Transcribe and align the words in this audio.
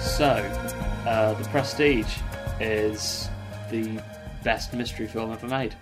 So, 0.00 0.24
uh, 1.06 1.34
The 1.34 1.44
Prestige 1.50 2.16
is 2.58 3.28
the 3.70 4.00
best 4.42 4.72
mystery 4.72 5.06
film 5.06 5.30
ever 5.32 5.46
made. 5.46 5.74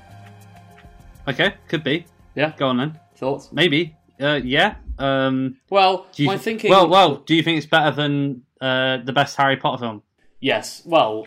Okay, 1.28 1.54
could 1.68 1.84
be. 1.84 2.04
Yeah, 2.34 2.52
Go 2.56 2.66
on 2.68 2.78
then. 2.78 2.98
thoughts? 3.14 3.52
Maybe. 3.52 3.94
Uh, 4.20 4.40
yeah. 4.42 4.74
Um, 4.98 5.56
Well, 5.70 6.06
do 6.12 6.24
you 6.24 6.26
my 6.28 6.34
th- 6.34 6.42
thinking. 6.44 6.70
Well, 6.70 6.88
well. 6.88 7.16
Do 7.16 7.34
you 7.36 7.42
think 7.44 7.58
it's 7.58 7.66
better 7.66 7.94
than 7.94 8.42
uh, 8.60 8.98
the 9.04 9.12
best 9.12 9.36
Harry 9.36 9.56
Potter 9.56 9.78
film? 9.78 10.02
yes. 10.40 10.82
Well, 10.84 11.26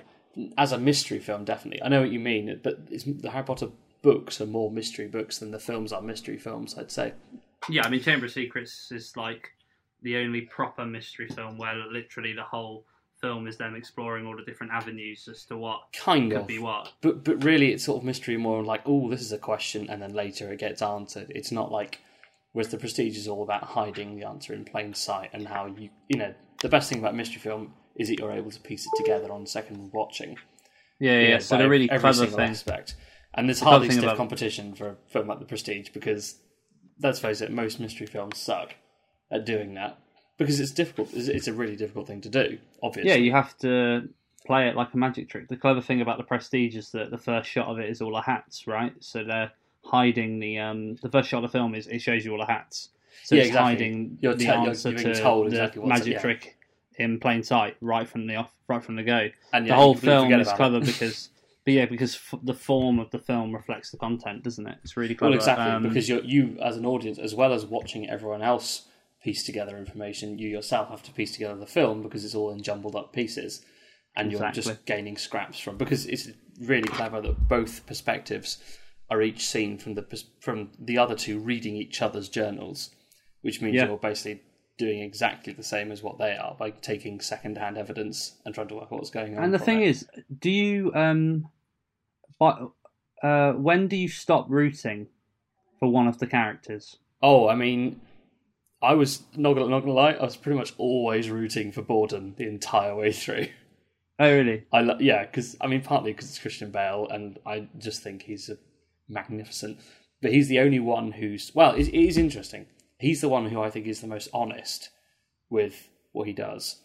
as 0.57 0.71
a 0.71 0.77
mystery 0.77 1.19
film, 1.19 1.45
definitely. 1.45 1.81
I 1.83 1.89
know 1.89 2.01
what 2.01 2.11
you 2.11 2.19
mean, 2.19 2.59
but 2.63 2.87
the 2.87 3.29
Harry 3.31 3.45
Potter 3.45 3.69
books 4.01 4.39
are 4.39 4.45
more 4.45 4.71
mystery 4.71 5.07
books 5.07 5.39
than 5.39 5.51
the 5.51 5.59
films 5.59 5.91
are 5.91 6.01
mystery 6.01 6.37
films. 6.37 6.77
I'd 6.77 6.91
say. 6.91 7.13
Yeah, 7.69 7.83
I 7.85 7.89
mean, 7.89 8.01
Chamber 8.01 8.25
of 8.27 8.31
Secrets 8.31 8.91
is 8.91 9.17
like 9.17 9.49
the 10.03 10.17
only 10.17 10.41
proper 10.41 10.85
mystery 10.85 11.27
film 11.27 11.57
where 11.57 11.75
literally 11.75 12.33
the 12.33 12.43
whole 12.43 12.85
film 13.19 13.47
is 13.47 13.57
them 13.57 13.75
exploring 13.75 14.27
all 14.27 14.35
the 14.35 14.43
different 14.43 14.71
avenues 14.71 15.27
as 15.27 15.43
to 15.45 15.57
what 15.57 15.81
Kind 15.97 16.31
could 16.31 16.41
of. 16.41 16.47
be 16.47 16.59
what. 16.59 16.93
But 17.01 17.23
but 17.23 17.43
really, 17.43 17.71
it's 17.73 17.83
sort 17.83 17.97
of 17.99 18.03
mystery 18.05 18.37
more 18.37 18.63
like, 18.63 18.81
oh, 18.85 19.09
this 19.09 19.21
is 19.21 19.31
a 19.31 19.37
question, 19.39 19.89
and 19.89 20.01
then 20.01 20.13
later 20.13 20.53
it 20.53 20.59
gets 20.59 20.81
answered. 20.81 21.31
It's 21.33 21.51
not 21.51 21.71
like, 21.71 21.99
whereas 22.51 22.69
the 22.69 22.77
Prestige 22.77 23.17
is 23.17 23.27
all 23.27 23.41
about 23.43 23.63
hiding 23.63 24.15
the 24.15 24.27
answer 24.27 24.53
in 24.53 24.65
plain 24.65 24.93
sight 24.93 25.31
and 25.33 25.47
how 25.47 25.65
you 25.65 25.89
you 26.07 26.17
know 26.19 26.33
the 26.61 26.69
best 26.69 26.89
thing 26.89 26.99
about 26.99 27.15
mystery 27.15 27.39
film 27.39 27.73
is 27.97 28.09
that 28.09 28.19
you're 28.19 28.31
able 28.31 28.51
to 28.51 28.59
piece 28.59 28.85
it 28.85 28.91
together 28.97 29.31
on 29.31 29.45
second 29.45 29.91
watching. 29.93 30.37
Yeah, 30.99 31.19
yeah. 31.19 31.37
so 31.39 31.57
they're 31.57 31.69
really 31.69 31.89
every 31.91 32.13
single 32.13 32.37
thing. 32.37 32.49
aspect. 32.51 32.95
And 33.33 33.47
there's 33.47 33.59
clever 33.59 33.71
hardly 33.77 33.89
stiff 33.91 34.03
about- 34.03 34.17
competition 34.17 34.73
for 34.73 34.89
a 34.89 34.95
film 35.07 35.27
like 35.27 35.39
the 35.39 35.45
Prestige 35.45 35.89
because 35.93 36.39
let's 37.01 37.19
face 37.19 37.41
it, 37.41 37.51
most 37.51 37.79
mystery 37.79 38.07
films 38.07 38.37
suck 38.37 38.75
at 39.31 39.45
doing 39.45 39.75
that 39.75 39.99
because 40.37 40.59
it's 40.59 40.71
difficult. 40.71 41.09
It's, 41.13 41.47
a 41.47 41.53
really 41.53 41.75
difficult 41.75 42.07
thing 42.07 42.21
to 42.21 42.29
do. 42.29 42.57
Obviously, 42.81 43.09
Yeah, 43.11 43.17
you 43.17 43.31
have 43.33 43.55
to 43.59 44.09
play 44.45 44.69
it 44.69 44.75
like 44.75 44.93
a 44.93 44.97
magic 44.97 45.29
trick. 45.29 45.49
The 45.49 45.57
clever 45.57 45.81
thing 45.81 46.01
about 46.01 46.17
the 46.17 46.23
Prestige 46.23 46.75
is 46.75 46.91
that 46.91 47.11
the 47.11 47.17
first 47.17 47.49
shot 47.49 47.67
of 47.67 47.77
it 47.79 47.89
is 47.89 48.01
all 48.01 48.13
the 48.13 48.21
hats, 48.21 48.65
right? 48.65 48.93
So 48.99 49.23
they're 49.23 49.51
hiding 49.83 50.39
the 50.39 50.57
um 50.59 50.95
the 51.01 51.09
first 51.09 51.29
shot 51.29 51.43
of 51.43 51.51
the 51.51 51.57
film 51.57 51.75
is 51.75 51.87
it 51.87 51.99
shows 51.99 52.25
you 52.25 52.31
all 52.31 52.39
the 52.39 52.45
hats. 52.51 52.89
So 53.23 53.35
Yeah, 53.35 53.41
it's 53.41 53.47
exactly. 53.49 53.73
hiding 53.75 54.17
You're 54.21 54.33
the 54.33 54.39
te- 54.39 54.45
you're 54.45 54.55
answer 54.55 54.91
being 54.91 55.03
to 55.13 55.21
told 55.21 55.45
the 55.45 55.49
exactly 55.49 55.81
what's- 55.81 55.99
magic 55.99 56.13
yeah. 56.13 56.21
trick 56.21 56.56
in 56.97 57.19
plain 57.19 57.43
sight 57.43 57.75
right 57.81 58.07
from 58.07 58.27
the 58.27 58.35
off 58.35 58.51
right 58.67 58.83
from 58.83 58.95
the 58.95 59.03
go. 59.03 59.29
and 59.53 59.67
the 59.67 59.73
whole 59.73 59.95
film 59.95 60.31
is 60.33 60.51
clever 60.53 60.77
it. 60.77 60.85
because 60.91 61.29
but 61.63 61.73
yeah 61.73 61.85
because 61.85 62.15
f- 62.15 62.39
the 62.43 62.53
form 62.53 62.97
of 62.99 63.09
the 63.11 63.19
film 63.19 63.53
reflects 63.53 63.91
the 63.91 63.97
content 63.97 64.43
doesn't 64.43 64.67
it 64.67 64.77
it's 64.83 64.97
really 64.97 65.13
clever 65.15 65.31
Well, 65.31 65.37
exactly, 65.37 65.65
Um, 65.65 65.83
because 65.83 66.07
you're, 66.09 66.23
you, 66.23 66.57
as 66.61 66.75
an 66.77 66.85
audience, 66.85 67.19
as 67.19 67.35
well 67.35 67.53
as 67.53 67.65
watching 67.65 68.09
everyone 68.09 68.41
else 68.41 68.87
piece 69.23 69.43
together 69.45 69.77
information, 69.77 70.37
you 70.37 70.47
yourself 70.47 70.89
have 70.89 71.03
to 71.03 71.11
piece 71.11 71.33
together 71.33 71.55
the 71.55 71.65
film 71.67 72.01
because 72.01 72.23
it's 72.23 72.35
all 72.35 72.51
in 72.51 72.63
jumbled 72.63 72.95
up 72.95 73.11
pieces, 73.13 73.63
and 74.15 74.31
you're 74.31 74.51
just 74.51 74.85
gaining 74.85 75.17
scraps 75.17 75.59
from. 75.59 75.77
Because 75.77 76.05
it's 76.05 76.29
really 76.61 76.87
clever 76.87 77.19
that 77.21 77.47
both 77.49 77.85
perspectives 77.85 78.57
are 79.09 79.21
each 79.21 79.45
seen 79.45 79.77
from 79.77 79.95
the 79.95 80.23
from 80.39 80.71
the 80.79 80.97
other 80.97 81.15
two 81.15 81.39
reading 81.39 81.75
each 81.75 82.01
other's 82.01 82.29
journals, 82.29 82.91
which 83.41 83.61
means 83.61 83.75
Yeah. 83.75 83.87
you're 83.87 83.97
basically 83.97 84.41
doing 84.77 85.01
exactly 85.01 85.53
the 85.53 85.63
same 85.63 85.91
as 85.91 86.03
what 86.03 86.17
they 86.19 86.35
are 86.35 86.55
by 86.59 86.69
taking 86.69 87.19
second-hand 87.19 87.77
evidence 87.77 88.33
and 88.45 88.53
trying 88.53 88.67
to 88.67 88.75
work 88.75 88.83
out 88.91 88.99
what's 88.99 89.09
going 89.09 89.37
on. 89.37 89.43
and 89.43 89.53
the 89.53 89.59
thing 89.59 89.81
it. 89.81 89.87
is 89.89 90.07
do 90.39 90.51
you 90.51 90.91
um 90.93 91.47
but 92.39 92.69
uh 93.23 93.53
when 93.53 93.87
do 93.87 93.95
you 93.95 94.07
stop 94.07 94.45
rooting 94.49 95.07
for 95.79 95.89
one 95.91 96.07
of 96.07 96.19
the 96.19 96.27
characters 96.27 96.97
Oh, 97.19 97.47
I 97.49 97.55
mean, 97.55 97.99
I 98.79 98.93
was 98.93 99.23
not 99.35 99.53
gonna, 99.53 99.67
not 99.69 99.79
gonna 99.79 99.93
lie. 99.93 100.11
I 100.11 100.23
was 100.23 100.37
pretty 100.37 100.55
much 100.59 100.71
always 100.77 101.31
rooting 101.31 101.71
for 101.71 101.81
Borden 101.81 102.35
the 102.37 102.47
entire 102.47 102.95
way 102.95 103.11
through. 103.11 103.47
oh 104.19 104.31
really 104.31 104.65
I 104.71 104.81
lo- 104.81 104.97
yeah, 104.99 105.25
because 105.25 105.57
I 105.59 105.65
mean, 105.65 105.81
partly 105.81 106.11
because 106.13 106.29
it's 106.29 106.37
Christian 106.37 106.69
Bale, 106.69 107.07
and 107.09 107.39
I 107.43 107.67
just 107.79 108.03
think 108.03 108.21
he's 108.21 108.49
a 108.49 108.57
magnificent. 109.09 109.79
But 110.21 110.31
he's 110.31 110.47
the 110.47 110.59
only 110.59 110.79
one 110.79 111.13
who's 111.13 111.51
well. 111.55 111.73
It, 111.73 111.87
it 111.87 111.95
is 112.07 112.19
interesting. 112.19 112.67
He's 112.99 113.21
the 113.21 113.29
one 113.29 113.47
who 113.49 113.61
I 113.61 113.69
think 113.69 113.85
is 113.87 114.01
the 114.01 114.07
most 114.07 114.29
honest 114.33 114.89
with 115.49 115.89
what 116.13 116.27
he 116.27 116.33
does. 116.33 116.81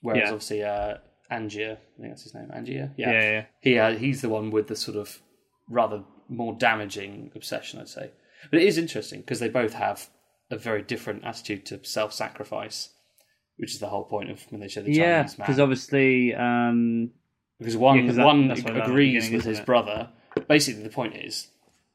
Whereas 0.00 0.20
Yeah. 0.22 0.32
obviously, 0.32 0.62
uh, 0.62 0.98
Angier, 1.30 1.72
I 1.72 2.00
think 2.00 2.10
that's 2.12 2.22
his 2.22 2.34
name, 2.34 2.50
Angier. 2.54 2.92
yeah 2.96 3.10
yeah, 3.12 3.30
yeah. 3.30 3.44
He 3.60 3.78
uh, 3.78 3.92
he's 3.96 4.22
the 4.22 4.28
one 4.28 4.50
with 4.50 4.68
the 4.68 4.76
sort 4.76 4.96
of 4.96 5.20
rather 5.68 6.04
more 6.28 6.54
damaging 6.54 7.32
obsession, 7.34 7.80
I'd 7.80 7.88
say. 7.88 8.10
But 8.50 8.60
it 8.60 8.66
is 8.68 8.78
interesting 8.78 9.20
because 9.20 9.40
they 9.40 9.48
both 9.48 9.74
have 9.74 10.08
a 10.50 10.56
very 10.56 10.82
different 10.82 11.24
attitude 11.24 11.66
to 11.66 11.84
self-sacrifice, 11.84 12.90
which 13.56 13.72
is 13.74 13.80
the 13.80 13.88
whole 13.88 14.04
point 14.04 14.30
of 14.30 14.40
when 14.50 14.60
they 14.60 14.68
show 14.68 14.80
the 14.82 14.92
Yeah, 14.92 15.22
Chinese 15.22 15.38
man. 15.38 15.46
because 15.46 15.60
obviously, 15.60 16.34
um, 16.34 17.10
because 17.58 17.76
one 17.76 17.98
Yeah, 17.98 18.06
'cause 18.06 18.16
that- 18.16 18.24
one 18.26 18.48
that's 18.48 18.62
what 18.62 18.76
I 18.76 18.84
agrees 18.84 19.24
beginning, 19.24 19.32
with 19.32 19.40
isn't 19.42 19.50
his 19.50 19.58
it? 19.60 19.66
brother. 19.66 20.10
Basically, 20.48 20.82
the 20.84 20.88
point 20.90 21.16
is 21.16 21.48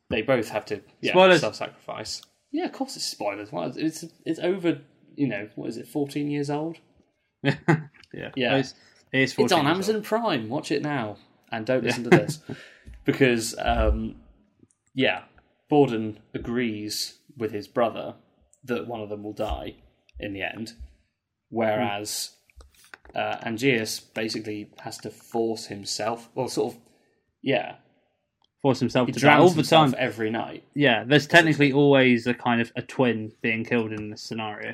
they 0.09 0.21
both 0.21 0.49
have 0.49 0.65
to 0.65 0.81
yeah, 1.01 1.13
Spoilers. 1.13 1.39
self-sacrifice. 1.41 2.21
Yeah, 2.53 2.65
of 2.65 2.71
course 2.71 2.95
it's 2.95 3.05
spoilers. 3.05 3.49
It's 3.75 4.05
it's 4.25 4.39
over. 4.39 4.79
You 5.15 5.27
know, 5.27 5.49
what 5.55 5.69
is 5.69 5.77
it? 5.77 5.87
Fourteen 5.87 6.29
years 6.29 6.49
old. 6.49 6.77
yeah, 7.43 7.55
Yeah. 8.13 8.55
It's, 8.57 8.75
it 9.11 9.19
is 9.19 9.35
It's 9.37 9.51
on 9.51 9.67
Amazon 9.67 9.95
old. 9.97 10.05
Prime. 10.05 10.49
Watch 10.49 10.71
it 10.71 10.81
now, 10.81 11.17
and 11.51 11.65
don't 11.65 11.83
listen 11.83 12.03
to 12.05 12.09
this 12.09 12.39
because, 13.05 13.55
um, 13.59 14.15
yeah, 14.93 15.23
Borden 15.69 16.19
agrees 16.33 17.19
with 17.37 17.51
his 17.51 17.67
brother 17.67 18.15
that 18.63 18.87
one 18.87 19.01
of 19.01 19.09
them 19.09 19.23
will 19.23 19.33
die 19.33 19.75
in 20.19 20.33
the 20.33 20.41
end, 20.41 20.73
whereas 21.49 22.31
uh, 23.13 23.37
Angius 23.45 24.01
basically 24.13 24.69
has 24.79 24.97
to 24.99 25.09
force 25.09 25.65
himself, 25.67 26.29
well, 26.33 26.47
sort 26.47 26.73
of, 26.73 26.79
yeah, 27.41 27.75
Force 28.63 28.79
himself 28.79 29.07
he 29.07 29.11
to 29.13 29.19
die 29.19 29.37
all 29.37 29.49
the 29.49 29.61
time. 29.61 29.93
every 29.99 30.31
night. 30.31 30.63
Yeah, 30.73 31.03
there's 31.03 31.27
technically 31.27 31.71
always 31.73 32.25
a 32.27 32.33
kind 32.33 32.61
of 32.61 32.71
a 32.75 32.81
twin 32.81 33.31
being 33.41 33.63
killed 33.65 33.91
in 33.91 34.09
this 34.09 34.21
scenario. 34.23 34.73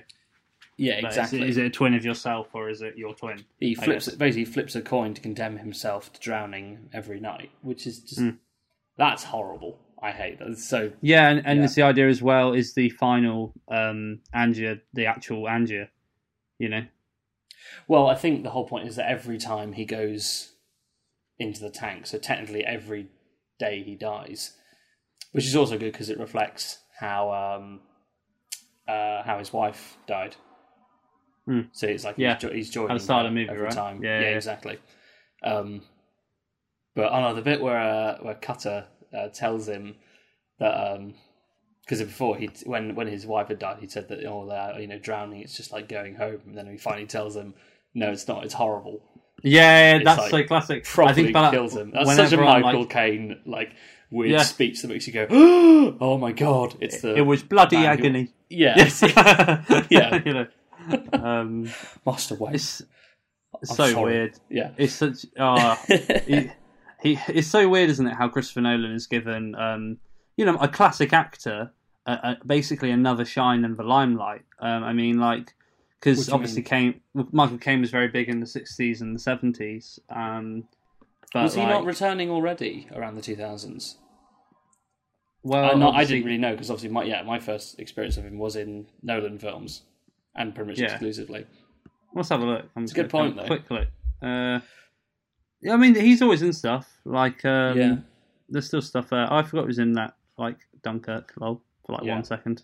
Yeah, 0.78 1.06
exactly. 1.06 1.42
Is, 1.50 1.58
it 1.58 1.66
a 1.66 1.70
twin 1.70 1.94
of 1.96 2.06
yourself 2.06 2.48
or 2.54 2.70
is 2.70 2.82
it 2.82 2.96
your 2.98 3.14
twin? 3.14 3.44
he 3.60 3.76
I 3.82 3.84
flips 3.84 4.06
guess. 4.08 4.16
basically 4.16 4.46
flips 4.46 4.76
a 4.76 4.82
coin 4.82 5.14
to 5.16 5.22
condemn 5.22 5.58
himself 5.58 6.14
to 6.14 6.20
drowning 6.22 6.88
every 6.94 7.20
night, 7.20 7.50
which 7.64 7.86
is 7.86 8.00
just 8.00 8.22
Mm. 8.22 8.38
that's 8.96 9.24
horrible. 9.26 9.78
I 10.02 10.12
hate 10.12 10.40
that. 10.40 10.48
It's 10.50 10.64
so 10.64 10.94
Yeah, 11.02 11.28
and, 11.30 11.46
and 11.46 11.62
it's 11.62 11.74
the 11.76 11.82
idea 11.82 12.08
as 12.08 12.22
well 12.22 12.54
is 12.54 12.74
the 12.76 12.90
final 12.92 13.54
um, 13.70 14.22
Angier, 14.34 14.80
the 14.94 15.08
actual 15.08 15.50
Angier. 15.50 15.90
You 16.60 16.70
know, 16.70 16.86
Well, 17.88 18.08
I 18.08 18.16
think 18.16 18.44
the 18.44 18.52
whole 18.52 18.68
point 18.68 18.88
is 18.88 18.96
that 18.98 19.10
every 19.10 19.38
time 19.40 19.74
he 19.74 19.84
goes 19.84 20.54
into 21.40 21.60
the 21.60 21.70
tank, 21.72 22.06
so 22.08 22.18
technically 22.20 22.64
every 22.64 23.08
day 23.60 23.84
he 23.84 23.96
dies, 23.96 24.54
which 25.34 25.46
is 25.46 25.56
also 25.56 25.78
good 25.78 25.92
because 25.92 26.10
it 26.10 26.20
reflects 26.20 26.80
how 27.00 27.32
um, 27.32 27.82
uh, 28.88 29.24
how 29.24 29.38
his 29.38 29.54
wife 29.54 29.98
died. 30.08 30.36
Hmm. 31.46 31.62
So 31.72 31.88
it's 31.88 32.04
like 32.04 32.16
Yeah. 32.18 32.34
he's, 32.34 32.42
jo- 32.42 32.54
he's 32.54 32.70
joining 32.70 32.92
At 32.92 32.98
the 33.00 33.04
start 33.04 33.26
of 33.26 33.32
the 33.32 33.36
movie, 33.40 33.50
every 33.50 33.64
right? 33.64 33.72
time. 33.72 34.04
Yeah, 34.04 34.22
yeah. 34.22 34.28
exactly. 34.28 34.78
Um, 35.44 35.82
but 36.96 37.12
I 37.14 37.22
know 37.22 37.34
the 37.36 37.42
bit 37.42 37.62
where 37.62 37.80
uh, 37.80 38.18
where 38.22 38.36
Cutter 38.36 38.88
uh, 39.18 39.30
tells 39.30 39.68
him 39.68 39.96
that 40.60 41.00
because 41.82 42.02
before 42.04 42.38
he 42.38 42.50
when 42.66 42.96
when 42.96 43.08
his 43.08 43.26
wife 43.26 43.48
had 43.48 43.60
died, 43.60 43.78
he 43.80 43.88
said 43.88 44.10
that 44.10 44.26
oh 44.26 44.48
that 44.50 44.80
you 44.82 44.88
know 44.88 45.00
drowning 45.00 45.42
it's 45.42 45.56
just 45.58 45.72
like 45.72 45.88
going 45.88 46.16
home, 46.16 46.42
and 46.48 46.58
then 46.58 46.68
he 46.70 46.78
finally 46.78 47.08
tells 47.08 47.36
him 47.36 47.54
no, 47.96 48.12
it's 48.12 48.28
not. 48.28 48.44
It's 48.46 48.54
horrible. 48.54 49.02
Yeah, 49.44 49.96
It's 49.96 50.06
that's 50.06 50.20
like 50.20 50.30
so 50.32 50.44
classic. 50.48 50.84
Properly 50.86 51.12
I 51.12 51.14
think 51.16 51.30
about 51.30 51.54
kills 51.54 51.76
him. 51.76 51.92
That's 51.92 52.16
such 52.16 52.34
a 52.34 52.38
Michael 52.38 52.86
Caine 52.86 53.40
like 53.46 53.72
weird 54.12 54.32
Yeah. 54.32 54.44
speech 54.44 54.82
that 54.82 54.88
makes 54.88 55.08
you 55.08 55.14
go, 55.14 55.28
oh 56.02 56.18
my 56.18 56.32
god! 56.32 56.76
It's 56.80 57.02
the 57.02 57.16
it 57.16 57.22
was 57.22 57.44
bloody 57.44 57.78
who- 57.78 57.86
agony. 57.86 58.30
yeah, 58.50 58.76
yeah, 59.90 60.22
you 60.26 60.34
know, 60.34 60.48
um, 61.14 61.70
Master 62.06 62.38
it's 63.62 63.76
so 63.76 63.88
sorry. 63.92 64.04
weird. 64.04 64.40
Yeah, 64.50 64.72
It's 64.78 64.94
such. 64.94 65.26
Uh, 65.38 65.76
he, 66.28 66.52
he 67.02 67.20
it's 67.28 67.48
so 67.48 67.68
weird, 67.68 67.90
isn't 67.90 68.06
it? 68.08 68.14
How 68.14 68.30
Christopher 68.30 68.62
Nolan 68.62 68.92
is 68.94 69.08
given, 69.08 69.56
um, 69.56 69.98
you 70.38 70.46
know, 70.46 70.56
a 70.58 70.68
classic 70.68 71.14
actor, 71.14 71.72
uh, 72.06 72.18
uh, 72.24 72.36
basically 72.46 72.92
another 72.92 73.26
shine 73.26 73.66
in 73.66 73.76
the 73.76 73.84
limelight. 73.84 74.44
Um, 74.60 74.84
I 74.84 74.94
mean, 74.94 75.20
like, 75.20 75.54
because 76.00 76.30
obviously 76.30 76.62
Caine, 76.62 77.02
Michael 77.32 77.58
Caine 77.58 77.82
was 77.82 77.92
very 77.92 78.08
big 78.08 78.30
in 78.30 78.40
the 78.40 78.46
'60s 78.46 79.02
and 79.02 79.16
the 79.16 79.20
'70s. 79.20 80.00
Um, 80.10 80.68
was 81.36 81.54
he 81.56 81.62
like, 81.62 81.70
not 81.70 81.86
returning 81.86 82.30
already 82.30 82.88
around 82.96 83.16
the 83.16 83.22
two 83.22 83.36
thousands? 83.36 83.98
well, 85.44 85.72
I, 85.72 85.74
not, 85.76 85.96
I 85.96 86.04
didn't 86.04 86.26
really 86.26 86.38
know 86.38 86.52
because 86.52 86.70
obviously, 86.70 86.90
my, 86.90 87.04
yeah, 87.04 87.22
my 87.24 87.40
first 87.40 87.80
experience 87.80 88.18
of 88.18 88.26
him 88.26 88.38
was 88.38 88.56
in 88.56 88.88
Nolan 89.04 89.38
films, 89.40 89.84
and 90.36 90.54
pretty 90.54 90.72
much 90.72 90.80
Yeah. 90.80 90.92
exclusively. 90.92 91.46
Let's 92.14 92.30
have 92.30 92.42
a 92.42 92.46
look. 92.46 92.66
I'm 92.76 92.84
It's 92.84 92.92
a 92.92 92.96
good 92.96 93.10
point, 93.10 93.36
though. 93.36 93.46
Quick 93.46 93.70
look. 93.70 93.88
Uh, 94.22 94.60
yeah, 95.62 95.74
I 95.74 95.78
mean, 95.78 95.96
he's 95.96 96.22
always 96.22 96.42
in 96.42 96.52
stuff 96.54 96.90
like 97.06 97.46
um, 97.46 97.78
Yeah. 97.78 97.96
there's 98.50 98.66
still 98.68 98.82
stuff 98.82 99.10
there. 99.10 99.32
I 99.32 99.44
forgot 99.44 99.62
he 99.62 99.68
was 99.68 99.80
in 99.80 99.94
that 99.94 100.16
like 100.38 100.58
Dunkirk 100.84 101.34
lol 101.40 101.62
for 101.86 101.94
like 101.94 102.04
Yeah. 102.04 102.16
one 102.16 102.24
second. 102.24 102.64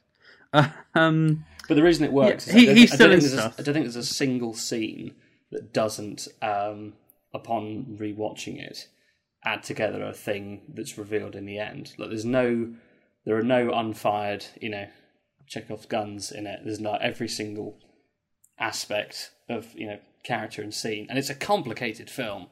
um, 0.96 1.46
But 1.68 1.76
the 1.76 1.84
reason 1.84 2.06
it 2.06 2.12
works 2.14 2.48
Yeah, 2.48 2.54
is 2.56 2.62
he- 2.62 2.70
I 2.70 2.74
he's 2.74 2.90
don't 2.92 2.96
still 2.96 3.08
think 3.10 3.14
in 3.14 3.20
there's 3.20 3.34
a- 3.34 3.38
stuff. 3.38 3.56
I 3.60 3.64
don't 3.64 3.74
think 3.74 3.86
there's 3.86 3.96
a 3.96 4.04
single 4.04 4.54
scene 4.54 5.16
that 5.52 5.74
doesn't, 5.74 6.28
um, 6.42 6.94
upon 7.34 7.98
rewatching 8.00 8.60
it, 8.60 8.88
add 9.44 9.64
together 9.64 10.04
a 10.04 10.14
thing 10.14 10.62
that's 10.74 10.98
revealed 10.98 11.36
in 11.36 11.46
the 11.46 11.60
end. 11.60 11.94
Like 11.98 12.10
there's 12.10 12.26
no, 12.26 12.74
there 13.26 13.38
are 13.38 13.44
no 13.44 13.72
unfired, 13.72 14.46
you 14.62 14.70
know, 14.70 14.88
Chekhov's 15.48 15.86
guns 15.86 16.32
in 16.32 16.48
it. 16.48 16.62
There's 16.64 16.80
not 16.80 17.02
every 17.04 17.28
single 17.28 17.78
aspect 18.60 19.32
of 19.50 19.68
you 19.76 19.88
know 19.88 20.00
character 20.24 20.62
and 20.62 20.74
scene, 20.74 21.06
and 21.10 21.18
it's 21.20 21.30
a 21.30 21.36
complicated 21.36 22.10
film. 22.10 22.48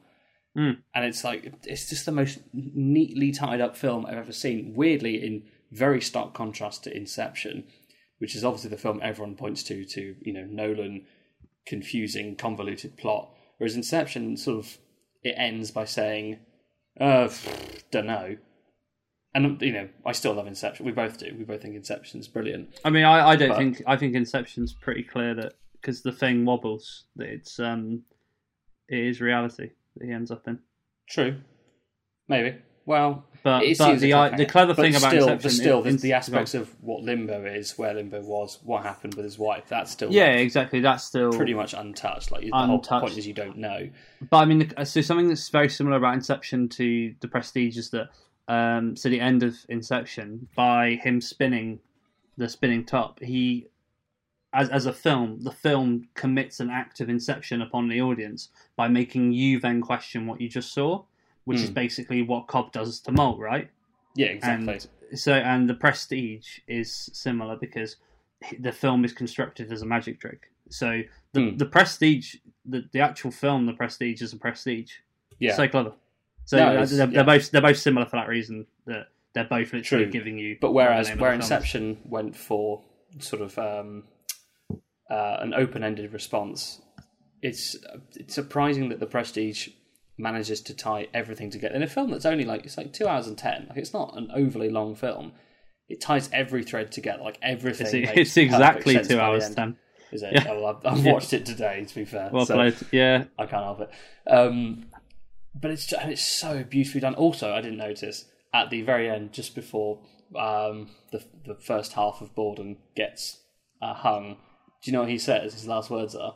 Mm. 0.56 0.78
And 0.94 1.04
it's 1.04 1.24
like 1.24 1.52
it's 1.64 1.88
just 1.88 2.06
the 2.06 2.12
most 2.12 2.38
neatly 2.52 3.32
tied 3.32 3.60
up 3.60 3.76
film 3.76 4.06
I've 4.06 4.18
ever 4.18 4.32
seen. 4.32 4.74
Weirdly, 4.76 5.16
in 5.24 5.42
very 5.72 6.00
stark 6.00 6.34
contrast 6.34 6.84
to 6.84 6.96
Inception, 6.96 7.64
which 8.18 8.34
is 8.34 8.44
obviously 8.44 8.70
the 8.70 8.76
film 8.76 9.00
everyone 9.02 9.34
points 9.36 9.62
to 9.64 9.84
to 9.84 10.14
you 10.20 10.32
know 10.32 10.44
Nolan 10.44 11.06
confusing 11.66 12.36
convoluted 12.36 12.96
plot. 12.96 13.30
Whereas 13.58 13.76
inception 13.76 14.36
sort 14.36 14.58
of 14.58 14.78
it 15.22 15.34
ends 15.38 15.70
by 15.70 15.84
saying 15.84 16.38
uh 17.00 17.28
don't 17.90 18.06
know. 18.06 18.36
And 19.36 19.60
you 19.62 19.72
know 19.72 19.88
i 20.06 20.12
still 20.12 20.32
love 20.34 20.46
inception. 20.46 20.86
We 20.86 20.92
both 20.92 21.18
do. 21.18 21.34
We 21.36 21.44
both 21.44 21.62
think 21.62 21.74
inception's 21.74 22.28
brilliant. 22.28 22.78
I 22.84 22.90
mean, 22.90 23.04
I, 23.04 23.30
I 23.30 23.36
don't 23.36 23.48
But- 23.48 23.58
think 23.58 23.82
I 23.86 23.96
think 23.96 24.14
Inception's 24.14 24.72
pretty 24.72 25.02
clear 25.02 25.34
that 25.34 25.54
because 25.72 26.02
the 26.02 26.12
thing 26.12 26.44
wobbles 26.44 27.04
that 27.16 27.28
it's 27.28 27.58
um 27.58 28.02
it 28.88 28.98
is 28.98 29.20
reality 29.20 29.70
that 29.96 30.04
he 30.06 30.12
ends 30.12 30.30
up 30.30 30.46
in. 30.46 30.58
true. 31.08 31.40
Maybe 32.28 32.56
well 32.86 33.24
But 33.42 33.62
it 33.64 33.76
but 33.78 33.98
the 34.00 34.12
i- 34.14 34.36
the 34.36 34.46
clever 34.46 34.74
thing 34.74 34.94
about 34.94 35.10
still, 35.10 35.28
Inception, 35.28 35.42
but 35.42 35.52
still 35.52 35.84
is- 35.84 35.96
the, 36.02 36.08
the 36.08 36.12
aspects 36.14 36.54
of 36.54 36.74
what 36.82 37.02
limbo 37.02 37.44
is 37.44 37.76
where 37.78 37.92
limbo 37.94 38.22
was 38.22 38.58
what 38.62 38.82
happened 38.84 39.14
with 39.14 39.24
his 39.24 39.38
wife 39.38 39.64
that's 39.68 39.90
still 39.90 40.10
yeah, 40.12 40.32
exactly. 40.32 40.80
That's 40.80 41.04
still 41.04 41.32
pretty 41.32 41.54
much 41.54 41.74
untouched 41.74 42.30
like 42.30 42.42
the 42.42 42.50
whole 42.52 42.78
point 42.78 43.18
is 43.18 43.26
you 43.26 43.34
don't 43.34 43.58
know. 43.58 43.88
But 44.30 44.36
I 44.38 44.44
mean, 44.46 44.72
so 44.84 45.00
something 45.00 45.28
that's 45.28 45.48
very 45.50 45.68
similar 45.68 45.96
about 45.98 46.14
Inception 46.14 46.68
to 46.70 47.14
The 47.20 47.28
Prestige 47.28 47.76
is 47.76 47.90
that, 47.90 48.08
um, 48.48 48.96
so 48.96 49.08
the 49.08 49.20
end 49.20 49.42
of 49.42 49.54
Inception, 49.68 50.48
by 50.56 50.94
him 51.02 51.20
spinning 51.20 51.80
the 52.36 52.48
spinning 52.48 52.84
top, 52.84 53.20
he, 53.20 53.68
as 54.52 54.68
as 54.70 54.86
a 54.86 54.92
film, 54.92 55.40
the 55.42 55.52
film 55.52 56.08
commits 56.14 56.60
an 56.60 56.70
act 56.70 57.00
of 57.00 57.08
Inception 57.10 57.60
upon 57.60 57.88
the 57.88 58.00
audience 58.00 58.48
by 58.76 58.88
making 58.88 59.32
you 59.32 59.60
then 59.60 59.80
question 59.82 60.26
what 60.26 60.40
you 60.40 60.48
just 60.48 60.72
saw, 60.72 61.02
which 61.44 61.58
is 61.60 61.68
Hmm. 61.68 61.74
basically 61.74 62.22
what 62.22 62.46
Cobb 62.46 62.72
does 62.72 63.00
to 63.00 63.12
Mal, 63.12 63.38
right? 63.38 63.70
yeah 64.16 64.28
exactly 64.28 64.72
And 65.10 65.18
so, 65.18 65.32
and 65.34 65.68
the 65.68 65.74
Prestige 65.74 66.60
is 66.68 66.92
similar 67.12 67.56
because 67.56 67.96
the 68.60 68.72
film 68.72 69.04
is 69.04 69.12
constructed 69.12 69.70
as 69.72 69.82
a 69.82 69.86
magic 69.86 70.20
trick. 70.20 70.50
So 70.70 71.02
the 71.32 71.50
Hmm. 71.50 71.56
the 71.56 71.66
Prestige, 71.66 72.36
the 72.64 72.84
the 72.92 73.00
actual 73.00 73.30
film, 73.30 73.66
the 73.66 73.72
Prestige 73.74 74.22
is 74.22 74.32
a 74.32 74.36
Prestige. 74.36 74.92
yeah 75.38 75.54
So 75.56 75.68
clever. 75.68 75.92
So 76.46 76.56
No, 76.58 76.68
uh, 76.68 76.72
it's- 76.72 76.90
they're, 76.96 77.08
yeah. 77.08 77.22
both 77.22 77.50
they're 77.50 77.62
both 77.62 77.78
similar 77.78 78.06
for 78.06 78.16
that 78.16 78.28
reason 78.28 78.66
that 78.86 79.08
they're 79.34 79.44
both 79.44 79.72
literally 79.72 80.04
True. 80.04 80.12
giving 80.12 80.38
you. 80.38 80.56
But 80.60 80.72
whereas 80.72 81.06
the 81.08 81.14
name 81.14 81.18
of 81.18 81.22
where 81.22 81.30
the 81.36 81.42
film 81.42 81.42
is. 81.42 81.50
Inception 81.50 81.98
went 82.04 82.36
for 82.36 82.82
sort 83.18 83.42
of 83.42 83.58
um, 83.58 84.04
uh, 85.10 85.36
an 85.40 85.54
open-ended 85.54 86.12
response, 86.12 86.80
it's 87.42 87.76
it's 88.16 88.34
surprising 88.34 88.88
that 88.90 89.00
the 89.00 89.06
Prestige 89.06 89.68
manages 90.16 90.60
to 90.62 90.74
tie 90.74 91.08
everything 91.12 91.50
together 91.50 91.74
in 91.74 91.82
a 91.82 91.88
film 91.88 92.10
that's 92.10 92.26
only 92.26 92.44
like 92.44 92.64
it's 92.64 92.76
like 92.76 92.92
two 92.92 93.06
hours 93.06 93.26
and 93.26 93.36
ten. 93.36 93.66
Like 93.68 93.78
it's 93.78 93.92
not 93.92 94.16
an 94.16 94.30
overly 94.34 94.70
long 94.70 94.94
film. 94.94 95.32
It 95.88 96.00
ties 96.00 96.30
every 96.32 96.62
thread 96.62 96.92
together, 96.92 97.22
like 97.22 97.38
everything. 97.42 98.04
it's, 98.04 98.12
it's 98.16 98.36
exactly 98.36 99.02
two 99.04 99.20
hours 99.20 99.54
ten. 99.54 99.76
Is 100.12 100.22
it? 100.22 100.32
Yeah. 100.32 100.46
Oh, 100.48 100.62
well, 100.62 100.80
I've, 100.84 100.98
I've 100.98 101.04
watched 101.04 101.32
it 101.32 101.44
today. 101.44 101.84
To 101.84 101.94
be 101.94 102.04
fair, 102.04 102.30
Well 102.32 102.46
so 102.46 102.54
played. 102.54 102.76
Yeah, 102.92 103.24
I 103.38 103.46
can't 103.46 103.64
help 103.64 103.80
it. 103.80 103.90
Um, 104.30 104.86
but 105.54 105.70
it's 105.70 105.92
and 105.92 106.10
it's 106.10 106.24
so 106.24 106.62
beautifully 106.64 107.00
done. 107.00 107.14
Also, 107.14 107.52
I 107.52 107.60
didn't 107.60 107.78
notice 107.78 108.26
at 108.52 108.70
the 108.70 108.82
very 108.82 109.10
end, 109.10 109.32
just 109.32 109.54
before 109.54 110.00
um, 110.36 110.90
the 111.10 111.24
the 111.44 111.56
first 111.56 111.94
half 111.94 112.20
of 112.20 112.34
Borden 112.34 112.78
gets 112.94 113.40
uh, 113.82 113.94
hung. 113.94 114.36
Do 114.82 114.90
you 114.90 114.92
know 114.92 115.00
what 115.00 115.10
he 115.10 115.18
says? 115.18 115.54
His 115.54 115.66
last 115.66 115.90
words 115.90 116.14
are 116.14 116.34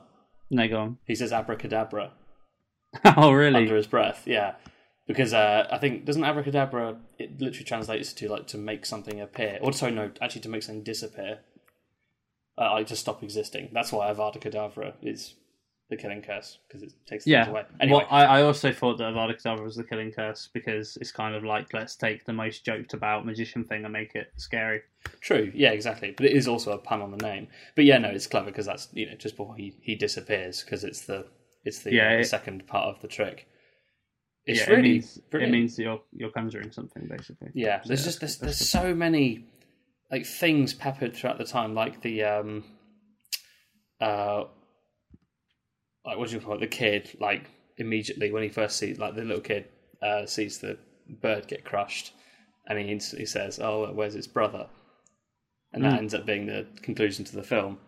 no, 0.51 0.67
go 0.69 0.81
on. 0.81 0.99
he 1.07 1.15
says 1.15 1.33
abracadabra 1.33 2.13
oh, 3.17 3.33
really? 3.33 3.57
under 3.63 3.77
his 3.77 3.87
breath. 3.87 4.23
Yeah, 4.27 4.55
because 5.07 5.33
uh, 5.35 5.67
I 5.71 5.79
think 5.79 6.05
doesn't 6.05 6.25
abracadabra 6.25 6.97
it 7.19 7.41
literally 7.41 7.65
translates 7.65 8.13
to 8.15 8.29
like 8.29 8.47
to 8.49 8.59
make 8.59 8.87
something 8.87 9.21
appear, 9.21 9.59
or 9.63 9.73
sorry, 9.73 9.93
no, 9.93 10.11
actually 10.21 10.43
to 10.43 10.49
make 10.49 10.63
something 10.63 10.83
disappear, 10.85 11.41
uh, 12.59 12.73
like 12.73 12.87
to 12.89 12.97
stop 12.97 13.23
existing. 13.23 13.71
That's 13.73 13.93
why 13.93 14.13
Avada 14.13 14.39
Kedavra 14.41 14.95
is 15.03 15.35
the 15.91 15.97
killing 15.97 16.21
curse 16.21 16.59
because 16.69 16.83
it 16.83 16.93
takes 17.07 17.25
things 17.25 17.33
Yeah. 17.33 17.49
away. 17.49 17.63
Anyway, 17.81 18.01
Well, 18.01 18.07
I, 18.11 18.41
I 18.41 18.43
also 18.43 18.73
thought 18.73 18.99
that 18.99 19.05
Avada 19.15 19.35
Kedavra 19.41 19.63
was 19.65 19.75
the 19.77 19.85
killing 19.85 20.13
curse 20.13 20.47
because 20.53 20.99
it's 21.01 21.11
kind 21.13 21.35
of 21.35 21.45
like 21.45 21.73
let's 21.73 21.97
take 21.97 22.27
the 22.27 22.35
most 22.35 22.63
joked 22.63 22.93
about 22.93 23.25
magician 23.25 23.65
thing 23.65 23.85
and 23.85 23.93
make 23.95 24.15
it 24.15 24.31
scary. 24.37 24.83
True, 25.23 25.51
yeah, 25.55 25.71
exactly. 25.71 26.13
But 26.15 26.27
it 26.27 26.33
is 26.33 26.47
also 26.47 26.73
a 26.73 26.79
pun 26.79 27.01
on 27.01 27.11
the 27.11 27.17
name. 27.25 27.49
But 27.75 27.87
yeah, 27.87 27.97
no, 27.97 28.11
it's 28.11 28.27
clever 28.27 28.47
because 28.51 28.67
that's 28.67 28.89
you 28.93 29.07
know 29.07 29.15
just 29.15 29.37
before 29.39 29.57
he, 29.57 29.77
he 29.81 29.95
disappears 29.95 30.63
because 30.63 30.85
it's 30.85 31.07
the 31.07 31.25
it's 31.69 31.81
the, 31.85 31.93
Yeah, 31.95 32.15
the 32.17 32.21
it- 32.21 32.25
second 32.37 32.67
part 32.67 32.87
of 32.89 33.01
the 33.01 33.09
trick. 33.09 33.47
It's 34.47 34.61
yeah, 34.61 34.71
really 34.75 34.81
it 34.81 34.93
means, 34.93 35.21
it 35.35 35.51
means 35.51 35.77
that 35.77 35.83
you're 35.83 36.01
you're 36.13 36.31
conjuring 36.31 36.73
something 36.73 37.07
basically. 37.07 37.49
yeah. 37.55 37.81
There's 37.85 38.01
Yeah, 38.01 38.07
just 38.07 38.21
there's, 38.21 38.39
there's 38.39 38.69
so 38.69 38.95
many 38.95 39.45
like 40.11 40.25
things 40.27 40.73
peppered 40.73 41.15
throughout 41.15 41.37
the 41.39 41.45
time, 41.45 41.75
like 41.75 42.01
the 42.01 42.25
um 42.25 42.65
uh 44.01 44.45
like 46.05 46.17
what 46.19 46.29
do 46.29 46.35
you 46.35 46.41
call 46.41 46.55
it? 46.55 46.61
The 46.61 46.67
kid 46.67 47.15
like 47.21 47.45
immediately 47.77 48.33
when 48.33 48.43
he 48.43 48.49
first 48.49 48.77
sees 48.79 48.99
like 48.99 49.15
the 49.15 49.23
little 49.25 49.43
kid 49.43 49.67
uh 50.03 50.25
sees 50.27 50.59
the 50.59 50.79
bird 51.21 51.47
get 51.49 51.65
crushed, 51.65 52.13
and 52.67 52.79
he 52.79 52.91
instantly 52.91 53.27
says, 53.27 53.59
"Oh, 53.61 53.93
where's 53.93 54.15
its 54.15 54.27
brother?" 54.27 54.67
And 55.73 55.85
that 55.85 55.95
Mm. 55.95 55.99
ends 55.99 56.15
up 56.15 56.25
being 56.25 56.47
the 56.47 56.67
conclusion 56.81 57.25
to 57.27 57.37
the 57.37 57.43
film. 57.43 57.79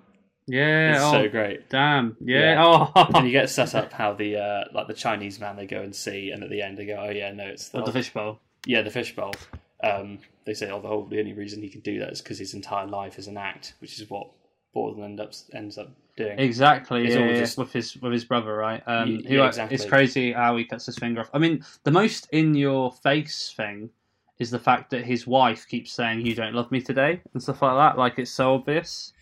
Yeah. 0.46 0.94
It's 0.94 1.02
oh, 1.04 1.12
so 1.12 1.28
great. 1.28 1.68
damn. 1.70 2.16
Yeah. 2.20 2.40
Yeah. 2.54 2.88
Oh, 2.96 3.06
and 3.14 3.26
you 3.26 3.32
get 3.32 3.50
set 3.50 3.74
up 3.74 3.92
how 3.92 4.12
the 4.14 4.36
uh, 4.36 4.64
like 4.74 4.86
the 4.88 4.94
Chinese 4.94 5.38
man 5.40 5.56
they 5.56 5.66
go 5.66 5.80
and 5.82 5.94
see, 5.94 6.30
and 6.30 6.42
at 6.42 6.50
the 6.50 6.62
end 6.62 6.76
they 6.78 6.86
go, 6.86 6.96
oh 7.06 7.10
yeah, 7.10 7.32
no, 7.32 7.46
it's 7.46 7.68
the, 7.68 7.78
Of 7.78 7.86
the 7.86 7.92
fishbowl. 7.92 8.38
yeah 8.66 8.82
the 8.82 8.90
fishbowl. 8.90 9.34
Um, 9.82 10.18
they 10.44 10.54
say, 10.54 10.70
oh, 10.70 10.80
the 10.80 10.88
whole 10.88 11.06
the 11.06 11.18
only 11.20 11.32
reason 11.32 11.62
he 11.62 11.68
can 11.68 11.80
do 11.80 11.98
that 12.00 12.12
is 12.12 12.20
because 12.20 12.38
his 12.38 12.54
entire 12.54 12.86
life 12.86 13.18
is 13.18 13.26
an 13.28 13.36
act, 13.36 13.74
which 13.80 14.00
is 14.00 14.10
what 14.10 14.28
Borden 14.74 15.02
end 15.04 15.20
up 15.20 15.32
ends 15.54 15.78
up 15.78 15.90
doing. 16.16 16.38
Exactly, 16.38 17.04
It's 17.06 17.14
yeah, 17.14 17.20
all 17.22 17.28
yeah, 17.28 17.38
just- 17.38 17.58
with 17.58 17.72
his 17.72 17.96
with 17.96 18.12
his 18.12 18.24
brother, 18.24 18.54
right? 18.54 18.82
Um, 18.86 19.16
Y- 19.24 19.28
who 19.28 19.42
exactly. 19.42 19.74
It's 19.74 19.84
crazy 19.84 20.32
how 20.32 20.56
he 20.56 20.64
cuts 20.64 20.86
his 20.86 20.96
finger 20.98 21.20
off. 21.22 21.30
I 21.32 21.38
mean, 21.38 21.64
the 21.84 21.90
most 21.90 22.28
in 22.32 22.54
your 22.54 22.92
face 22.92 23.52
thing 23.56 23.90
is 24.38 24.50
the 24.50 24.58
fact 24.58 24.90
that 24.90 25.04
his 25.04 25.26
wife 25.26 25.66
keeps 25.68 25.92
saying 25.92 26.24
"You 26.26 26.34
don't 26.34 26.54
love 26.54 26.70
me 26.70 26.80
today" 26.80 27.20
and 27.32 27.42
stuff 27.42 27.62
like 27.62 27.76
that. 27.76 27.98
Like 27.98 28.18
it's 28.18 28.30
so 28.30 28.54
obvious. 28.54 29.12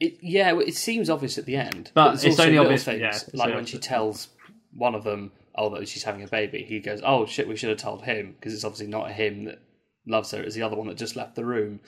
It, 0.00 0.18
yeah, 0.22 0.56
it 0.60 0.74
seems 0.74 1.10
obvious 1.10 1.38
at 1.38 1.44
the 1.46 1.56
end, 1.56 1.90
But 1.94 2.08
there's 2.10 2.24
it's 2.24 2.38
also 2.38 2.48
only 2.48 2.58
obvious- 2.58 2.84
things 2.84 3.00
yeah, 3.00 3.18
like 3.34 3.54
when 3.54 3.66
she 3.66 3.78
tells 3.78 4.28
one 4.72 4.94
of 4.94 5.02
them, 5.04 5.32
oh, 5.56 5.70
that 5.70 5.88
she's 5.88 6.04
having 6.04 6.22
a 6.22 6.28
baby. 6.28 6.62
He 6.62 6.78
goes, 6.78 7.00
oh 7.04 7.26
shit, 7.26 7.48
we 7.48 7.56
should 7.56 7.70
have 7.70 7.78
told 7.78 8.04
him 8.04 8.34
because 8.38 8.54
it's 8.54 8.64
obviously 8.64 8.86
not 8.86 9.10
him 9.10 9.44
that 9.46 9.58
loves 10.06 10.30
her; 10.30 10.40
it's 10.42 10.54
the 10.54 10.62
other 10.62 10.76
one 10.76 10.86
that 10.86 10.96
just 10.96 11.16
left 11.16 11.34
the 11.34 11.44
room. 11.44 11.80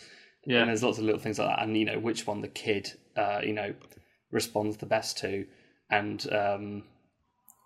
Yeah, 0.45 0.61
And 0.61 0.69
there's 0.71 0.83
lots 0.83 0.99
of 0.99 1.05
little 1.05 1.21
things 1.21 1.39
like 1.39 1.49
that, 1.49 1.63
and 1.63 1.77
you 1.77 1.85
know 1.85 1.99
which 1.99 2.27
one 2.27 2.41
the 2.41 2.49
kid, 2.49 2.93
uh, 3.17 3.41
you 3.45 3.53
know, 3.53 3.75
responds 4.33 4.79
the 4.79 4.87
best 4.87 5.19
to, 5.19 5.47
and 5.91 6.27
um, 6.33 6.83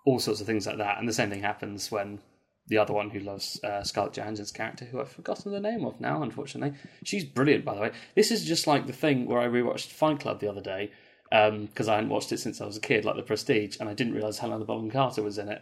all 0.05 0.19
sorts 0.19 0.41
of 0.41 0.45
things 0.47 0.67
like 0.67 0.77
that. 0.77 0.99
And 0.99 1.07
the 1.07 1.13
same 1.13 1.29
thing 1.29 1.41
happens 1.41 1.89
when 1.89 2.19
the 2.67 2.77
other 2.77 2.93
one 2.93 3.09
who 3.11 3.19
loves 3.19 3.63
uh, 3.63 3.83
Scarlett 3.83 4.13
Johansson's 4.13 4.51
character, 4.51 4.85
who 4.85 4.99
I've 4.99 5.11
forgotten 5.11 5.51
the 5.51 5.59
name 5.59 5.85
of 5.85 5.99
now, 6.01 6.23
unfortunately. 6.23 6.77
She's 7.03 7.23
brilliant, 7.23 7.63
by 7.65 7.75
the 7.75 7.81
way. 7.81 7.91
This 8.15 8.31
is 8.31 8.43
just 8.45 8.65
like 8.67 8.87
the 8.87 8.93
thing 8.93 9.25
where 9.27 9.39
I 9.39 9.47
rewatched 9.47 9.87
Fight 9.91 10.19
Club 10.19 10.39
the 10.39 10.49
other 10.49 10.61
day 10.61 10.91
because 11.29 11.87
I 11.87 11.95
hadn't 11.95 12.09
watched 12.09 12.31
it 12.31 12.39
since 12.39 12.61
I 12.61 12.65
was 12.65 12.77
a 12.77 12.81
kid, 12.81 13.03
like 13.05 13.15
The 13.15 13.23
Prestige, 13.23 13.77
and 13.79 13.89
I 13.89 13.93
didn't 13.93 14.13
realize 14.13 14.39
Helena 14.39 14.65
Bonham 14.65 14.89
Carter 14.91 15.21
was 15.23 15.37
in 15.37 15.49
it. 15.49 15.61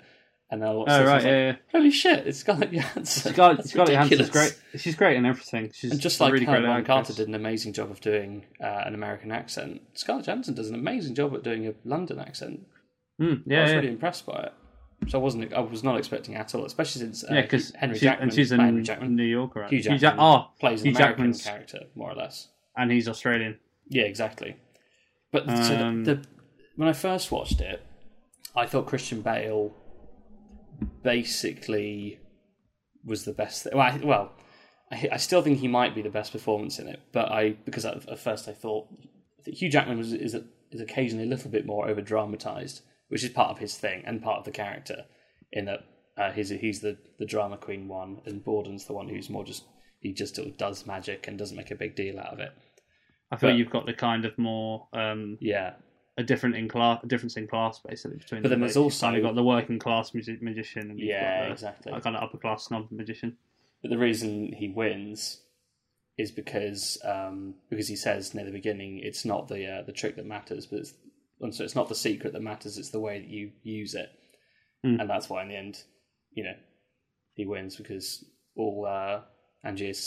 And 0.52 0.62
then 0.62 0.70
I 0.70 0.74
watched 0.74 0.92
Oh 0.92 1.00
this, 1.00 1.08
right, 1.08 1.14
like, 1.16 1.24
yeah, 1.24 1.46
yeah. 1.48 1.56
holy 1.72 1.90
shit, 1.90 2.28
it's 2.28 2.38
Scarlett 2.40 2.72
Johansson. 2.72 3.34
Scarlett, 3.34 3.66
Scarlett 3.68 3.94
Johansson's 3.94 4.20
ridiculous. 4.30 4.30
great. 4.72 4.82
She's 4.82 4.96
great 4.96 5.18
in 5.18 5.26
everything. 5.26 5.72
She's 5.74 5.92
And 5.92 6.00
just 6.00 6.20
like 6.20 6.32
really 6.32 6.46
Helena 6.46 6.62
great 6.68 6.70
Bonham. 6.74 6.86
Carter 6.86 7.14
did 7.14 7.28
an 7.28 7.34
amazing 7.34 7.74
job 7.74 7.90
of 7.90 8.02
doing 8.02 8.46
uh, 8.62 8.84
an 8.86 8.94
American 8.94 9.32
accent, 9.32 9.82
Scarlett 9.94 10.26
Johansson 10.26 10.54
does 10.54 10.70
an 10.70 10.76
amazing 10.76 11.16
job 11.16 11.34
at 11.34 11.44
doing 11.44 11.66
a 11.68 11.74
London 11.86 12.20
accent. 12.20 12.68
Mm, 13.20 13.26
I 13.32 13.62
was 13.62 13.72
yeah, 13.72 13.76
really 13.78 13.88
impressed 13.88 14.26
by 14.28 14.44
it. 14.44 14.54
So 15.08 15.20
I 15.20 15.22
wasn't, 15.22 15.54
I 15.54 15.60
was 15.60 15.84
not 15.84 15.98
expecting 15.98 16.36
at 16.36 16.54
all, 16.56 16.66
especially 16.66 17.02
since 17.02 17.24
uh, 17.24 17.28
yeah. 17.34 17.42
Because 17.42 17.72
Henry 17.76 17.98
she, 17.98 18.06
Jackman, 18.06 18.30
and 18.30 18.34
she's 18.36 18.52
in 18.52 18.60
Henry 18.60 18.84
Jackman, 18.84 19.16
New 19.16 19.24
York, 19.24 19.56
right? 19.56 19.70
Hugh 19.70 19.82
Jack- 19.82 20.00
Jackman 20.00 20.24
oh, 20.26 20.48
plays 20.60 20.82
an 20.82 20.88
Hugh 20.88 20.96
American 20.96 21.16
Jackman's- 21.34 21.44
character 21.44 21.80
more 21.96 22.12
or 22.12 22.16
less. 22.16 22.50
and 22.78 22.92
he's 22.92 23.08
Australian. 23.08 23.60
Yeah, 23.90 24.04
exactly. 24.04 24.58
But 25.32 25.46
so 25.48 25.54
the, 25.76 25.84
Um, 25.86 26.04
the 26.06 26.24
when 26.76 26.88
I 26.88 26.94
first 26.94 27.32
watched 27.32 27.60
it, 27.62 27.82
I 28.56 28.66
thought 28.66 28.86
Christian 28.88 29.22
Bale 29.22 29.74
basically 31.04 32.20
was 33.04 33.26
the 33.26 33.34
best. 33.34 33.64
Th- 33.64 33.76
well, 33.76 33.86
I, 33.92 33.98
well, 34.04 34.32
I, 34.92 35.10
I 35.14 35.18
still 35.18 35.42
think 35.42 35.60
he 35.60 35.68
might 35.68 35.96
be 35.96 36.02
the 36.02 36.10
best 36.10 36.32
performance 36.32 36.80
in 36.80 36.88
it, 36.88 37.02
but 37.12 37.32
I 37.32 37.52
because 37.66 37.86
at, 37.86 38.08
at 38.08 38.20
first 38.20 38.48
I 38.48 38.54
thought 38.54 38.88
Hugh 39.46 39.70
Jackman 39.70 39.98
was 39.98 40.14
is 40.14 40.36
is 40.72 40.82
occasionally 40.82 41.26
a 41.26 41.28
little 41.28 41.52
bit 41.52 41.66
more 41.66 41.88
over 41.88 42.02
dramatized, 42.02 42.82
which 43.14 43.24
is 43.24 43.30
part 43.30 43.52
of 43.52 43.60
his 43.60 43.78
thing 43.78 44.02
and 44.08 44.24
part 44.24 44.40
of 44.40 44.44
the 44.46 44.52
character. 44.52 45.06
In 45.52 45.66
that 45.66 45.82
uh, 46.18 46.32
he's 46.32 46.50
he's 46.50 46.82
the 46.82 46.98
the 47.20 47.26
drama 47.26 47.58
queen 47.58 47.88
one, 47.88 48.22
and 48.26 48.44
Borden's 48.44 48.86
the 48.86 48.94
one 48.94 49.08
who's 49.08 49.30
more 49.30 49.46
just 49.46 49.64
he 50.00 50.12
just 50.12 50.36
sort 50.36 50.48
of 50.48 50.58
does 50.58 50.88
magic 50.88 51.28
and 51.28 51.38
doesn't 51.38 51.56
make 51.56 51.70
a 51.70 51.76
big 51.76 51.96
deal 51.96 52.20
out 52.20 52.34
of 52.34 52.40
it. 52.40 52.52
I 53.32 53.38
feel 53.38 53.52
But- 53.52 53.58
you've 53.58 53.70
got 53.70 53.86
the 53.86 53.94
kind 53.94 54.26
of 54.26 54.36
more 54.40 54.88
um, 54.94 55.38
Yeah, 55.40 55.74
a 56.18 56.24
different 56.24 56.56
in 56.56 56.68
class, 56.68 57.00
a 57.04 57.08
difference 57.08 57.38
in 57.38 57.48
class 57.48 57.80
basically 57.88 58.18
between. 58.18 58.42
But 58.42 58.50
then 58.50 58.60
there's 58.62 58.76
also 58.76 58.86
You've 58.86 58.94
also- 58.96 59.06
kind 59.06 59.18
of 59.18 59.24
got 59.24 59.36
the 59.36 59.44
working 59.44 59.78
class 59.80 60.14
music 60.16 60.42
magician, 60.42 60.90
and 60.90 61.00
yeah, 61.00 61.42
got 61.42 61.46
the, 61.46 61.52
exactly. 61.54 61.92
that 61.94 62.02
kind 62.04 62.16
of 62.16 62.24
upper 62.24 62.38
class 62.40 62.66
snob 62.66 62.88
magician. 62.92 63.38
But 63.84 63.92
the 63.92 63.98
reason 64.00 64.54
he 64.54 64.70
wins 64.70 65.42
is 66.18 66.32
because 66.32 66.98
um, 67.06 67.54
because 67.70 67.88
he 67.88 67.96
says 67.96 68.34
near 68.34 68.46
the 68.46 68.52
beginning 68.52 69.00
it's 69.04 69.24
not 69.24 69.48
the 69.50 69.68
uh, 69.68 69.82
the 69.84 69.92
trick 69.94 70.16
that 70.16 70.26
matters, 70.26 70.66
but 70.66 70.80
it's 70.80 70.94
and 71.42 71.54
so 71.54 71.64
it's 71.64 71.76
not 71.76 71.90
the 71.90 71.96
secret 71.96 72.34
that 72.34 72.42
matters. 72.42 72.78
It's 72.78 72.90
the 72.92 73.00
way 73.00 73.20
that 73.20 73.28
you 73.30 73.52
use 73.64 73.94
it, 73.96 74.10
Hmm. 74.84 75.00
and 75.00 75.10
that's 75.10 75.30
why 75.30 75.42
in 75.44 75.50
the 75.50 75.56
end, 75.56 75.84
you 76.32 76.44
know, 76.44 76.56
he 77.34 77.46
wins 77.46 77.76
because 77.76 78.24
all 78.56 78.86
uh, 78.88 79.22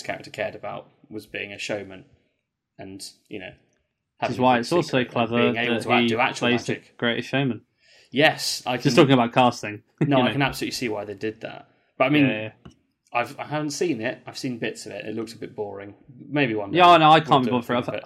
character 0.04 0.30
cared 0.30 0.54
about 0.54 0.88
was 1.10 1.26
being 1.26 1.52
a 1.52 1.58
showman, 1.58 2.04
and 2.78 3.02
you 3.28 3.38
know, 3.40 3.50
Which 4.20 4.30
is 4.32 4.38
why 4.38 4.58
it's 4.58 4.72
also 4.72 5.04
clever 5.04 5.36
being 5.38 5.56
able 5.56 5.80
to 5.80 5.92
act, 5.92 6.02
he 6.02 6.08
do 6.08 6.18
actual 6.18 6.48
plays 6.48 6.68
magic. 6.68 6.88
the 6.88 6.94
greatest 6.98 7.28
showman. 7.28 7.62
Yes, 8.12 8.62
I 8.66 8.76
can. 8.76 8.84
Just 8.84 8.96
talking 8.96 9.12
about 9.14 9.32
casting. 9.32 9.82
no, 10.00 10.20
I 10.20 10.26
know. 10.26 10.32
can 10.32 10.42
absolutely 10.42 10.72
see 10.72 10.88
why 10.88 11.04
they 11.04 11.14
did 11.14 11.40
that. 11.42 11.68
But 11.98 12.04
I 12.04 12.08
mean, 12.10 12.26
yeah, 12.26 12.42
yeah. 12.42 12.72
I've 13.12 13.38
I 13.38 13.44
haven't 13.44 13.70
seen 13.70 14.00
it. 14.00 14.22
I've 14.26 14.38
seen 14.38 14.58
bits 14.58 14.86
of 14.86 14.92
it. 14.92 15.04
It 15.06 15.14
looks 15.16 15.32
a 15.32 15.38
bit 15.38 15.56
boring. 15.56 15.94
Maybe 16.28 16.54
one. 16.54 16.70
day 16.70 16.78
Yeah, 16.78 16.88
I 16.90 16.98
know, 16.98 17.10
I 17.10 17.18
we'll 17.18 17.26
can't 17.26 17.44
be 17.44 17.50
do 17.50 17.56
a 17.56 17.60
bothered. 17.62 17.88
I've- 17.88 17.96
it. 17.98 18.04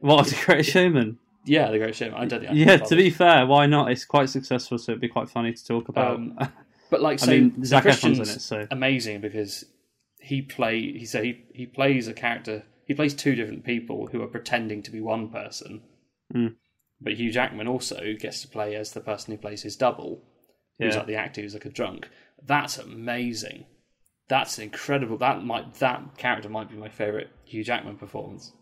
What 0.00 0.26
the 0.26 0.36
greatest 0.44 0.70
showman? 0.70 1.18
Yeah, 1.48 1.70
the 1.70 1.78
Great 1.78 1.94
Showman. 1.94 2.14
I 2.20 2.24
don't. 2.26 2.54
Yeah, 2.54 2.76
to 2.76 2.96
be 2.96 3.10
fair, 3.10 3.46
why 3.46 3.66
not? 3.66 3.90
It's 3.90 4.04
quite 4.04 4.28
successful, 4.28 4.78
so 4.78 4.92
it'd 4.92 5.00
be 5.00 5.08
quite 5.08 5.28
funny 5.28 5.52
to 5.52 5.64
talk 5.66 5.88
about. 5.88 6.16
Um, 6.16 6.38
but 6.90 7.00
like, 7.02 7.22
I 7.22 7.26
so 7.26 7.30
mean, 7.30 7.64
Zac 7.64 7.84
Efron's 7.84 8.18
in 8.18 8.22
it, 8.36 8.40
so 8.40 8.66
amazing 8.70 9.20
because 9.20 9.64
he 10.20 10.42
play. 10.42 10.80
He 10.92 11.04
said 11.06 11.24
he 11.24 11.44
he 11.54 11.66
plays 11.66 12.08
a 12.08 12.14
character. 12.14 12.64
He 12.86 12.94
plays 12.94 13.14
two 13.14 13.34
different 13.34 13.64
people 13.64 14.08
who 14.08 14.22
are 14.22 14.28
pretending 14.28 14.82
to 14.82 14.90
be 14.90 15.00
one 15.00 15.28
person. 15.28 15.82
Mm. 16.34 16.54
But 17.00 17.14
Hugh 17.14 17.30
Jackman 17.30 17.68
also 17.68 18.14
gets 18.18 18.42
to 18.42 18.48
play 18.48 18.74
as 18.74 18.92
the 18.92 19.00
person 19.00 19.32
who 19.32 19.38
plays 19.38 19.62
his 19.62 19.76
double, 19.76 20.22
who's 20.78 20.94
Yeah. 20.94 20.98
like 21.00 21.06
the 21.06 21.14
actor 21.16 21.40
who's 21.42 21.54
like 21.54 21.64
a 21.66 21.70
drunk. 21.70 22.08
That's 22.44 22.78
amazing. 22.78 23.66
That's 24.28 24.58
incredible. 24.58 25.16
That 25.18 25.44
might 25.44 25.74
that 25.76 26.16
character 26.18 26.48
might 26.48 26.70
be 26.70 26.76
my 26.76 26.88
favorite 26.88 27.30
Hugh 27.44 27.64
Jackman 27.64 27.96
performance. 27.96 28.52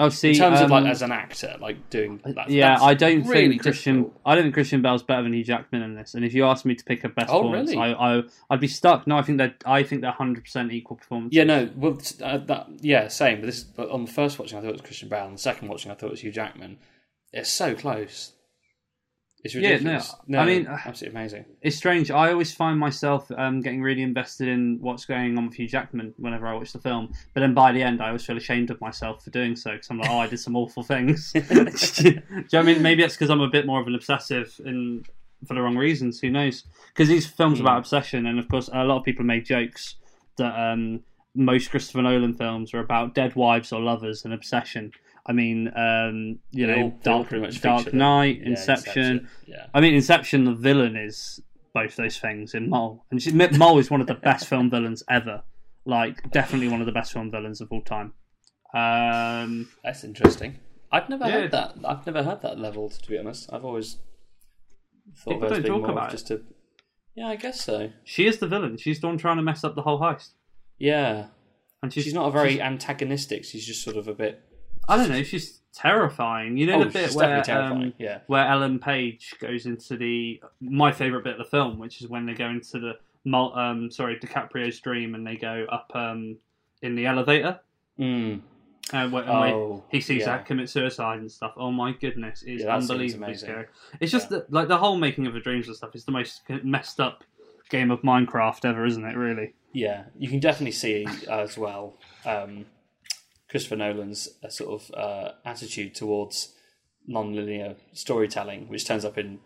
Oh, 0.00 0.08
see, 0.08 0.30
in 0.30 0.34
terms 0.36 0.60
of 0.60 0.70
like 0.70 0.82
um, 0.82 0.90
as 0.90 1.02
an 1.02 1.12
actor, 1.12 1.56
like 1.60 1.88
doing 1.90 2.20
that. 2.24 2.50
yeah, 2.50 2.78
I 2.80 2.94
don't 2.94 3.22
really 3.26 3.50
think 3.50 3.62
Christian. 3.62 3.96
difficult. 4.02 4.20
I 4.26 4.34
don't 4.34 4.42
think 4.44 4.54
Christian 4.54 4.82
Bale's 4.82 5.04
better 5.04 5.22
than 5.22 5.32
Hugh 5.32 5.44
Jackman 5.44 5.82
in 5.82 5.94
this. 5.94 6.14
And 6.14 6.24
if 6.24 6.34
you 6.34 6.44
ask 6.44 6.64
me 6.64 6.74
to 6.74 6.84
pick 6.84 7.04
a 7.04 7.08
best 7.08 7.30
Oh, 7.30 7.42
performance, 7.42 7.70
really? 7.70 7.94
I, 7.94 8.18
I 8.18 8.22
I'd 8.50 8.60
be 8.60 8.66
stuck. 8.66 9.06
No, 9.06 9.16
I 9.16 9.22
think 9.22 9.38
that 9.38 9.62
I 9.64 9.84
think 9.84 10.00
they're 10.00 10.10
hundred 10.10 10.42
percent 10.44 10.72
equal 10.72 10.96
performances. 10.96 11.36
Yeah, 11.36 11.44
no, 11.44 11.70
well, 11.76 11.98
uh, 12.22 12.38
that 12.38 12.66
yeah, 12.80 13.06
same. 13.08 13.40
But 13.40 13.46
this, 13.46 13.62
but 13.62 13.88
on 13.90 14.04
the 14.04 14.10
first 14.10 14.38
watching, 14.38 14.58
I 14.58 14.62
thought 14.62 14.70
it 14.70 14.72
was 14.72 14.80
Christian 14.80 15.08
Bale. 15.08 15.26
On 15.26 15.32
the 15.32 15.38
second 15.38 15.68
watching, 15.68 15.92
I 15.92 15.94
thought 15.94 16.06
it 16.06 16.12
was 16.12 16.20
Hugh 16.22 16.32
Jackman. 16.32 16.78
It's 17.32 17.50
so 17.50 17.74
close. 17.74 18.32
It's 19.42 19.54
Yeah, 19.54 19.60
no, 19.60 19.72
ridiculous. 19.72 20.14
I 20.36 20.44
mean, 20.44 20.66
absolutely 20.66 21.18
amazing. 21.18 21.44
It's 21.62 21.76
strange. 21.76 22.10
I 22.10 22.30
always 22.30 22.52
find 22.52 22.78
myself 22.78 23.30
um, 23.36 23.60
getting 23.62 23.80
really 23.80 24.02
invested 24.02 24.48
in 24.48 24.78
what's 24.80 25.06
going 25.06 25.38
on 25.38 25.46
with 25.46 25.54
Hugh 25.54 25.66
Jackman 25.68 26.12
whenever 26.18 26.46
I 26.46 26.52
watch 26.54 26.72
the 26.72 26.78
film. 26.78 27.12
But 27.32 27.40
then 27.40 27.54
by 27.54 27.72
the 27.72 27.82
end, 27.82 28.02
I 28.02 28.08
always 28.08 28.24
feel 28.24 28.36
ashamed 28.36 28.70
of 28.70 28.80
myself 28.80 29.24
for 29.24 29.30
doing 29.30 29.56
so 29.56 29.72
because 29.72 29.88
I'm 29.90 29.98
like, 29.98 30.10
oh, 30.10 30.18
I 30.18 30.26
did 30.26 30.40
some 30.40 30.56
awful 30.56 30.82
things. 30.82 31.32
Do 31.32 31.40
you 31.40 32.12
know 32.12 32.42
what 32.50 32.54
I 32.54 32.62
mean? 32.62 32.82
Maybe 32.82 33.02
it's 33.02 33.14
because 33.14 33.30
I'm 33.30 33.40
a 33.40 33.48
bit 33.48 33.66
more 33.66 33.80
of 33.80 33.86
an 33.86 33.94
obsessive 33.94 34.60
in 34.64 35.04
for 35.46 35.54
the 35.54 35.62
wrong 35.62 35.76
reasons. 35.76 36.20
Who 36.20 36.28
knows? 36.28 36.64
Because 36.88 37.08
these 37.08 37.26
films 37.26 37.58
Hmm. 37.60 37.64
about 37.66 37.78
obsession, 37.78 38.26
and 38.26 38.38
of 38.38 38.46
course, 38.48 38.68
a 38.72 38.84
lot 38.84 38.98
of 38.98 39.04
people 39.04 39.24
make 39.24 39.46
jokes 39.46 39.94
that 40.36 40.54
um, 40.54 41.00
most 41.34 41.70
Christopher 41.70 42.02
Nolan 42.02 42.34
films 42.34 42.74
are 42.74 42.80
about 42.80 43.14
dead 43.14 43.36
wives 43.36 43.72
or 43.72 43.80
lovers 43.80 44.24
and 44.26 44.34
obsession. 44.34 44.92
I 45.30 45.32
mean, 45.32 45.68
um, 45.76 46.40
you 46.50 46.66
They 46.66 46.72
know, 46.76 46.82
all- 46.82 46.88
they 47.04 47.10
all 47.10 47.18
Dark, 47.18 47.28
pretty 47.28 47.42
much 47.46 47.60
Dark. 47.60 47.94
Knight, 47.94 48.38
Yeah, 48.40 48.48
Inception. 48.48 49.28
Yeah, 49.46 49.66
I 49.72 49.80
mean, 49.80 49.94
Inception, 49.94 50.44
the 50.44 50.54
villain 50.54 50.96
is 50.96 51.40
both 51.72 51.94
those 51.94 52.18
things 52.18 52.52
in 52.54 52.68
Mal, 52.68 53.04
and 53.12 53.22
she, 53.22 53.30
Mal 53.32 53.78
is 53.78 53.90
one 53.90 54.00
of 54.00 54.08
the 54.08 54.14
best 54.30 54.48
film 54.48 54.70
villains 54.70 55.04
ever. 55.08 55.42
Like, 55.84 56.30
definitely 56.32 56.68
one 56.68 56.80
of 56.80 56.86
the 56.86 56.92
best 56.92 57.12
film 57.12 57.30
villains 57.30 57.60
of 57.60 57.68
all 57.70 57.82
time. 57.82 58.12
Um, 58.74 59.68
that's 59.84 60.02
interesting. 60.04 60.58
I've 60.92 61.08
never 61.08 61.26
Yeah. 61.26 61.32
heard 61.32 61.50
that. 61.52 61.74
I've 61.84 62.04
never 62.06 62.22
heard 62.24 62.42
that 62.42 62.58
leveled. 62.58 62.92
To 63.02 63.08
be 63.08 63.18
honest, 63.18 63.52
I've 63.52 63.64
always 63.64 63.98
thought 65.16 65.34
People 65.34 65.34
of 65.34 65.40
her 65.42 65.46
as 65.46 65.52
don't 65.52 65.62
being 65.62 65.74
talk 65.74 65.82
more 65.82 65.90
about 65.92 66.10
just 66.10 66.30
a. 66.30 66.40
Yeah, 67.14 67.28
I 67.28 67.36
guess 67.36 67.60
so. 67.64 67.90
she 68.04 68.26
is 68.26 68.38
the 68.38 68.46
villain. 68.48 68.76
She's 68.78 69.00
the 69.00 69.06
one 69.06 69.18
trying 69.18 69.36
to 69.36 69.42
mess 69.42 69.62
up 69.64 69.74
the 69.74 69.82
whole 69.82 70.00
heist, 70.00 70.30
Yeah, 70.78 71.26
and 71.82 71.92
she's, 71.92 72.04
she's 72.04 72.14
not 72.14 72.28
a 72.28 72.30
very 72.32 72.60
antagonistic. 72.60 73.44
She's 73.44 73.66
just 73.66 73.82
sort 73.82 73.96
of 73.96 74.08
a 74.08 74.14
bit. 74.14 74.42
I 74.90 74.96
don't 74.96 75.08
know. 75.08 75.22
She's 75.22 75.60
terrifying. 75.72 76.56
You 76.56 76.66
know 76.66 76.80
Oh, 76.80 76.84
the 76.84 76.90
bit 76.90 77.12
where 77.12 77.50
um, 77.50 77.94
yeah, 77.98 78.18
where 78.26 78.46
Ellen 78.46 78.78
Page 78.78 79.34
goes 79.40 79.66
into 79.66 79.96
the 79.96 80.42
my 80.60 80.92
favorite 80.92 81.24
bit 81.24 81.34
of 81.34 81.38
the 81.38 81.50
film, 81.50 81.78
which 81.78 82.00
is 82.00 82.08
when 82.08 82.26
they 82.26 82.34
go 82.34 82.48
into 82.48 82.78
the 82.78 82.98
um 83.32 83.90
sorry 83.90 84.16
DiCaprio's 84.18 84.80
dream 84.80 85.14
and 85.14 85.26
they 85.26 85.36
go 85.36 85.66
up 85.70 85.90
um 85.94 86.36
in 86.82 86.94
the 86.94 87.06
elevator. 87.06 87.60
mm. 87.98 88.40
Uh, 88.92 89.08
Oh, 89.12 89.84
he 89.88 90.00
sees 90.00 90.20
yeah. 90.20 90.36
that 90.36 90.46
commit 90.46 90.68
suicide 90.68 91.20
and 91.20 91.30
stuff. 91.30 91.52
Oh 91.56 91.70
my 91.70 91.92
goodness, 91.92 92.42
it's 92.44 92.64
Yeah, 92.64 92.74
unbelievably 92.74 93.34
scary. 93.36 93.66
It's 94.00 94.10
just 94.10 94.30
Yeah. 94.32 94.38
that, 94.38 94.52
like 94.52 94.66
the 94.66 94.78
whole 94.78 94.96
making 94.96 95.28
of 95.28 95.32
the 95.34 95.38
dreams 95.40 95.68
and 95.68 95.76
stuff 95.76 95.94
is 95.94 96.04
the 96.04 96.10
most 96.12 96.42
messed 96.64 96.98
up 96.98 97.22
game 97.68 97.92
of 97.92 98.00
Minecraft 98.02 98.64
ever, 98.64 98.84
isn't 98.84 99.04
it? 99.04 99.16
Really? 99.16 99.52
Yeah, 99.72 100.04
you 100.18 100.28
can 100.28 100.40
definitely 100.40 100.72
see 100.72 101.06
as 101.30 101.56
well 101.56 101.94
um, 102.26 102.66
Christopher 103.50 103.76
Nolan's 103.76 104.28
uh, 104.44 104.48
sort 104.48 104.80
of 104.80 104.94
uh, 104.94 105.32
attitude 105.44 105.94
towards 105.94 106.54
non-linear 107.06 107.74
storytelling, 107.92 108.68
which 108.68 108.86
turns 108.86 109.04
up 109.04 109.18
in 109.18 109.40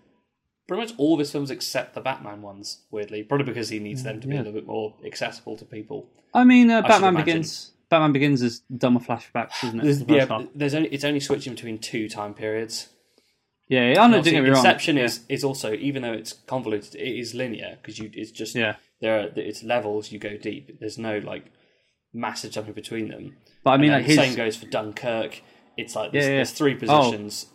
pretty 0.68 0.82
much 0.82 0.92
all 0.98 1.14
of 1.14 1.18
his 1.20 1.32
films 1.32 1.50
except 1.50 1.94
the 1.94 2.00
Batman 2.00 2.42
ones. 2.42 2.82
Weirdly, 2.90 3.22
probably 3.22 3.46
because 3.46 3.70
he 3.70 3.78
needs 3.78 4.02
them 4.02 4.20
to 4.20 4.26
be 4.26 4.34
yeah. 4.34 4.40
a 4.40 4.42
little 4.42 4.52
bit 4.60 4.66
more 4.66 4.94
accessible 5.06 5.56
to 5.56 5.64
people. 5.64 6.08
I 6.34 6.44
mean, 6.44 6.70
uh, 6.70 6.82
should 6.82 6.88
Batman. 6.88 7.14
Begins. 7.16 7.70
Batman 7.90 8.12
Begins 8.12 8.42
is 8.42 8.60
dumber 8.76 9.00
flashbacks, 9.00 9.62
isn't 9.62 9.80
it? 9.80 9.84
There's, 9.84 10.04
the 10.04 10.14
yeah, 10.14 10.42
there's 10.54 10.74
only 10.74 10.88
it's 10.88 11.04
only 11.04 11.20
switching 11.20 11.54
between 11.54 11.78
two 11.78 12.08
time 12.08 12.34
periods. 12.34 12.88
yeah. 13.68 13.90
I. 13.90 13.94
Don't 13.94 14.14
Obviously, 14.14 14.32
get 14.32 14.42
me 14.42 14.50
wrong. 14.50 14.58
Inception 14.58 14.96
Yeah. 14.96 15.04
is 15.04 15.20
is 15.28 15.44
also 15.44 15.72
even 15.74 16.02
though 16.02 16.12
it's 16.12 16.32
convoluted, 16.32 16.94
it 16.96 17.18
is 17.18 17.34
linear 17.34 17.78
because 17.80 17.98
you 17.98 18.10
it's 18.12 18.30
just 18.30 18.54
Yeah. 18.54 18.76
there 19.00 19.20
are 19.20 19.28
it's 19.36 19.62
levels 19.62 20.12
you 20.12 20.18
go 20.18 20.36
deep. 20.36 20.78
There's 20.80 20.98
no 20.98 21.18
like 21.18 21.52
massive 22.12 22.52
jumping 22.52 22.74
between 22.74 23.08
them. 23.08 23.36
But 23.64 23.70
I 23.70 23.76
mean, 23.78 23.90
like 23.92 24.02
the 24.02 24.08
his 24.08 24.16
same 24.16 24.34
goes 24.36 24.56
for 24.56 24.66
Dunkirk. 24.66 25.40
It's 25.76 25.96
like 25.96 26.12
there's, 26.12 26.24
Yeah, 26.26 26.30
yeah. 26.30 26.36
there's 26.36 26.52
three 26.52 26.74
Oh. 26.74 26.78
positions. 27.10 27.46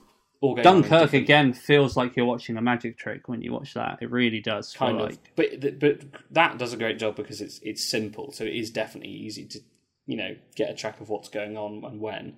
all 0.42 0.56
going 0.56 0.63
Dunkirk 0.63 1.13
again 1.13 1.54
feels 1.54 1.96
like 1.98 2.16
you're 2.16 2.25
watching 2.25 2.56
a 2.58 2.62
magic 2.62 2.98
trick 2.98 3.28
when 3.28 3.42
you 3.42 3.51
watch 3.54 3.74
that. 3.74 4.00
It 4.01 4.10
really 4.10 4.39
does. 4.42 4.74
kind 4.74 5.00
of. 5.00 5.10
like. 5.10 5.32
But 5.36 5.62
th- 5.62 5.80
but 5.80 6.01
that 6.32 6.58
does 6.58 6.74
a 6.74 6.78
great 6.78 6.98
job 7.00 7.16
because 7.16 7.39
it's 7.42 7.60
it's 7.63 7.84
simple, 7.89 8.32
so 8.32 8.44
it 8.44 8.56
is 8.56 8.72
definitely 8.72 9.12
easy 9.12 9.46
to 9.48 9.60
you 10.06 10.18
know 10.18 10.36
get 10.56 10.70
a 10.70 10.74
track 10.74 11.00
of 11.01 11.10
what's 11.10 11.30
going 11.30 11.56
on 11.58 11.84
and 11.86 12.00
when. 12.01 12.38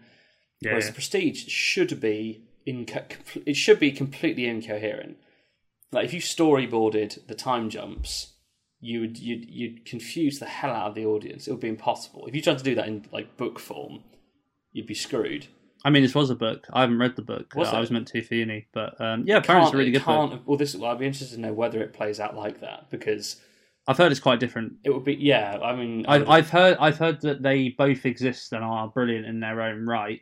Yeah, 0.61 0.71
Whereas 0.71 0.85
yeah. 0.85 0.89
the 0.91 0.95
Prestige 0.95 1.47
should 1.47 1.99
be 1.99 2.43
inco- 2.67 3.43
it 3.45 3.55
should 3.55 3.79
be 3.79 3.91
completely 3.91 4.45
incoherent. 4.45 5.17
Like 5.91 6.05
if 6.05 6.13
you 6.13 6.21
storyboarded 6.21 7.27
the 7.27 7.35
time 7.35 7.69
jumps, 7.69 8.33
you 8.81 9.01
would 9.01 9.17
you'd, 9.17 9.49
you'd 9.49 9.85
confuse 9.85 10.39
the 10.39 10.45
hell 10.45 10.71
out 10.71 10.89
of 10.89 10.95
the 10.95 11.05
audience. 11.05 11.47
It 11.47 11.51
would 11.51 11.59
be 11.59 11.69
impossible. 11.69 12.25
If 12.27 12.35
you 12.35 12.41
tried 12.41 12.57
to 12.57 12.63
do 12.63 12.75
that 12.75 12.87
in 12.87 13.05
like 13.11 13.37
book 13.37 13.59
form, 13.59 14.03
you'd 14.73 14.87
be 14.87 14.95
screwed. 14.95 15.47
I 15.83 15.89
mean, 15.89 16.03
this 16.03 16.13
was 16.13 16.29
a 16.29 16.35
book. 16.35 16.67
I 16.73 16.81
haven't 16.81 16.99
read 16.99 17.15
the 17.15 17.21
book. 17.23 17.53
Was 17.55 17.69
Uh, 17.69 17.77
I 17.77 17.79
was 17.79 17.89
meant 17.89 18.07
to 18.09 18.21
for 18.21 18.35
uni, 18.35 18.67
but 18.71 18.99
um, 19.01 19.23
yeah, 19.25 19.37
apparently 19.37 19.67
it's 19.67 19.73
a 19.73 19.77
really 19.77 19.91
good 19.91 20.05
book. 20.05 20.41
Well, 20.45 20.57
this 20.57 20.75
well, 20.75 20.91
I'd 20.91 20.99
be 20.99 21.05
interested 21.07 21.35
to 21.35 21.41
know 21.41 21.53
whether 21.53 21.81
it 21.81 21.93
plays 21.93 22.19
out 22.19 22.35
like 22.35 22.59
that 22.61 22.89
because 22.89 23.41
I've 23.87 23.97
heard 23.97 24.11
it's 24.11 24.21
quite 24.21 24.39
different. 24.39 24.73
it 24.83 24.91
would 24.91 25.03
be 25.03 25.15
yeah. 25.15 25.59
I 25.61 25.75
mean, 25.75 26.05
I 26.07 26.15
I've, 26.15 26.29
I've 26.29 26.49
heard 26.49 26.77
I've 26.79 26.97
heard 26.97 27.21
that 27.21 27.41
they 27.41 27.69
both 27.69 28.05
exist 28.05 28.53
and 28.53 28.63
are 28.63 28.87
brilliant 28.89 29.25
in 29.25 29.39
their 29.39 29.61
own 29.61 29.85
right, 29.85 30.21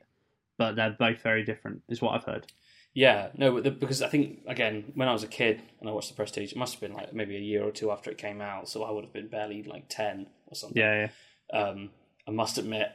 but 0.58 0.76
they're 0.76 0.96
both 0.98 1.22
very 1.22 1.44
different. 1.44 1.82
Is 1.90 2.02
what 2.02 2.16
I've 2.16 2.24
heard. 2.26 2.48
Yeah, 2.94 3.30
no, 3.38 3.62
the, 3.62 3.72
because 3.72 4.02
I 4.02 4.10
think 4.10 4.40
again, 4.48 4.92
when 4.96 5.08
I 5.08 5.14
was 5.14 5.24
a 5.24 5.28
kid 5.28 5.62
and 5.80 5.88
I 5.90 5.92
watched 5.94 6.10
The 6.10 6.16
Prestige, 6.16 6.52
it 6.52 6.58
must 6.58 6.74
have 6.74 6.82
been 6.82 6.94
like 6.94 7.14
maybe 7.14 7.36
a 7.38 7.40
year 7.40 7.64
or 7.64 7.72
two 7.72 7.92
after 7.92 8.10
it 8.10 8.18
came 8.18 8.42
out, 8.42 8.68
so 8.68 8.84
I 8.84 8.92
would 8.92 9.04
have 9.04 9.14
been 9.14 9.28
barely 9.28 9.64
like 9.64 9.86
ten 9.90 10.28
or 10.48 10.56
something. 10.56 10.78
Yeah, 10.82 11.08
yeah, 11.54 11.60
Um, 11.60 11.92
I 12.28 12.32
must 12.32 12.58
admit, 12.58 12.88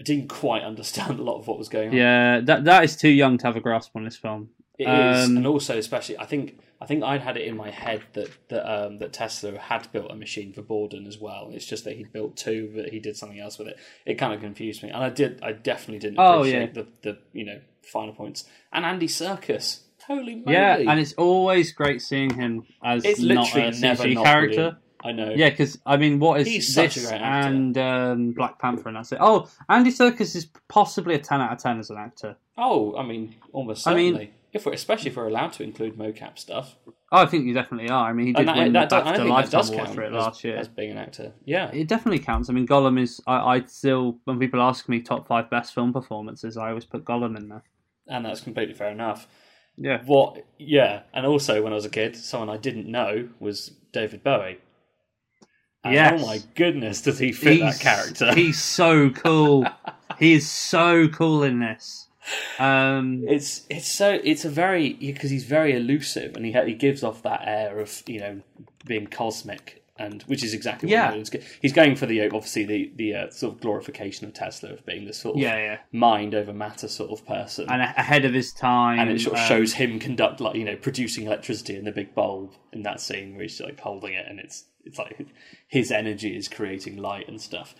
I 0.00 0.04
didn't 0.04 0.28
quite 0.28 0.62
understand 0.62 1.18
a 1.20 1.22
lot 1.22 1.38
of 1.38 1.46
what 1.46 1.58
was 1.58 1.68
going 1.68 1.90
on. 1.90 1.96
yeah. 1.96 2.40
That 2.40 2.64
that 2.64 2.84
is 2.84 2.96
too 2.96 3.08
young 3.08 3.38
to 3.38 3.46
have 3.46 3.56
a 3.56 3.60
grasp 3.60 3.94
on 3.94 4.04
this 4.04 4.16
film. 4.16 4.50
It 4.78 4.88
is, 4.88 5.28
Um, 5.28 5.36
and 5.36 5.46
also 5.46 5.76
especially, 5.78 6.18
I 6.18 6.24
think 6.26 6.58
I 6.80 6.86
think 6.86 7.04
I'd 7.04 7.20
had 7.20 7.36
it 7.36 7.46
in 7.46 7.54
my 7.56 7.70
head 7.70 8.02
that 8.14 8.30
that 8.48 8.64
um, 8.66 8.98
that 8.98 9.12
Tesla 9.12 9.58
had 9.58 9.92
built 9.92 10.10
a 10.10 10.14
machine 10.16 10.52
for 10.54 10.62
Borden 10.62 11.06
as 11.06 11.18
well. 11.18 11.50
It's 11.52 11.66
just 11.66 11.84
that 11.84 11.96
he 11.96 12.04
built 12.04 12.36
two, 12.36 12.72
but 12.74 12.88
he 12.88 12.98
did 12.98 13.16
something 13.16 13.38
else 13.38 13.58
with 13.58 13.68
it. 13.68 13.76
It 14.06 14.14
kind 14.14 14.32
of 14.34 14.40
confused 14.40 14.82
me, 14.82 14.88
and 14.88 15.04
I 15.04 15.10
did. 15.10 15.40
I 15.42 15.52
definitely 15.52 15.98
didn't 15.98 16.18
Oh, 16.18 16.38
appreciate 16.40 16.74
yeah. 16.74 16.82
the 16.82 16.86
the 17.02 17.18
you 17.34 17.44
know 17.44 17.60
final 17.82 18.14
points. 18.14 18.44
And 18.72 18.84
Andy 18.84 19.06
Serkis, 19.08 19.80
holy 20.06 20.36
moly! 20.36 20.52
Yeah, 20.52 20.76
and 20.76 20.98
it's 21.00 21.12
always 21.14 21.72
great 21.72 22.02
seeing 22.02 22.34
him 22.34 22.64
as 22.84 23.04
it's 23.04 23.20
not 23.20 23.44
literally 23.54 23.68
a 23.68 23.80
never 23.80 24.04
CG 24.04 24.14
not 24.14 24.24
character. 24.24 24.54
brilliant. 24.56 24.78
I 25.02 25.12
know. 25.12 25.30
Yeah, 25.34 25.48
because 25.48 25.78
I 25.86 25.96
mean, 25.96 26.18
what 26.18 26.40
is 26.42 26.46
He's 26.46 26.74
such 26.74 26.96
a 26.96 27.00
this 27.00 27.08
great 27.08 27.22
actor. 27.22 27.48
and 27.48 27.78
um, 27.78 28.32
Black 28.32 28.58
Panther, 28.58 28.88
and 28.88 28.96
that's 28.98 29.12
it. 29.12 29.18
Oh, 29.20 29.48
Andy 29.68 29.90
Serkis 29.90 30.36
is 30.36 30.46
possibly 30.68 31.14
a 31.14 31.18
ten 31.18 31.40
out 31.40 31.52
of 31.52 31.58
ten 31.58 31.78
as 31.78 31.88
an 31.88 31.96
actor. 31.96 32.36
Oh, 32.58 32.94
I 32.96 33.02
mean, 33.04 33.34
almost 33.52 33.86
I 33.88 33.94
mean- 33.94 34.12
certainly. 34.14 34.34
if 34.52 34.66
we're 34.66 34.72
especially 34.74 35.10
if 35.10 35.16
we're 35.16 35.26
allowed 35.28 35.54
to 35.54 35.62
include 35.62 35.96
mocap 35.96 36.38
stuff, 36.38 36.76
Oh, 37.12 37.22
I 37.22 37.26
think 37.26 37.44
you 37.44 37.54
definitely 37.54 37.90
are. 37.90 38.08
I 38.08 38.12
mean, 38.12 38.26
he 38.26 38.32
did 38.32 38.40
and 38.40 38.48
that, 38.48 38.56
win 38.56 38.72
that, 38.74 38.88
the 38.88 38.96
BAFTA 38.96 39.28
Lifetime 39.28 39.50
does 39.50 39.70
Award 39.70 39.84
count 39.84 39.94
for 39.96 40.02
it 40.02 40.06
as, 40.08 40.12
last 40.12 40.44
year. 40.44 40.56
as 40.56 40.68
being 40.68 40.92
an 40.92 40.98
actor. 40.98 41.32
Yeah, 41.44 41.68
It 41.72 41.88
definitely 41.88 42.20
counts. 42.20 42.48
I 42.48 42.52
mean, 42.52 42.68
Gollum 42.68 43.00
is. 43.00 43.20
I, 43.26 43.36
I 43.56 43.64
still, 43.64 44.18
when 44.24 44.38
people 44.38 44.62
ask 44.62 44.88
me 44.88 45.00
top 45.00 45.26
five 45.26 45.50
best 45.50 45.74
film 45.74 45.92
performances, 45.92 46.56
I 46.56 46.68
always 46.68 46.84
put 46.84 47.04
Gollum 47.04 47.36
in 47.36 47.48
there. 47.48 47.64
and 48.06 48.24
that's 48.24 48.40
completely 48.40 48.74
fair 48.74 48.90
enough. 48.90 49.26
Yeah. 49.76 50.02
What? 50.04 50.44
Yeah, 50.58 51.02
and 51.12 51.26
also 51.26 51.62
when 51.62 51.72
I 51.72 51.76
was 51.76 51.84
a 51.84 51.90
kid, 51.90 52.14
someone 52.14 52.48
I 52.48 52.58
didn't 52.58 52.86
know 52.86 53.28
was 53.40 53.72
David 53.92 54.22
Bowie. 54.22 54.58
And 55.82 55.94
Yes. 55.94 56.20
Oh 56.22 56.26
my 56.26 56.40
goodness, 56.54 57.00
does 57.02 57.18
he 57.18 57.32
fit 57.32 57.60
that 57.60 57.80
character? 57.80 58.32
He's 58.34 58.60
so 58.60 59.10
cool. 59.10 59.66
he 60.18 60.34
is 60.34 60.48
so 60.48 61.08
cool 61.08 61.42
in 61.42 61.58
this. 61.60 62.06
Um, 62.58 63.24
It's 63.26 63.62
it's 63.70 63.90
so 63.90 64.20
it's 64.22 64.44
a 64.44 64.50
very 64.50 64.94
because 64.94 65.30
he's 65.30 65.44
very 65.44 65.72
elusive 65.74 66.36
and 66.36 66.44
he 66.44 66.52
he 66.52 66.74
gives 66.74 67.02
off 67.02 67.22
that 67.22 67.42
air 67.46 67.78
of 67.80 68.02
you 68.06 68.20
know 68.20 68.40
being 68.86 69.06
cosmic 69.06 69.76
and 69.98 70.22
which 70.22 70.42
is 70.42 70.54
exactly 70.54 70.86
what 70.86 70.92
Yeah. 70.92 71.22
Go- 71.30 71.40
he's 71.60 71.72
going 71.74 71.94
for 71.94 72.06
the 72.06 72.22
obviously 72.30 72.64
the 72.64 72.90
the 72.96 73.14
uh, 73.14 73.30
sort 73.30 73.54
of 73.54 73.60
glorification 73.60 74.26
of 74.26 74.32
Tesla 74.34 74.70
of 74.72 74.84
being 74.86 75.04
this 75.04 75.18
sort 75.18 75.36
of 75.36 75.42
yeah, 75.42 75.56
yeah, 75.56 75.78
mind 75.92 76.34
over 76.34 76.52
matter 76.54 76.88
sort 76.88 77.10
of 77.10 77.26
person 77.26 77.66
and 77.68 77.82
a- 77.82 77.94
ahead 77.98 78.24
of 78.24 78.32
his 78.32 78.52
time. 78.52 78.98
and 78.98 79.10
it 79.10 79.20
sort 79.20 79.36
of 79.36 79.42
um, 79.42 79.48
shows 79.48 79.74
him 79.74 79.98
conduct 79.98 80.40
like 80.40 80.56
you 80.56 80.64
know 80.64 80.76
producing 80.76 81.26
electricity 81.26 81.76
in 81.76 81.84
the 81.84 81.92
big 81.92 82.14
bulb 82.14 82.52
in 82.72 82.82
that 82.82 83.00
scene 83.00 83.32
where 83.34 83.42
he's 83.42 83.60
like 83.60 83.78
holding 83.80 84.14
it 84.14 84.26
and 84.28 84.40
it's 84.40 84.64
it's 84.86 84.98
like 84.98 85.26
his 85.68 85.90
energy 85.92 86.34
is 86.34 86.48
creating 86.48 86.96
light 86.96 87.28
and 87.28 87.38
stuff 87.40 87.74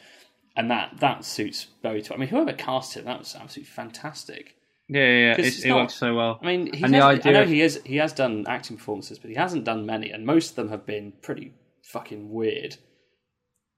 and 0.56 0.70
that 0.70 0.98
that 1.00 1.24
suits 1.24 1.66
Bowie 1.82 2.02
to 2.02 2.14
I 2.14 2.16
mean 2.16 2.28
whoever 2.28 2.52
cast 2.52 2.94
him 2.96 3.04
that 3.04 3.18
was 3.20 3.34
absolutely 3.34 3.70
fantastic 3.70 4.56
Yeah, 4.88 5.00
yeah, 5.06 5.34
yeah. 5.38 5.46
It, 5.46 5.64
it 5.64 5.72
works 5.72 5.94
so 5.94 6.14
well. 6.16 6.38
I 6.42 6.46
mean, 6.46 6.72
he's 6.72 6.82
And 6.82 6.94
has- 6.94 7.20
I 7.24 7.30
know 7.30 7.42
of- 7.42 7.48
he 7.48 7.60
is 7.60 7.80
he 7.84 7.96
has 7.96 8.12
done 8.12 8.44
acting 8.48 8.76
performances, 8.76 9.18
but 9.20 9.30
he 9.30 9.36
hasn't 9.36 9.64
done 9.64 9.86
many, 9.86 10.10
and 10.10 10.26
most 10.26 10.50
of 10.50 10.56
them 10.56 10.68
have 10.70 10.84
been 10.84 11.12
pretty 11.22 11.52
fucking 11.84 12.30
weird. 12.32 12.76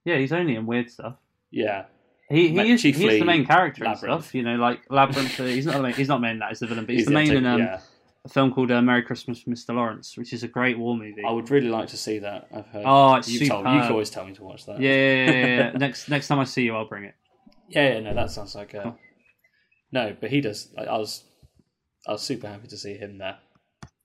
Yeah, 0.04 0.16
he's 0.16 0.32
only 0.32 0.54
in 0.56 0.66
weird 0.66 0.90
stuff. 0.90 1.16
Yeah, 1.50 1.84
He, 2.30 2.48
he 2.48 2.72
is 2.72 2.82
he's 2.82 2.96
the 2.98 3.24
main 3.24 3.44
character 3.44 3.84
and 3.84 3.98
stuff. 3.98 4.34
You 4.34 4.42
know, 4.42 4.56
like 4.56 4.80
Labyrinth. 4.88 5.36
he's 5.36 5.66
not 5.66 5.82
main, 5.82 5.92
he's 5.92 6.08
not 6.08 6.20
main. 6.22 6.38
That 6.38 6.52
is 6.52 6.60
the 6.60 6.66
villain, 6.66 6.86
but 6.86 6.94
he's, 6.94 7.04
the 7.04 7.10
main 7.12 7.30
in 7.30 7.44
um, 7.44 7.60
yeah. 7.60 7.80
A 8.24 8.28
film 8.28 8.52
called 8.52 8.70
uh, 8.70 8.80
Merry 8.82 9.02
Christmas, 9.02 9.44
Mr. 9.44 9.74
Lawrence, 9.74 10.16
which 10.16 10.32
is 10.32 10.42
a 10.44 10.48
great 10.48 10.78
war 10.78 10.96
movie. 10.96 11.22
I 11.26 11.30
would 11.32 11.50
really 11.50 11.68
like 11.68 11.88
to 11.88 11.96
see 11.96 12.18
that. 12.20 12.48
I've 12.54 12.66
heard. 12.66 12.84
Oh, 12.86 13.14
it's 13.16 13.28
you've 13.28 13.48
told. 13.48 13.66
You 13.66 13.80
can 13.80 13.90
always 13.92 14.10
tell 14.10 14.24
me 14.24 14.32
to 14.34 14.42
watch 14.44 14.66
that. 14.66 14.80
yeah, 14.80 14.90
yeah, 14.90 15.30
yeah, 15.30 15.46
yeah, 15.56 15.70
next 15.78 16.08
next 16.08 16.28
time 16.28 16.38
I 16.38 16.44
see 16.44 16.62
you, 16.62 16.74
I'll 16.76 16.88
bring 16.88 17.04
it. 17.04 17.14
yeah, 17.68 17.94
yeah. 17.94 18.00
No, 18.00 18.14
that 18.14 18.30
sounds 18.30 18.54
like 18.54 18.74
a 18.74 18.88
Oh. 18.88 18.96
no, 19.90 20.16
but 20.20 20.30
he 20.30 20.40
does. 20.40 20.68
I, 20.78 20.84
I 20.84 20.98
was 20.98 21.24
I 22.06 22.12
was 22.12 22.22
super 22.22 22.46
happy 22.48 22.68
to 22.68 22.76
see 22.76 22.94
him 22.96 23.18
there. 23.18 23.38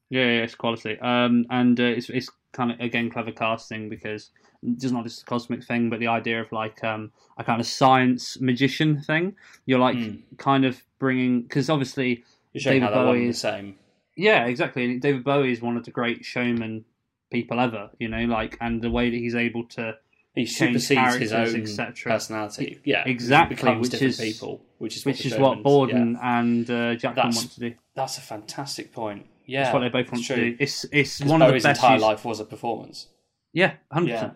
Yeah, 0.10 0.22
yeah, 0.26 0.44
it's 0.44 0.56
quality. 0.56 0.98
Um, 1.00 1.46
and 1.50 1.80
uh, 1.80 1.84
it's 1.84 2.10
it's 2.10 2.30
kind 2.54 2.72
of 2.72 2.80
again 2.80 3.10
clever 3.12 3.32
casting 3.32 3.88
because 3.90 4.32
it's 4.64 4.92
not 4.92 5.04
just 5.04 5.22
a 5.22 5.26
cosmic 5.26 5.64
thing, 5.64 5.90
but 5.92 6.00
the 6.00 6.08
idea 6.08 6.42
of 6.42 6.52
like 6.52 6.84
um 6.84 7.12
a 7.38 7.44
kind 7.44 7.62
of 7.62 7.68
science 7.68 8.40
magician 8.42 9.00
thing. 9.02 9.36
You're 9.68 9.80
like 9.80 9.98
Mm. 9.98 10.24
kind 10.38 10.66
of 10.66 10.82
bringing 10.98 11.44
because 11.44 11.70
obviously 11.70 12.24
You're 12.54 12.62
showing 12.62 12.80
David 12.82 12.96
how 12.96 13.04
Bowie 13.04 13.20
and 13.26 13.30
the 13.30 13.38
same. 13.38 13.76
Yeah, 14.18 14.46
exactly. 14.46 14.84
And 14.86 15.02
David 15.02 15.24
Bowie 15.24 15.52
is 15.52 15.62
one 15.62 15.78
of 15.78 15.86
the 15.86 15.92
great 15.92 16.26
showman 16.26 16.84
people 17.32 17.60
ever, 17.60 17.92
you 18.00 18.08
know, 18.08 18.24
like, 18.26 18.58
and 18.60 18.82
the 18.82 18.90
way 18.90 19.10
that 19.10 19.16
he's 19.16 19.36
able 19.36 19.66
to, 19.66 19.96
He 20.34 20.46
supersedes 20.46 21.16
his 21.16 21.34
own 21.34 21.62
etc. 21.62 22.12
personality. 22.14 22.80
Yeah, 22.84 23.04
Exactly, 23.06 23.56
becomes 23.56 23.92
which 23.92 24.02
is- 24.02 24.18
people, 24.20 24.62
which 24.80 24.96
is 24.98 25.06
which 25.06 25.18
what 25.20 25.26
is 25.26 25.38
what 25.40 25.64
Borden 25.64 26.14
yeah. 26.14 26.40
and 26.40 26.70
uh, 26.70 26.96
Jackman 26.96 27.34
want 27.36 27.52
to 27.52 27.60
do. 27.60 27.76
That's 27.96 28.18
a 28.18 28.22
fantastic 28.22 28.92
point. 28.92 29.26
Yeah, 29.46 29.64
That's 29.64 29.74
what 29.74 29.80
they 29.82 29.90
both 29.90 30.12
want 30.12 30.26
to 30.26 30.36
do. 30.36 30.58
It's 30.60 30.86
it's 30.92 31.22
one 31.22 31.42
of 31.42 31.48
the 31.48 31.54
Bowie's 31.54 31.64
best. 31.64 31.82
entire 31.82 32.00
life 32.00 32.26
was 32.26 32.40
a 32.40 32.46
performance. 32.46 33.08
Yeah, 33.54 33.74
hundred 33.92 34.10
Yeah. 34.10 34.16
percent. 34.16 34.34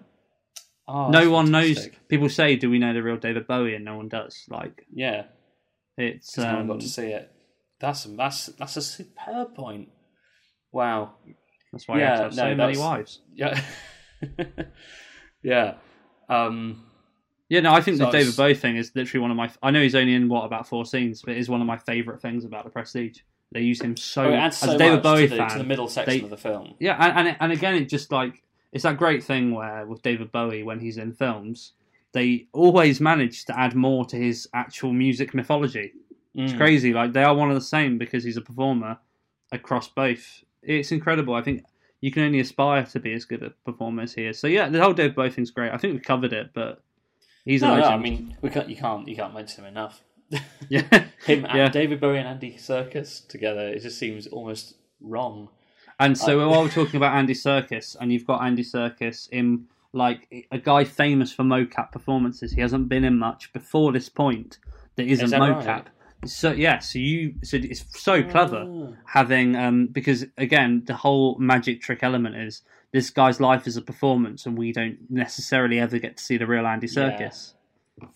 Oh, 0.88 1.10
No 1.10 1.30
one 1.30 1.52
fantastic. 1.52 1.92
knows. 1.94 2.02
People 2.08 2.30
say, 2.30 2.56
"Do 2.56 2.70
we 2.70 2.80
know 2.80 2.94
the 2.94 3.04
real 3.04 3.18
David 3.18 3.46
Bowie?" 3.46 3.76
And 3.76 3.84
no 3.86 3.98
one 3.98 4.08
does. 4.10 4.46
Like 4.50 4.86
Yeah, 4.94 5.26
it's. 5.98 6.38
Um, 6.38 6.68
got 6.68 6.80
to 6.80 6.88
see 6.88 7.08
it. 7.08 7.30
That's 7.82 8.04
that's 8.04 8.46
that's 8.48 8.78
a 8.78 8.82
superb 8.82 9.56
point. 9.56 9.90
Wow. 10.72 11.16
that's 11.72 11.88
why 11.88 12.00
Yeah, 12.00 12.10
has 12.10 12.18
to 12.20 12.24
have 12.24 12.36
no, 12.36 12.52
so 12.52 12.56
many 12.56 12.78
wives. 12.78 13.20
Yeah. 13.36 13.62
yeah. 15.44 15.74
Um, 16.30 16.86
Yeah, 17.50 17.60
no, 17.62 17.74
I 17.74 17.82
think 17.82 17.98
So 17.98 18.04
the 18.04 18.10
I 18.10 18.12
David 18.12 18.36
Bowie 18.38 18.54
thing 18.56 18.78
is 18.78 18.92
literally 18.96 19.22
one 19.22 19.32
of 19.32 19.38
my. 19.38 19.52
I 19.62 19.72
know 19.72 19.82
he's 19.82 19.96
only 19.96 20.14
in 20.14 20.30
what 20.30 20.46
about 20.46 20.68
four 20.68 20.86
scenes, 20.86 21.22
but 21.22 21.32
it 21.34 21.38
is 21.40 21.50
one 21.50 21.60
of 21.62 21.68
my 21.68 21.78
favourite 21.78 22.22
things 22.22 22.46
about 22.46 22.64
the 22.64 22.70
Prestige. 22.70 23.20
They 23.52 23.62
use 23.62 23.82
him 23.82 23.98
so. 23.98 24.26
oh, 24.26 24.34
as 24.34 24.58
so 24.60 24.76
a 24.76 24.78
David 24.78 24.96
much 24.98 25.04
Bowie 25.04 25.24
to, 25.24 25.28
the, 25.30 25.36
fan, 25.38 25.50
to 25.50 25.58
the 25.58 25.64
middle 25.66 25.90
section 25.90 26.20
they- 26.20 26.24
of 26.24 26.30
the 26.30 26.38
film. 26.38 26.76
Yeah, 26.80 26.96
and, 27.00 27.28
and 27.28 27.38
and 27.40 27.52
again, 27.52 27.76
it 27.76 27.90
just 27.90 28.12
like 28.12 28.42
it's 28.72 28.84
that 28.84 28.98
great 28.98 29.24
thing 29.24 29.52
where 29.54 29.86
with 29.86 30.02
David 30.02 30.32
Bowie 30.32 30.64
when 30.64 30.80
he's 30.80 30.98
in 30.98 31.12
films, 31.14 31.74
they 32.14 32.48
always 32.54 33.02
manage 33.02 33.44
to 33.46 33.60
add 33.60 33.76
more 33.76 34.06
to 34.06 34.16
his 34.16 34.48
actual 34.54 34.94
music 34.94 35.34
mythology. 35.34 35.92
It's 36.36 36.54
Mm. 36.54 36.58
crazy. 36.58 36.94
Like 36.94 37.14
they 37.14 37.24
are 37.24 37.36
one 37.36 37.50
of 37.50 37.56
the 37.56 37.62
same 37.62 37.98
because 37.98 38.24
he's 38.24 38.38
a 38.38 38.42
performer 38.42 38.98
across 39.52 39.88
both. 39.88 40.44
It's 40.64 40.92
incredible. 40.92 41.34
I 41.34 41.42
think 41.42 41.64
you 42.00 42.12
can 42.12 42.24
only 42.24 42.40
aspire 42.40 42.84
to 42.86 43.00
be 43.00 43.14
as 43.14 43.26
good 43.26 43.44
a 43.44 43.50
performer 43.66 44.04
as 44.04 44.14
he 44.14 44.26
is. 44.26 44.40
So 44.40 44.48
yeah, 44.48 44.70
the 44.70 44.82
whole 44.82 44.94
David 44.94 45.16
Bowie 45.16 45.30
thing's 45.30 45.52
great. 45.52 45.72
I 45.72 45.78
think 45.78 45.94
we 45.94 46.00
covered 46.00 46.34
it, 46.34 46.52
but 46.54 46.82
he's 47.46 47.62
a 47.64 47.68
No, 47.68 47.78
no. 47.78 47.84
I 47.86 47.98
mean 47.98 48.38
we 48.42 48.50
can't. 48.50 48.70
You 48.70 48.76
can't. 48.78 49.08
You 49.08 49.16
can't 49.16 49.34
mention 49.34 49.64
him 49.66 49.70
enough. 49.72 50.02
yeah, 50.70 50.82
Him 51.26 51.46
and 51.46 51.58
Yeah. 51.58 51.70
David 51.70 52.00
Bowie 52.00 52.18
and 52.20 52.28
Andy 52.28 52.54
Serkis 52.54 53.28
together. 53.28 53.68
It 53.68 53.82
just 53.82 53.98
seems 53.98 54.28
almost 54.28 54.76
wrong. 55.02 55.50
And 56.00 56.18
so 56.18 56.40
I- 56.40 56.46
while 56.48 56.62
we're 56.64 56.70
talking 56.70 56.96
about 56.96 57.16
Andy 57.16 57.34
Serkis, 57.34 57.98
and 58.00 58.14
you've 58.14 58.26
got 58.26 58.42
Andy 58.42 58.64
Serkis 58.64 59.28
in 59.32 59.66
like 59.94 60.46
a 60.52 60.58
guy 60.58 60.86
famous 60.86 61.34
for 61.34 61.44
mocap 61.44 61.92
performances. 61.92 62.54
He 62.54 62.62
hasn't 62.62 62.88
been 62.88 63.04
in 63.04 63.20
much 63.20 63.52
before 63.52 63.92
this 63.92 64.08
point 64.08 64.58
that 64.96 65.06
isn't 65.06 65.30
that 65.32 65.42
mocap. 65.42 65.66
right? 65.66 65.88
So 66.26 66.52
yeah, 66.52 66.80
so 66.80 67.00
you 67.00 67.36
so 67.44 67.58
it's 67.58 67.84
so 68.00 68.22
clever 68.24 68.66
Ah. 68.68 68.94
having 69.06 69.56
um 69.56 69.88
because 69.88 70.26
again 70.38 70.84
the 70.86 70.94
whole 70.96 71.38
magic 71.40 71.82
trick 71.82 72.00
element 72.04 72.36
is 72.36 72.62
this 72.92 73.10
guy's 73.10 73.40
life 73.40 73.66
is 73.68 73.78
a 73.78 73.82
performance 73.82 74.46
and 74.46 74.58
we 74.58 74.72
don't 74.72 74.98
necessarily 75.10 75.80
ever 75.80 75.98
get 75.98 76.18
to 76.18 76.24
see 76.24 76.38
the 76.38 76.46
real 76.46 76.68
Andy 76.68 76.88
Yeah. 76.96 77.18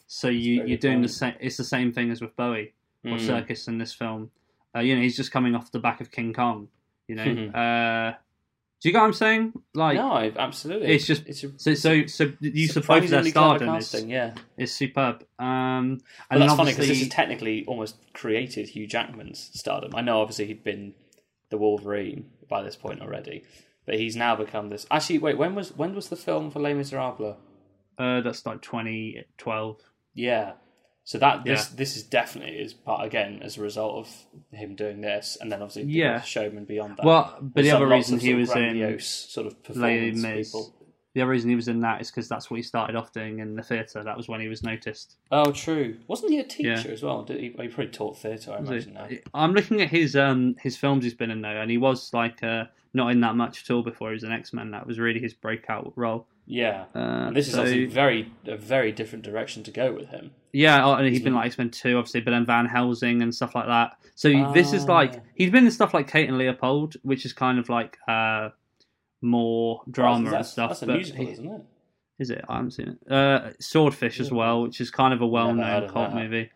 So 0.07 0.27
you 0.29 0.63
you're 0.65 0.77
doing 0.77 1.01
the 1.01 1.07
same. 1.09 1.33
It's 1.39 1.57
the 1.57 1.63
same 1.63 1.91
thing 1.93 2.11
as 2.11 2.21
with 2.21 2.35
Bowie 2.35 2.73
or 3.03 3.11
Mm. 3.17 3.19
Serkis 3.47 3.67
in 3.67 3.77
this 3.77 3.93
film. 3.93 4.31
Uh, 4.75 4.79
you 4.79 4.95
know, 4.95 5.01
he's 5.01 5.15
just 5.15 5.31
coming 5.31 5.55
off 5.55 5.71
the 5.71 5.79
back 5.79 6.01
of 6.01 6.11
King 6.11 6.33
Kong. 6.33 6.67
You 7.07 7.15
know, 7.15 7.23
uh, 7.61 8.13
do 8.85 8.89
you 8.89 8.93
get 8.93 8.99
what 8.99 9.07
I'm 9.07 9.13
saying? 9.13 9.53
Like, 9.73 9.95
no, 9.97 10.31
absolutely. 10.37 10.89
it's 10.93 11.07
just- 11.07 11.25
it's 11.25 11.43
a, 11.43 11.57
so 11.57 11.73
so 11.73 12.05
so 12.05 12.31
the 12.39 12.51
use 12.51 12.75
of 12.75 12.85
both 12.85 13.09
their 13.09 13.23
stardom 13.23 13.73
is. 13.77 13.91
Yeah, 14.05 14.35
is 14.57 14.71
superb. 14.75 15.25
Um, 15.39 16.01
and 16.29 16.39
that's 16.39 16.53
funny 16.53 16.71
because 16.71 16.87
this 16.87 16.99
has 16.99 17.09
technically 17.09 17.65
almost 17.65 17.95
created 18.13 18.69
Hugh 18.69 18.85
Jackman's 18.85 19.49
stardom. 19.55 19.95
I 19.95 20.01
know, 20.01 20.21
obviously, 20.21 20.45
he'd 20.45 20.63
been 20.63 20.93
the 21.49 21.57
Wolverine 21.57 22.29
by 22.47 22.61
this 22.61 22.75
point 22.75 23.01
already, 23.01 23.43
but 23.87 23.95
he's 23.95 24.15
now 24.15 24.35
become 24.35 24.69
this. 24.69 24.85
Actually, 24.91 25.17
wait, 25.17 25.39
when 25.39 25.55
was 25.55 25.75
when 25.75 25.95
was 25.95 26.09
the 26.09 26.15
film 26.15 26.51
for 26.51 26.59
Les 26.59 26.75
Miserables? 26.75 27.37
uh, 27.97 28.21
that's 28.21 28.45
like 28.45 28.61
2012. 28.61 29.81
Yeah. 30.13 30.51
So 31.07 31.19
that 31.19 31.43
this 31.43 31.67
this 31.67 31.95
is 31.95 32.01
definitely 32.03 32.55
is 32.57 32.73
part 32.73 33.05
again 33.05 33.39
as 33.43 33.57
a 33.57 33.61
result 33.61 33.95
of 34.07 34.25
him 34.51 34.75
doing 34.75 35.01
this, 35.01 35.37
and 35.39 35.51
then 35.51 35.61
obviously 35.61 35.83
the 35.85 35.91
Yeah. 35.91 36.21
showman 36.21 36.65
beyond 36.65 36.97
that. 36.97 37.05
Well, 37.05 37.37
but 37.39 37.53
There's 37.53 37.67
the 37.67 37.75
other 37.75 37.87
reason 37.87 38.19
he 38.19 38.33
was 38.33 38.53
in 38.55 38.99
sort 38.99 39.45
of 39.45 39.61
performance 39.63 40.19
Mis, 40.21 40.47
people. 40.49 40.73
the 41.13 41.21
other 41.21 41.29
reason 41.29 41.51
he 41.51 41.55
was 41.55 41.67
in 41.67 41.81
that 41.81 42.01
is 42.01 42.09
because 42.09 42.27
that's 42.27 42.49
what 42.49 42.57
he 42.57 42.63
started 42.63 42.95
off 42.95 43.13
doing 43.13 43.37
in 43.37 43.55
the 43.55 43.61
theatre. 43.61 44.03
That 44.03 44.17
was 44.17 44.27
when 44.27 44.41
he 44.41 44.47
was 44.47 44.63
noticed. 44.63 45.17
Oh, 45.31 45.51
true. 45.51 45.97
Wasn't 46.07 46.31
he 46.31 46.39
a 46.39 46.43
teacher 46.43 46.69
Yeah. 46.87 46.91
as 46.93 47.03
well? 47.03 47.21
Did 47.23 47.39
he, 47.39 47.49
he 47.49 47.67
probably 47.67 47.89
taught 47.89 48.17
theatre, 48.17 48.53
I 48.53 48.63
So, 48.63 48.71
imagine. 48.71 48.93
Now. 48.95 49.07
I'm 49.35 49.53
looking 49.53 49.81
at 49.83 49.89
his 49.91 50.15
um 50.15 50.55
his 50.59 50.75
films 50.75 51.03
he's 51.03 51.13
been 51.13 51.29
in 51.29 51.41
though, 51.41 51.49
and 51.61 51.69
he 51.69 51.77
was 51.77 52.11
like 52.15 52.41
uh, 52.41 52.65
not 52.95 53.11
in 53.11 53.19
that 53.21 53.35
much 53.35 53.61
at 53.61 53.69
all 53.71 53.83
before 53.83 54.09
he 54.09 54.13
was 54.13 54.23
an 54.23 54.31
X 54.31 54.53
Men. 54.53 54.71
That 54.71 54.87
was 54.87 54.97
really 54.97 55.19
his 55.19 55.35
breakout 55.35 55.93
role. 55.95 56.25
Yeah. 56.47 56.85
Uh, 56.93 57.31
this 57.31 57.47
is 57.47 57.53
so- 57.53 57.61
obviously 57.61 57.85
very 57.85 58.31
a 58.45 58.55
very 58.55 58.91
different 58.91 59.25
direction 59.25 59.63
to 59.63 59.71
go 59.71 59.91
with 59.91 60.09
him. 60.09 60.31
Yeah, 60.53 60.85
oh, 60.85 60.93
and 60.93 61.05
he's 61.07 61.21
been 61.21 61.33
like 61.33 61.47
X 61.47 61.57
Men 61.57 61.69
Two, 61.69 61.97
obviously, 61.97 62.21
but 62.21 62.31
then 62.31 62.45
Van 62.45 62.65
Helsing 62.65 63.21
and 63.21 63.33
stuff 63.35 63.55
like 63.55 63.65
that. 63.67 63.97
So 64.15 64.29
this 64.53 64.71
is 64.71 64.85
Ah. 64.87 64.93
like 64.93 65.21
he's 65.33 65.49
been 65.51 65.65
in 65.65 65.71
stuff 65.71 65.93
like 65.93 66.07
Kate 66.09 66.29
and 66.29 66.37
Leopold, 66.37 66.95
which 67.03 67.25
is 67.25 67.33
kind 67.33 67.59
of 67.59 67.67
like 67.67 67.97
uh 68.07 68.49
more 69.21 69.81
drama 69.89 70.29
that's, 70.29 70.35
and 70.35 70.45
stuff. 70.47 70.69
That's 70.71 70.81
a 70.83 70.85
but 70.87 70.95
musical, 70.97 71.25
he- 71.25 71.31
isn't 71.31 71.51
it? 71.51 71.61
is 72.19 72.29
it? 72.29 72.45
I 72.47 72.55
haven't 72.55 72.71
seen 72.71 72.97
it. 73.05 73.11
Uh, 73.11 73.51
Swordfish 73.59 74.21
as 74.21 74.31
well, 74.31 74.61
which 74.61 74.79
is 74.79 74.89
kind 74.89 75.13
of 75.13 75.21
a 75.21 75.27
well-known 75.27 75.89
cult 75.89 76.13
movie. 76.13 76.49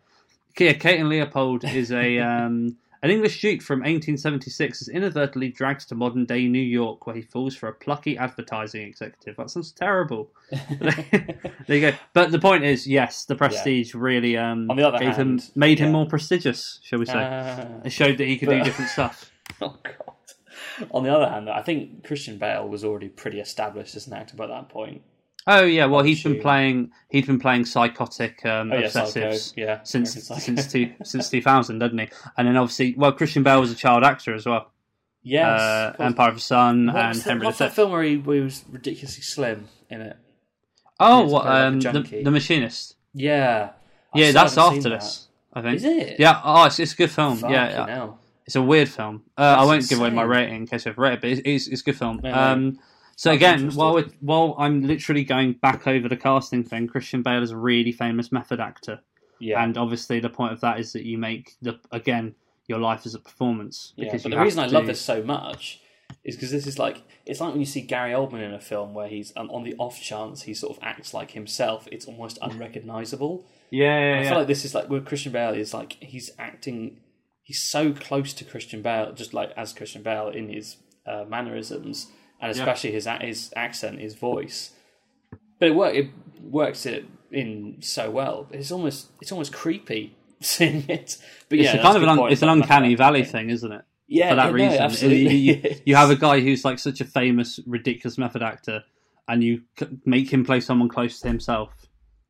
Yeah, 0.58 0.72
Kate 0.72 0.98
and 0.98 1.08
Leopold 1.10 1.64
is 1.64 1.92
a 1.92 2.18
um, 2.20 2.76
an 3.02 3.10
English 3.10 3.40
Duke 3.40 3.62
from 3.62 3.80
1876 3.80 4.82
is 4.82 4.88
inadvertently 4.88 5.48
dragged 5.48 5.88
to 5.88 5.94
modern-day 5.94 6.46
New 6.48 6.58
York, 6.58 7.06
where 7.06 7.16
he 7.16 7.22
falls 7.22 7.56
for 7.56 7.68
a 7.68 7.72
plucky 7.72 8.18
advertising 8.18 8.82
executive. 8.82 9.36
That 9.36 9.48
sounds 9.48 9.72
terrible. 9.72 10.30
there 10.50 11.36
you 11.68 11.80
go. 11.80 11.92
But 12.12 12.30
the 12.30 12.38
point 12.38 12.64
is, 12.64 12.86
yes, 12.86 13.24
the 13.24 13.36
Prestige 13.36 13.94
really 13.94 14.36
um, 14.36 14.70
On 14.70 14.76
the 14.76 14.86
other 14.86 14.98
gave 14.98 15.16
him 15.16 15.38
hand, 15.38 15.50
made 15.54 15.78
him 15.78 15.92
more 15.92 16.06
prestigious, 16.06 16.78
shall 16.82 16.98
we 16.98 17.06
say? 17.06 17.14
Ah. 17.16 17.66
it 17.84 17.90
showed 17.90 18.18
that 18.18 18.26
he 18.26 18.36
could 18.36 18.50
do 18.50 18.62
different 18.62 18.90
stuff. 18.90 19.30
Oh 19.60 19.76
god. 19.82 20.86
On 20.92 21.02
the 21.02 21.14
other 21.14 21.28
hand, 21.28 21.50
I 21.50 21.60
think 21.60 22.06
Christian 22.06 22.38
Bale 22.38 22.66
was 22.66 22.84
already 22.84 23.08
pretty 23.08 23.40
established 23.40 23.96
as 23.96 24.06
an 24.06 24.14
actor 24.14 24.36
by 24.36 24.46
that 24.46 24.68
point. 24.68 25.02
Oh 25.46 25.62
yeah, 25.64 25.86
well 25.86 26.02
he's 26.04 26.22
been 26.22 26.40
playing 26.40 26.90
he's 27.08 27.26
been 27.26 27.40
playing 27.40 27.64
psychotic 27.64 28.44
um, 28.44 28.72
Oh 28.72 28.78
yeah, 28.78 28.88
Psycho. 28.88 29.30
obsessives 29.30 29.52
Yeah, 29.56 29.80
since 29.84 30.12
since 30.12 30.66
two, 30.72 30.92
since 31.02 31.30
two 31.30 31.40
thousand, 31.42 31.78
doesn't 31.78 31.98
he? 31.98 32.08
And 32.36 32.46
then 32.46 32.56
obviously, 32.56 32.94
well, 32.96 33.12
Christian 33.12 33.42
Bale 33.42 33.60
was 33.60 33.70
a 33.72 33.74
child 33.74 34.04
actor 34.04 34.34
as 34.34 34.44
well. 34.46 34.70
yes. 35.22 35.46
uh. 35.60 35.96
Empire 35.98 36.28
of 36.28 36.34
the 36.36 36.40
Sun 36.40 36.86
What 36.88 36.96
and 36.96 37.14
the- 37.18 37.22
Henry 37.22 37.46
what's 37.46 37.58
that 37.58 37.72
film 37.74 37.90
where 37.92 38.02
he, 38.02 38.16
where 38.18 38.36
he 38.36 38.42
was 38.42 38.64
ridiculously 38.70 39.22
slim 39.22 39.68
in 39.88 40.02
it? 40.02 40.16
Oh, 40.98 41.26
what 41.26 41.44
played 41.44 41.84
like 41.84 41.94
um, 41.94 42.02
the, 42.02 42.22
the 42.24 42.30
Machinist? 42.30 42.96
Yeah. 43.14 43.70
I 44.14 44.18
Yeah, 44.18 44.32
that's 44.32 44.58
after 44.58 44.90
this. 44.90 45.28
I 45.52 45.62
think. 45.62 45.76
Is 45.76 45.84
it? 45.84 46.20
Yeah. 46.20 46.40
Oh, 46.44 46.64
it's, 46.66 46.78
it's 46.78 46.92
a 46.92 46.96
good 46.96 47.10
film. 47.10 47.38
Fucking 47.38 47.54
yeah, 47.54 47.70
yeah. 47.86 47.94
hell. 47.94 48.18
it's 48.46 48.54
a 48.56 48.62
weird 48.62 48.88
film. 48.88 49.22
Uh, 49.38 49.56
I 49.58 49.64
won't 49.64 49.88
give 49.88 49.98
away 49.98 50.10
my 50.10 50.22
rating 50.22 50.54
in 50.56 50.66
case 50.66 50.86
I've 50.86 50.98
read 50.98 51.14
it, 51.14 51.20
but 51.22 51.30
it's, 51.30 51.40
it's, 51.44 51.66
it's 51.68 51.80
a 51.80 51.84
good 51.84 51.96
film. 51.96 52.20
Um, 52.24 52.78
so 53.20 53.32
I'm 53.32 53.36
again, 53.36 53.70
while 53.72 53.92
we're, 53.92 54.08
while 54.20 54.54
I'm 54.58 54.80
literally 54.80 55.24
going 55.24 55.52
back 55.52 55.86
over 55.86 56.08
the 56.08 56.16
casting 56.16 56.64
thing, 56.64 56.88
Christian 56.88 57.20
Bale 57.20 57.42
is 57.42 57.50
a 57.50 57.56
really 57.56 57.92
famous 57.92 58.32
method 58.32 58.60
actor. 58.60 59.00
Yeah. 59.38 59.62
And 59.62 59.76
obviously, 59.76 60.20
the 60.20 60.30
point 60.30 60.54
of 60.54 60.62
that 60.62 60.80
is 60.80 60.94
that 60.94 61.02
you 61.02 61.18
make 61.18 61.54
the 61.60 61.78
again 61.92 62.34
your 62.66 62.78
life 62.78 63.04
as 63.04 63.14
a 63.14 63.18
performance. 63.18 63.92
Yeah, 63.94 64.06
Because 64.06 64.22
but 64.22 64.30
the 64.30 64.40
reason 64.40 64.60
I 64.60 64.68
love 64.68 64.86
this 64.86 65.02
so 65.02 65.22
much 65.22 65.82
is 66.24 66.34
because 66.34 66.50
this 66.50 66.66
is 66.66 66.78
like 66.78 67.02
it's 67.26 67.42
like 67.42 67.50
when 67.50 67.60
you 67.60 67.66
see 67.66 67.82
Gary 67.82 68.12
Oldman 68.12 68.42
in 68.42 68.54
a 68.54 68.58
film 68.58 68.94
where 68.94 69.08
he's 69.08 69.34
um, 69.36 69.50
on 69.50 69.64
the 69.64 69.74
off 69.76 70.00
chance 70.00 70.40
he 70.44 70.54
sort 70.54 70.78
of 70.78 70.82
acts 70.82 71.12
like 71.12 71.32
himself, 71.32 71.86
it's 71.92 72.06
almost 72.06 72.38
unrecognizable. 72.40 73.44
Yeah, 73.68 74.14
yeah, 74.14 74.20
I 74.20 74.28
feel 74.30 74.38
like 74.38 74.46
this 74.46 74.64
is 74.64 74.74
like 74.74 74.88
with 74.88 75.04
Christian 75.04 75.32
Bale 75.32 75.52
is 75.52 75.74
like 75.74 75.98
he's 76.00 76.30
acting, 76.38 77.00
he's 77.42 77.62
so 77.62 77.92
close 77.92 78.32
to 78.32 78.44
Christian 78.46 78.80
Bale, 78.80 79.12
just 79.12 79.34
like 79.34 79.50
as 79.58 79.74
Christian 79.74 80.02
Bale 80.02 80.28
in 80.28 80.48
his 80.48 80.78
uh, 81.04 81.26
mannerisms 81.28 82.06
and 82.40 82.54
Yeah. 82.54 82.62
especially 82.62 82.92
his 82.92 83.06
his 83.20 83.52
accent, 83.56 83.98
his 84.00 84.14
voice. 84.14 84.70
But 85.58 85.68
it 85.68 85.74
work 85.74 85.94
it 85.94 86.08
works 86.42 86.86
it 86.86 87.04
in 87.30 87.76
so 87.80 88.10
well. 88.10 88.48
It's 88.50 88.70
almost 88.72 89.08
it's 89.20 89.32
almost 89.32 89.52
creepy 89.52 90.16
seeing 90.40 90.84
it. 90.88 91.16
But 91.48 91.58
it's 91.58 91.72
yeah, 91.72 91.78
a 91.78 91.82
kind 91.82 91.96
of 91.96 92.02
a 92.02 92.06
an 92.10 92.18
un- 92.18 92.32
it's 92.32 92.42
an 92.42 92.48
uncanny 92.48 92.94
valley 92.94 93.22
thing. 93.24 93.32
thing, 93.46 93.50
isn't 93.50 93.72
it? 93.72 93.82
Yeah, 94.08 94.30
For 94.30 94.34
that 94.36 94.44
yeah, 94.46 94.50
no, 94.50 94.54
reason, 94.64 94.80
absolutely. 94.82 95.36
You, 95.36 95.74
you- 95.84 95.94
have 95.96 96.10
a 96.10 96.16
guy 96.16 96.40
who's 96.40 96.64
like 96.64 96.80
such 96.80 97.00
a 97.00 97.04
famous, 97.04 97.60
ridiculous 97.64 98.18
method 98.18 98.42
actor, 98.42 98.82
and 99.28 99.44
you 99.44 99.62
make 100.04 100.32
him 100.32 100.44
play 100.44 100.58
someone 100.60 100.88
close 100.88 101.20
to 101.20 101.28
himself. 101.28 101.70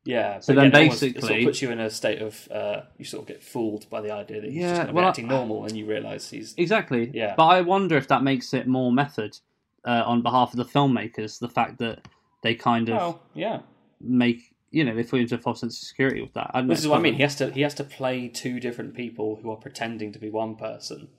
Yeah. 0.05 0.39
So 0.41 0.53
but 0.53 0.61
then 0.61 0.67
again, 0.67 0.81
it 0.81 0.83
almost- 0.85 1.03
it 1.03 1.11
sort 1.13 1.21
basically- 1.21 1.39
of 1.41 1.45
puts 1.47 1.61
you 1.63 1.71
in 1.71 1.79
a 1.79 1.89
state 1.89 2.21
of 2.21 2.47
uh, 2.51 2.81
you 2.99 3.05
sort 3.05 3.23
of 3.23 3.27
get 3.27 3.43
fooled 3.43 3.89
by 3.89 4.01
the 4.01 4.11
idea 4.11 4.41
that 4.41 4.51
he's 4.51 4.61
Yeah, 4.61 4.83
just 4.83 4.93
well, 4.93 5.05
I- 5.05 5.09
acting 5.09 5.27
normal, 5.27 5.63
and 5.65 5.75
you 5.75 5.85
realise 5.87 6.29
he's 6.29 6.53
Exactly. 6.57 7.09
Yeah. 7.13 7.33
But 7.35 7.45
I 7.47 7.61
wonder 7.61 7.97
if 7.97 8.07
that 8.09 8.21
makes 8.23 8.53
it 8.53 8.67
more 8.67 8.91
method 8.91 9.39
uh, 9.85 10.03
on 10.05 10.21
behalf 10.21 10.51
of 10.51 10.57
the 10.57 10.65
filmmakers. 10.65 11.39
The 11.39 11.49
fact 11.49 11.79
that 11.79 12.07
they 12.43 12.55
kind 12.55 12.89
of 12.89 13.01
oh 13.01 13.19
yeah. 13.33 13.61
make 13.99 14.53
you 14.71 14.83
know 14.83 14.95
they 14.95 15.03
fall 15.03 15.19
into 15.19 15.35
a 15.35 15.37
false 15.37 15.61
sense 15.61 15.81
of 15.81 15.87
security 15.87 16.21
with 16.21 16.33
that. 16.33 16.51
This 16.67 16.79
is 16.79 16.87
what 16.87 16.99
I 16.99 17.01
mean. 17.01 17.15
He 17.15 17.21
has 17.23 17.35
to 17.37 17.51
he 17.51 17.61
has 17.61 17.73
to 17.75 17.83
play 17.83 18.27
two 18.27 18.59
different 18.59 18.95
people 18.95 19.39
who 19.41 19.51
are 19.51 19.57
pretending 19.57 20.11
to 20.13 20.19
be 20.19 20.29
one 20.29 20.55
person. 20.55 21.09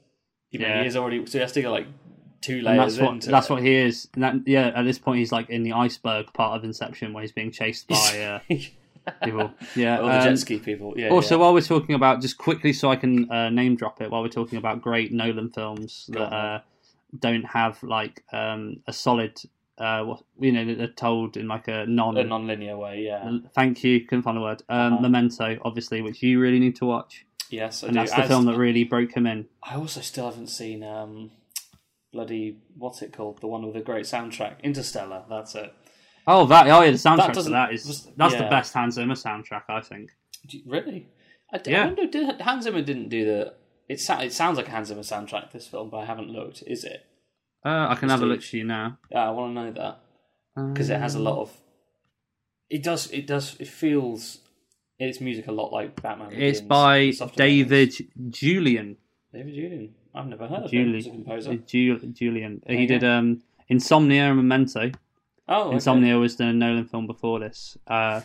Yeah. 0.51 0.83
he 0.83 0.87
is 0.87 0.97
already 0.97 1.25
so 1.25 1.39
he 1.39 1.41
has 1.41 1.53
to 1.53 1.63
go 1.63 1.71
like 1.71 1.87
two 2.43 2.57
And 2.57 2.65
layers 2.65 2.97
that's 2.97 3.07
what 3.07 3.15
into 3.15 3.31
that's 3.31 3.49
it. 3.49 3.53
what 3.53 3.63
he 3.63 3.75
is. 3.75 4.09
And 4.15 4.23
that, 4.23 4.35
yeah, 4.47 4.73
at 4.75 4.83
this 4.83 4.99
point 4.99 5.19
he's 5.19 5.33
like 5.33 5.49
in 5.49 5.63
the 5.63 5.73
iceberg 5.73 6.33
part 6.35 6.59
of 6.59 6.65
Inception 6.65 7.13
where 7.13 7.23
he's 7.23 7.33
being 7.33 7.51
chased 7.51 7.89
by 7.89 8.41
uh, 8.51 8.55
people. 9.25 9.51
Yeah. 9.75 10.01
All 10.01 10.09
the 10.09 10.19
um, 10.19 10.25
jet 10.25 10.39
ski 10.39 10.59
people. 10.59 10.95
Yeah. 10.97 11.09
also, 11.09 11.37
yeah. 11.37 11.41
while 11.41 11.55
we're 11.55 11.63
talking 11.63 11.95
about 11.95 12.21
just 12.21 12.37
quickly, 12.37 12.73
so 12.73 12.91
I 12.91 12.97
can 12.97 13.31
uh, 13.31 13.49
name 13.51 13.77
drop 13.77 14.03
it, 14.03 14.11
while 14.11 14.23
we're 14.23 14.29
talking 14.29 14.59
about 14.59 14.83
great 14.83 15.13
Nolan 15.13 15.51
films 15.51 16.07
that 16.13 16.33
uh, 16.33 16.61
don't 17.19 17.45
have 17.45 17.83
like 17.83 18.25
um, 18.33 18.81
a 18.87 18.93
solid, 18.93 19.41
uh, 19.79 20.03
what 20.05 20.23
you 20.41 20.53
know, 20.53 20.75
they're 20.75 20.87
told 20.89 21.37
in 21.37 21.49
like 21.49 21.69
a 21.69 21.87
non. 21.87 22.17
a 22.17 22.25
non-linear 22.25 22.77
way. 22.77 23.03
Yeah. 23.03 23.39
Thank 23.55 23.85
you, 23.85 24.01
couldn't 24.07 24.23
find 24.23 24.37
the 24.37 24.41
word. 24.41 24.63
Um, 24.69 24.95
Uh-huh. 24.95 25.03
Memento, 25.03 25.59
obviously, 25.65 26.01
which 26.03 26.23
you 26.23 26.41
really 26.41 26.59
need 26.59 26.77
to 26.77 26.85
watch, 26.87 27.25
Yes, 27.51 27.83
I 27.85 27.89
and 27.89 27.95
do. 27.95 28.01
that's 28.01 28.13
the 28.15 28.23
As- 28.23 28.29
film 28.29 28.47
that 28.47 28.57
really 28.57 28.85
broke 28.85 29.13
him 29.13 29.27
in. 29.27 29.47
I 29.63 29.75
also 29.77 30.01
still 30.01 30.25
haven't 30.31 30.49
seen 30.49 30.83
um, 30.83 31.31
bloody 32.13 32.59
what's 32.77 33.03
it 33.03 33.13
called? 33.13 33.41
The 33.41 33.47
one 33.47 33.65
with 33.65 33.75
the 33.75 33.81
great 33.81 34.05
soundtrack, 34.05 34.63
Interstellar. 34.63 35.25
That's 35.29 35.55
it. 35.55 35.73
Oh, 36.27 36.47
that! 36.47 36.67
Oh, 36.69 36.83
yeah, 36.83 36.91
the 36.93 36.97
soundtrack 36.97 37.27
for 37.29 37.33
doesn't- 37.35 37.53
that 37.53 37.73
is 37.73 37.85
just- 37.87 38.17
that's 38.17 38.35
the 38.35 38.45
best 38.45 38.73
Hans 38.75 38.95
Zimmer 38.95 39.15
soundtrack, 39.15 39.65
I 39.69 39.81
think. 39.81 40.11
You- 40.49 40.63
really? 40.67 41.09
I, 41.53 41.59
d- 41.59 41.71
Yeah. 41.73 41.83
I 41.83 41.87
wonder. 41.87 42.07
Did 42.07 42.41
Hans 42.41 42.65
Zimmer 42.65 42.81
didn't 42.83 43.09
do 43.09 43.25
the? 43.25 43.55
It, 43.93 44.01
sa- 44.01 44.21
it 44.21 44.33
sounds 44.33 44.57
like 44.59 44.69
a 44.69 44.71
Hans 44.71 44.89
Zimmer 44.89 45.03
soundtrack. 45.03 45.51
This 45.53 45.67
film, 45.67 45.91
but 45.91 45.99
I 45.99 46.05
haven't 46.13 46.29
looked. 46.31 46.63
Is 46.67 46.85
it? 46.85 47.01
Uh, 47.65 47.87
I 47.91 47.95
can 47.95 48.09
have 48.09 48.23
a 48.23 48.27
look 48.27 48.43
for 48.43 48.57
you 48.57 48.65
now 48.65 48.99
Yeah, 49.11 49.29
I 49.29 49.31
want 49.31 49.55
to 49.55 49.63
know 49.63 49.71
that 49.81 49.95
because 50.75 50.91
it 50.91 50.99
has 50.99 51.15
a 51.15 51.21
lot 51.21 51.39
of. 51.43 51.51
It 52.71 52.83
does. 52.83 53.11
It 53.11 53.27
does. 53.27 53.57
It 53.61 53.69
feels. 53.69 54.39
Its 54.99 55.21
music 55.21 55.47
a 55.49 55.53
lot 55.53 55.73
like 55.73 56.01
Batman. 56.01 56.33
It's 56.33 56.61
by 56.61 57.13
David 57.37 57.91
Julyan. 58.31 58.97
David 59.33 59.55
Julyan. 59.55 59.91
I've 60.15 60.27
never 60.27 60.47
heard 60.47 60.65
of 60.65 60.71
him 60.71 60.95
a 60.95 61.03
composer. 61.03 61.55
Ju- 61.57 61.99
Julyan. 61.99 62.61
He 62.67 62.75
Okay. 62.75 62.87
did 62.87 63.03
um, 63.05 63.43
Insomnia 63.69 64.25
and 64.29 64.37
Memento. 64.37 64.93
Oh, 65.49 65.65
okay. 65.65 65.75
Insomnia 65.75 66.19
was 66.19 66.37
the 66.37 66.53
Nolan 66.53 66.85
film 66.87 67.07
before 67.07 67.41
this. 67.41 67.77
Uh, 67.87 68.21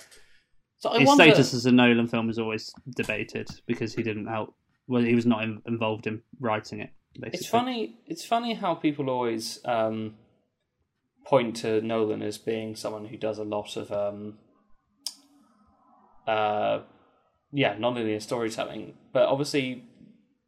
So 0.77 0.89
I 0.91 0.99
his 0.99 1.07
wonder, 1.07 1.23
status 1.23 1.53
as 1.55 1.65
a 1.65 1.71
Nolan 1.71 2.07
film 2.07 2.29
is 2.29 2.37
always 2.37 2.71
debated 2.95 3.47
because 3.65 3.95
he 3.95 4.03
didn't 4.03 4.27
help. 4.27 4.53
Well, 4.87 5.03
he 5.03 5.15
was 5.15 5.25
not 5.25 5.43
in, 5.43 5.61
involved 5.65 6.07
in 6.07 6.21
writing 6.39 6.79
it. 6.79 6.91
Basically. 7.13 7.39
It's 7.39 7.47
funny. 7.47 7.95
It's 8.05 8.25
funny 8.25 8.53
how 8.53 8.75
people 8.75 9.09
always 9.09 9.59
um, 9.65 10.15
point 11.25 11.55
to 11.57 11.81
Nolan 11.81 12.21
as 12.21 12.37
being 12.37 12.75
someone 12.75 13.05
who 13.05 13.17
does 13.17 13.37
a 13.37 13.43
lot 13.43 13.75
of, 13.75 13.91
um, 13.91 14.37
uh, 16.27 16.81
yeah, 17.51 17.75
nonlinear 17.75 18.21
storytelling. 18.21 18.93
But 19.13 19.27
obviously, 19.27 19.83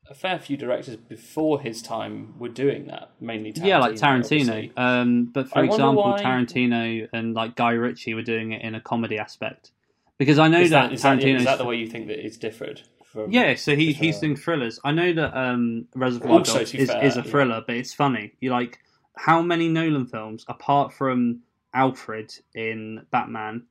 a 0.09 0.13
fair 0.13 0.39
few 0.39 0.57
directors 0.57 0.95
before 0.95 1.59
his 1.61 1.81
time 1.81 2.37
were 2.39 2.49
doing 2.49 2.87
that. 2.87 3.11
Mainly, 3.19 3.53
Tarantino, 3.53 3.65
Yeah, 3.65 3.77
like 3.79 3.95
Tarantino. 3.95 4.77
Um, 4.77 5.25
but 5.33 5.49
for 5.49 5.59
I 5.59 5.63
example, 5.63 6.03
why- 6.03 6.21
Tarantino 6.21 7.07
and 7.13 7.33
like 7.33 7.55
Guy 7.55 7.71
Ritchie 7.71 8.13
were 8.13 8.21
doing 8.23 8.51
it 8.51 8.61
in 8.61 8.75
a 8.75 8.81
comedy 8.81 9.17
aspect 9.17 9.71
because 10.17 10.39
I 10.39 10.47
know 10.47 10.63
that, 10.63 10.69
that, 10.69 10.93
is, 10.93 11.01
that, 11.01 11.19
Tarantino. 11.19 11.37
is 11.37 11.45
that 11.45 11.57
the 11.57 11.65
way 11.65 11.75
you 11.75 11.87
think 11.87 12.07
that 12.07 12.23
it's 12.23 12.37
differed? 12.37 12.81
From, 13.11 13.31
Yeah, 13.31 13.55
so 13.55 13.75
he, 13.75 13.91
he's 13.93 14.19
doing 14.19 14.35
thrillers. 14.35 14.79
I 14.83 14.91
know 14.91 15.11
that 15.13 15.35
um, 15.37 15.87
Reservoir 15.95 16.31
Also, 16.39 16.59
Dogs 16.59 16.73
is, 16.73 16.89
fair, 16.89 17.03
is 17.03 17.15
a 17.17 17.19
yeah. 17.21 17.23
thriller, 17.25 17.63
but 17.65 17.75
it's 17.75 17.93
funny. 17.93 18.33
You 18.39 18.51
like 18.51 18.79
how 19.17 19.41
many 19.41 19.67
Nolan 19.67 20.05
films, 20.05 20.45
apart 20.47 20.93
from 20.93 21.39
Alfred 21.73 22.33
in 22.55 23.05
Batman, 23.11 23.63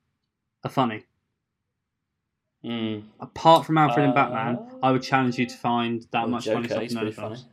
are 0.64 0.70
funny. 0.70 1.05
Mm. 2.64 3.05
Apart 3.20 3.64
from 3.66 3.79
Alfred 3.79 4.05
in 4.05 4.11
Uh, 4.11 4.14
Batman, 4.14 4.59
I 4.83 4.90
would 4.90 5.03
challenge 5.03 5.38
you 5.38 5.46
to 5.46 5.57
find 5.57 6.03
that 6.11 6.22
Well, 6.22 6.29
much 6.31 6.46
funny 6.46 6.66
stuff 6.66 6.83
in 6.83 6.94
Nolan 6.94 7.12
films. 7.12 7.44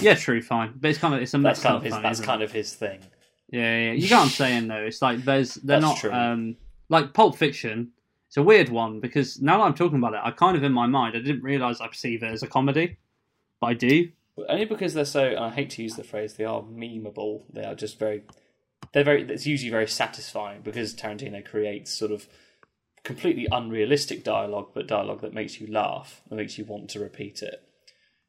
Yeah, 0.00 0.14
true, 0.14 0.42
fine, 0.42 0.74
but 0.76 0.90
it's 0.90 0.98
kind 0.98 1.14
of 1.14 1.22
it's 1.22 1.34
a 1.34 1.38
That's 1.40 1.62
kind 1.62 1.76
of 1.76 1.82
his. 1.82 1.92
funny, 1.92 2.02
That's 2.02 2.20
kind 2.20 2.42
it? 2.42 2.44
of 2.44 2.52
his 2.52 2.74
thing. 2.74 3.00
Yeah, 3.50 3.60
yeah, 3.62 3.86
yeah. 3.86 3.92
You 3.92 4.08
get 4.08 4.16
what 4.16 4.22
I'm 4.24 4.28
saying 4.28 4.68
though. 4.68 4.82
It's 4.84 5.02
like 5.02 5.24
there's 5.24 5.54
they're 5.54 5.80
That's 5.80 6.04
not 6.04 6.12
um 6.14 6.56
like 6.88 7.14
Pulp 7.14 7.36
Fiction. 7.36 7.92
It's 8.32 8.38
a 8.38 8.42
weird 8.42 8.70
one 8.70 8.98
because 8.98 9.42
now 9.42 9.58
that 9.58 9.64
I'm 9.64 9.74
talking 9.74 9.98
about 9.98 10.14
it, 10.14 10.20
I 10.24 10.30
kind 10.30 10.56
of 10.56 10.62
in 10.62 10.72
my 10.72 10.86
mind 10.86 11.14
I 11.14 11.20
didn't 11.20 11.42
realize 11.42 11.82
I 11.82 11.88
perceive 11.88 12.22
it 12.22 12.32
as 12.32 12.42
a 12.42 12.46
comedy, 12.46 12.96
but 13.60 13.66
I 13.66 13.74
do. 13.74 14.08
Only 14.48 14.64
because 14.64 14.94
they're 14.94 15.04
so. 15.04 15.26
And 15.26 15.40
I 15.40 15.50
hate 15.50 15.68
to 15.72 15.82
use 15.82 15.96
the 15.96 16.02
phrase. 16.02 16.32
They 16.32 16.46
are 16.46 16.62
memeable. 16.62 17.42
They 17.52 17.62
are 17.62 17.74
just 17.74 17.98
very. 17.98 18.22
They're 18.94 19.04
very. 19.04 19.20
It's 19.24 19.46
usually 19.46 19.70
very 19.70 19.86
satisfying 19.86 20.62
because 20.62 20.94
Tarantino 20.94 21.44
creates 21.44 21.92
sort 21.92 22.10
of 22.10 22.26
completely 23.04 23.48
unrealistic 23.52 24.24
dialogue, 24.24 24.70
but 24.72 24.88
dialogue 24.88 25.20
that 25.20 25.34
makes 25.34 25.60
you 25.60 25.66
laugh 25.66 26.22
and 26.30 26.38
makes 26.38 26.56
you 26.56 26.64
want 26.64 26.88
to 26.88 27.00
repeat 27.00 27.42
it. 27.42 27.62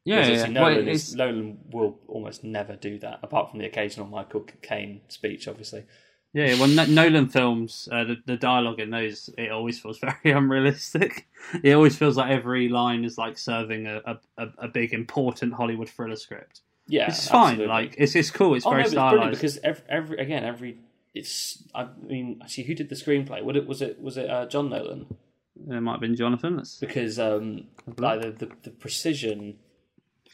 Yeah, 0.04 0.16
yeah. 0.16 0.44
obviously 0.44 0.54
Well, 0.60 0.88
is, 0.88 1.14
Nolan 1.14 1.60
will 1.70 1.98
almost 2.08 2.44
never 2.44 2.76
do 2.76 2.98
that, 2.98 3.20
apart 3.22 3.50
from 3.50 3.60
the 3.60 3.64
occasional 3.64 4.06
Michael 4.06 4.46
Caine 4.60 5.00
speech, 5.08 5.48
obviously. 5.48 5.86
Yeah, 6.34 6.58
well, 6.58 6.66
no- 6.68 6.84
Nolan 6.86 7.28
films, 7.28 7.88
uh, 7.92 8.02
the, 8.04 8.16
the 8.26 8.36
dialogue 8.36 8.80
in 8.80 8.90
those, 8.90 9.30
it 9.38 9.52
always 9.52 9.78
feels 9.78 9.98
very 10.00 10.32
unrealistic. 10.36 11.28
It 11.62 11.72
always 11.74 11.96
feels 11.96 12.16
like 12.16 12.30
every 12.30 12.68
line 12.68 13.04
is 13.04 13.16
like 13.16 13.38
serving 13.38 13.86
a, 13.86 14.02
a, 14.36 14.48
a- 14.58 14.68
big 14.68 14.92
important 14.92 15.54
Hollywood 15.54 15.88
thriller 15.88 16.16
script. 16.16 16.62
Yeah, 16.88 17.06
It's 17.06 17.28
fine. 17.28 17.52
absolutely. 17.52 17.66
Like 17.72 17.94
it's 17.96 18.14
it's 18.14 18.30
cool. 18.30 18.54
It's 18.56 18.66
oh, 18.66 18.70
very 18.70 18.90
no, 18.90 19.16
but 19.16 19.28
it's 19.28 19.38
because 19.38 19.58
every, 19.64 19.84
every 19.88 20.18
again 20.18 20.44
every 20.44 20.80
it's 21.14 21.62
I 21.74 21.86
mean 22.02 22.40
actually 22.42 22.64
who 22.64 22.74
did 22.74 22.88
the 22.90 22.94
screenplay? 22.94 23.42
What 23.42 23.56
it 23.56 23.66
was 23.66 23.80
it 23.80 23.98
was 24.02 24.18
it 24.18 24.28
uh, 24.28 24.44
John 24.46 24.68
Nolan? 24.68 25.06
It 25.70 25.80
might 25.80 25.92
have 25.92 26.00
been 26.00 26.14
Jonathan. 26.16 26.56
That's 26.56 26.76
Because 26.78 27.18
um, 27.18 27.68
like 27.96 28.20
the, 28.20 28.32
the 28.32 28.50
the 28.64 28.70
precision 28.70 29.56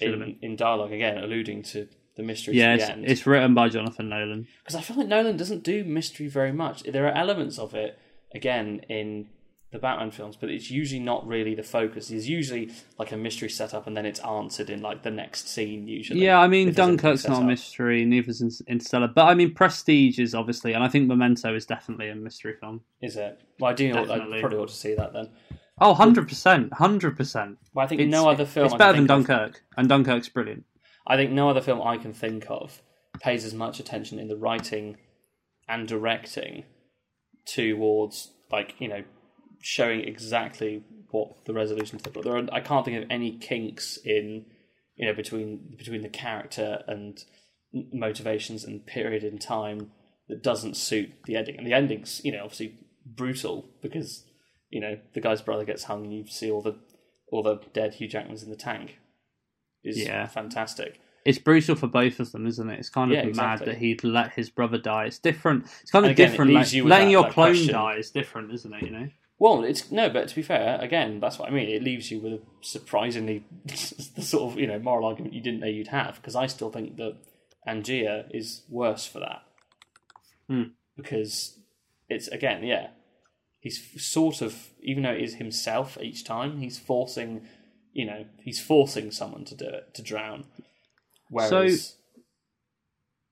in, 0.01 0.39
in 0.43 0.57
dialogue 0.57 0.93
again, 0.93 1.19
alluding 1.19 1.63
to 1.65 1.87
the 2.17 2.23
mystery 2.23 2.57
yeah. 2.57 2.77
to 2.77 3.01
It's, 3.01 3.13
it's 3.13 3.27
written 3.27 3.55
by 3.55 3.69
Jonathan 3.69 4.09
Nolan. 4.09 4.47
Because 4.63 4.75
I 4.75 4.81
feel 4.81 4.97
like 4.97 5.09
Nolan 5.09 5.37
doesn't 5.37 5.63
do 5.63 5.85
mystery 5.85 6.29
very 6.29 6.53
much. 6.53 6.83
There 6.83 7.07
are 7.07 7.17
elements 7.17 7.59
of 7.59 7.75
it 7.75 7.99
again 8.35 8.81
in 8.89 9.29
the 9.73 9.79
Batman 9.79 10.11
films, 10.11 10.37
but 10.37 10.51
it's 10.51 10.71
usually 10.71 11.01
not 11.01 11.27
really 11.27 11.55
the 11.55 11.63
focus. 11.63 12.11
It's 12.11 12.27
usually 12.27 12.73
like 12.99 13.13
a 13.13 13.17
mystery 13.17 13.49
setup, 13.49 13.87
and 13.87 13.97
then 13.97 14.05
it's 14.05 14.19
answered 14.21 14.69
in 14.69 14.83
like 14.83 15.03
the 15.03 15.13
next 15.13 15.49
scene. 15.49 15.87
Usually, 15.87 16.25
Yeah, 16.25 16.41
I 16.41 16.49
mean 16.49 16.69
if 16.69 16.75
there's 16.75 16.89
anything 16.89 17.05
Dunkirk's 17.05 17.29
not 17.29 17.43
a 17.43 17.47
mystery. 17.47 18.05
neither 18.05 18.31
is 18.31 18.63
Interstellar, 18.67 19.09
but 19.09 19.27
I 19.27 19.35
mean 19.35 19.55
Prestige 19.55 20.19
is 20.19 20.35
obviously, 20.35 20.73
and 20.73 20.83
I 20.83 20.89
think 20.89 21.07
Memento 21.07 21.55
is 21.55 21.67
definitely 21.67 22.09
a 22.09 22.17
mystery 22.17 22.55
film. 22.61 22.81
Is 23.01 23.17
it? 23.17 23.41
Well, 23.61 23.71
I 23.71 23.75
do. 23.75 23.93
Know, 23.93 24.03
I 24.03 24.41
probably 24.41 24.59
ought 24.59 24.69
to 24.69 24.75
see 24.75 24.95
that 24.95 25.13
then. 25.13 25.29
Oh, 25.81 25.91
100 25.91 26.29
percent, 26.29 26.73
hundred 26.75 27.17
percent. 27.17 27.59
But 27.73 27.83
I 27.83 27.87
think 27.87 28.01
It's 28.03 28.11
no 28.11 28.29
other 28.29 28.45
film. 28.45 28.67
It's 28.67 28.75
better 28.75 28.95
than 28.95 29.07
think 29.07 29.11
of- 29.11 29.27
Dunkirk, 29.27 29.63
and 29.77 29.89
Dunkirk's 29.89 30.29
brilliant. 30.29 30.65
I 31.07 31.17
think 31.17 31.33
no 31.33 31.49
other 31.49 31.61
film 31.61 31.83
I 31.83 31.97
can 31.97 32.13
think 32.13 32.47
of 32.49 32.83
pays 33.21 33.45
as 33.45 33.55
much 33.55 33.81
attention 33.81 34.19
in 34.19 34.29
the 34.29 34.37
writing 34.37 34.97
and 35.69 35.87
directing 35.87 36.65
towards 37.47 38.33
like 38.51 38.75
you 38.79 38.89
know 38.89 39.03
showing 39.63 40.01
exactly 40.01 40.83
what 41.11 41.45
the 41.45 41.53
resolution 41.53 41.99
to 41.99 42.05
the 42.05 42.11
plot. 42.11 42.25
There 42.25 42.37
are, 42.37 42.47
I 42.53 42.61
can't 42.61 42.85
think 42.85 43.03
of 43.03 43.11
any 43.11 43.37
kinks 43.37 43.99
in 44.05 44.47
you 44.97 45.07
know 45.07 45.15
between 45.15 45.75
between 45.77 46.03
the 46.03 46.09
character 46.09 46.83
and 46.87 47.23
motivations 47.73 48.65
and 48.65 48.85
period 48.85 49.23
in 49.23 49.39
time 49.39 49.93
that 50.29 50.43
doesn't 50.43 50.77
suit 50.77 51.11
the 51.25 51.37
ending. 51.37 51.57
And 51.57 51.67
the 51.67 51.73
ending's 51.73 52.21
you 52.25 52.33
know 52.33 52.45
obviously 52.45 52.79
brutal 53.05 53.69
because 53.83 54.25
you 54.71 54.81
know 54.81 54.99
the 55.15 55.21
guy's 55.21 55.43
brother 55.43 55.65
gets 55.65 55.85
hung 55.85 56.05
and 56.05 56.15
you 56.15 56.27
see 56.27 56.51
all 56.51 56.63
the 56.63 56.77
all 57.33 57.43
the 57.43 57.61
dead 57.73 57.95
Hugh 57.95 58.09
Jackmans 58.09 58.43
in 58.43 58.51
the 58.51 58.57
tank. 58.57 58.99
Is 59.83 59.99
Yeah. 60.05 60.27
fantastic. 60.27 61.01
It's 61.25 61.39
brutal 61.39 61.75
for 61.75 61.87
both 61.87 62.19
of 62.19 62.33
them, 62.33 62.47
isn't 62.47 62.71
it? 62.71 62.79
It's 62.79 62.89
kind 62.89 63.13
of 63.13 63.17
Yeah, 63.25 63.33
mad 63.35 63.61
that 63.61 63.77
he'd 63.79 64.03
let 64.05 64.33
his 64.33 64.49
brother 64.51 64.79
die. 64.79 65.05
It's 65.05 65.19
different. 65.19 65.67
It's 65.83 65.91
kind 65.91 66.05
of 66.07 66.13
again, 66.13 66.31
different. 66.31 66.53
Like, 66.53 66.73
you 66.73 66.87
letting 66.87 67.09
that- 67.09 67.13
your 67.13 67.23
that 67.25 67.33
clone 67.33 67.53
question. 67.53 67.75
die 67.75 67.97
is 67.97 68.11
different, 68.11 68.53
isn't 68.53 68.73
it? 68.75 68.83
You 68.83 68.91
know. 68.91 69.09
Well, 69.39 69.65
it's 69.65 69.91
no, 69.91 70.09
but 70.11 70.29
to 70.29 70.35
be 70.35 70.43
fair, 70.43 70.79
again, 70.81 71.19
that's 71.21 71.39
what 71.39 71.49
I 71.49 71.53
mean. 71.53 71.69
It 71.69 71.83
leaves 71.83 72.11
you 72.11 72.21
with 72.21 72.33
a 72.35 72.41
surprisingly 72.63 73.45
the 73.65 74.23
sort 74.23 74.53
of 74.53 74.59
you 74.59 74.67
know 74.67 74.79
moral 74.79 75.07
argument 75.07 75.33
you 75.35 75.41
didn't 75.41 75.61
know 75.61 75.67
you'd 75.67 75.89
have. 75.89 76.17
Because 76.17 76.37
I 76.37 76.47
still 76.47 76.71
think 76.71 76.97
that 76.97 77.17
Angier 77.67 78.27
is 78.31 78.63
worse 78.69 79.07
for 79.07 79.21
that 79.21 79.43
Hmm. 80.49 80.63
because 80.97 81.59
it's 82.09 82.29
again, 82.29 82.65
yeah, 82.65 82.89
he's 83.61 83.83
sort 84.03 84.41
of 84.43 84.71
even 84.83 85.03
though 85.05 85.13
it 85.13 85.23
is 85.23 85.35
himself 85.35 85.99
each 86.01 86.25
time, 86.25 86.59
he's 86.61 86.79
forcing, 86.79 87.47
you 87.93 88.05
know, 88.05 88.25
he's 88.43 88.61
forcing 88.61 89.11
someone 89.11 89.45
to 89.47 89.55
do 89.55 89.67
it 89.67 89.95
to 89.95 90.03
drown. 90.03 90.45
Whereas, 91.29 91.51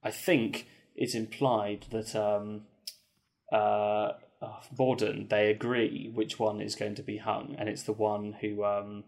I 0.02 0.10
think 0.10 0.66
it's 0.94 1.14
implied 1.14 1.86
that 1.90 2.14
um, 2.14 2.62
uh, 3.52 4.12
oh, 4.42 4.60
Borden 4.72 5.26
they 5.28 5.50
agree 5.50 6.10
which 6.14 6.38
one 6.38 6.60
is 6.60 6.74
going 6.74 6.94
to 6.96 7.02
be 7.02 7.18
hung, 7.18 7.56
and 7.58 7.68
it's 7.68 7.82
the 7.82 7.92
one 7.92 8.34
who 8.40 8.64
um, 8.64 9.04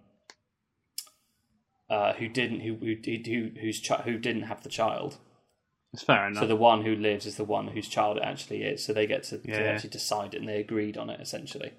uh, 1.89 2.15
who 2.15 2.29
didn't 2.29 2.61
who 2.61 2.75
who 2.75 2.97
who 3.05 3.51
who's 3.61 3.81
chi- 3.87 4.03
who 4.03 4.19
didn't 4.19 4.43
have 4.43 4.63
the 4.63 4.69
child. 4.69 5.19
It's 5.93 6.05
fair 6.05 6.29
enough. 6.29 6.43
So 6.43 6.47
the 6.47 6.57
one 6.57 6.85
who 6.85 6.95
lives 6.95 7.27
is 7.27 7.37
the 7.37 7.45
one 7.45 7.69
whose 7.69 7.89
child 7.89 8.17
it 8.17 8.23
actually 8.23 8.63
is. 8.63 8.85
So 8.85 8.93
they 8.93 9.07
get 9.07 9.25
to, 9.25 9.39
to 9.39 9.49
Yeah. 9.49 9.73
actually 9.73 9.91
decide 9.91 10.35
it, 10.35 10.41
and 10.41 10.49
they 10.49 10.61
agreed 10.61 10.97
on 10.97 11.11
it 11.11 11.21
essentially. 11.21 11.73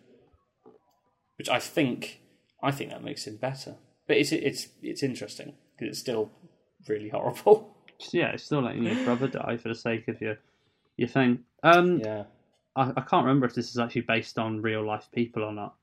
Which 1.38 1.50
I 1.50 1.60
think 1.60 2.21
I 2.62 2.72
think 2.72 2.92
that 2.92 3.04
makes 3.04 3.26
him 3.28 3.38
better, 3.38 3.76
but 4.08 4.18
it's 4.18 4.32
it's 4.32 4.70
it's 4.82 5.04
interesting 5.04 5.54
because 5.76 5.92
it's 5.92 6.00
still 6.00 6.32
really 6.88 7.10
horrible. 7.10 7.76
yeah, 8.12 8.32
it's 8.32 8.44
still 8.44 8.62
letting 8.62 8.84
your 8.84 9.04
brother 9.06 9.28
die 9.28 9.58
for 9.58 9.70
the 9.70 9.76
sake 9.76 10.08
of 10.08 10.22
your 10.22 10.38
your 10.98 11.08
thing. 11.08 11.40
Um, 11.64 12.00
yeah. 12.00 12.24
I, 12.76 12.92
I 12.96 13.02
can't 13.02 13.26
remember 13.26 13.46
if 13.46 13.54
this 13.54 13.70
is 13.70 13.78
actually 13.78 14.02
based 14.02 14.38
on 14.40 14.62
real 14.62 14.86
life 14.86 15.10
people 15.14 15.44
or 15.44 15.52
not. 15.52 15.76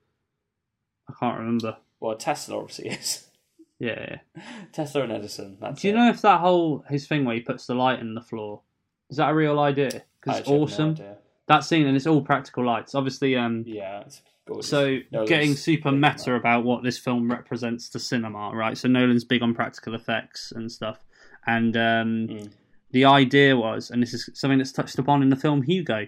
I 1.09 1.14
can't 1.19 1.38
remember. 1.38 1.77
Well, 2.01 2.17
Tesla 2.17 2.59
obviously 2.59 2.91
is. 2.91 3.25
Yeah. 3.81 4.19
yeah. 4.35 4.43
Tesla 4.73 5.03
and 5.03 5.12
Edison. 5.12 5.57
That's 5.61 5.83
Do 5.83 5.87
you 5.87 5.95
it. 5.95 5.97
know 5.97 6.09
if 6.09 6.21
that 6.23 6.41
whole 6.41 6.85
his 6.88 7.07
thing 7.07 7.25
where 7.25 7.37
he 7.37 7.41
puts 7.43 7.64
the 7.67 7.77
light 7.77 8.01
in 8.01 8.14
the 8.14 8.21
floor 8.21 8.61
is 9.09 9.19
that 9.19 9.31
a 9.31 9.35
real 9.35 9.59
idea? 9.61 10.03
Because 10.21 10.41
it's 10.41 10.49
no 10.49 10.57
awesome. 10.62 10.91
idea. 10.91 11.17
that 11.47 11.61
scene 11.62 11.87
and 11.87 11.97
it's 11.97 12.07
all 12.07 12.21
practical 12.21 12.64
lights. 12.67 12.97
Obviously, 12.97 13.37
um, 13.37 13.62
Yeah, 13.67 14.01
it's 14.01 14.21
gorgeous. 14.48 14.68
so 14.68 14.98
getting 15.26 15.54
super 15.54 15.92
meta 15.92 16.34
about 16.34 16.64
what 16.64 16.82
this 16.82 16.98
film 16.98 17.30
represents 17.30 17.88
to 17.90 17.98
cinema, 18.00 18.50
right? 18.52 18.76
So 18.76 18.88
Nolan's 18.88 19.24
big 19.24 19.42
on 19.42 19.54
practical 19.54 19.94
effects 19.94 20.52
and 20.52 20.70
stuff, 20.72 21.04
and 21.46 21.76
um, 21.76 22.28
Mm. 22.28 22.50
the 22.90 23.04
idea 23.04 23.56
was, 23.56 23.90
and 23.90 24.02
this 24.02 24.12
is 24.14 24.28
something 24.34 24.58
that's 24.58 24.72
touched 24.72 24.98
upon 24.98 25.22
in 25.22 25.28
the 25.28 25.37
film 25.37 25.62
Hugo, 25.62 26.06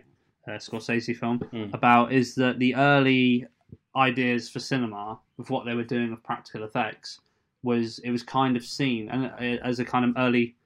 uh, 0.49 0.53
Scorsese 0.53 1.17
film, 1.17 1.39
Mm. 1.53 1.73
about 1.75 2.13
is 2.13 2.35
that 2.35 2.59
the 2.59 2.75
early 2.75 3.47
ideas 3.95 4.49
for 4.49 4.59
cinema 4.59 5.21
of 5.39 5.51
what 5.51 5.65
they 5.67 5.75
were 5.75 5.85
doing 5.85 6.11
with 6.11 6.23
practical 6.23 6.63
effects 6.65 7.21
was 7.63 7.99
it 8.01 8.11
was 8.11 8.23
kind 8.23 8.57
of 8.57 8.65
seen 8.65 9.09
and 9.11 9.27
uh, 9.27 9.63
as 9.67 9.79
a 9.79 9.85
kind 9.85 10.05
of 10.05 10.13
early 10.17 10.57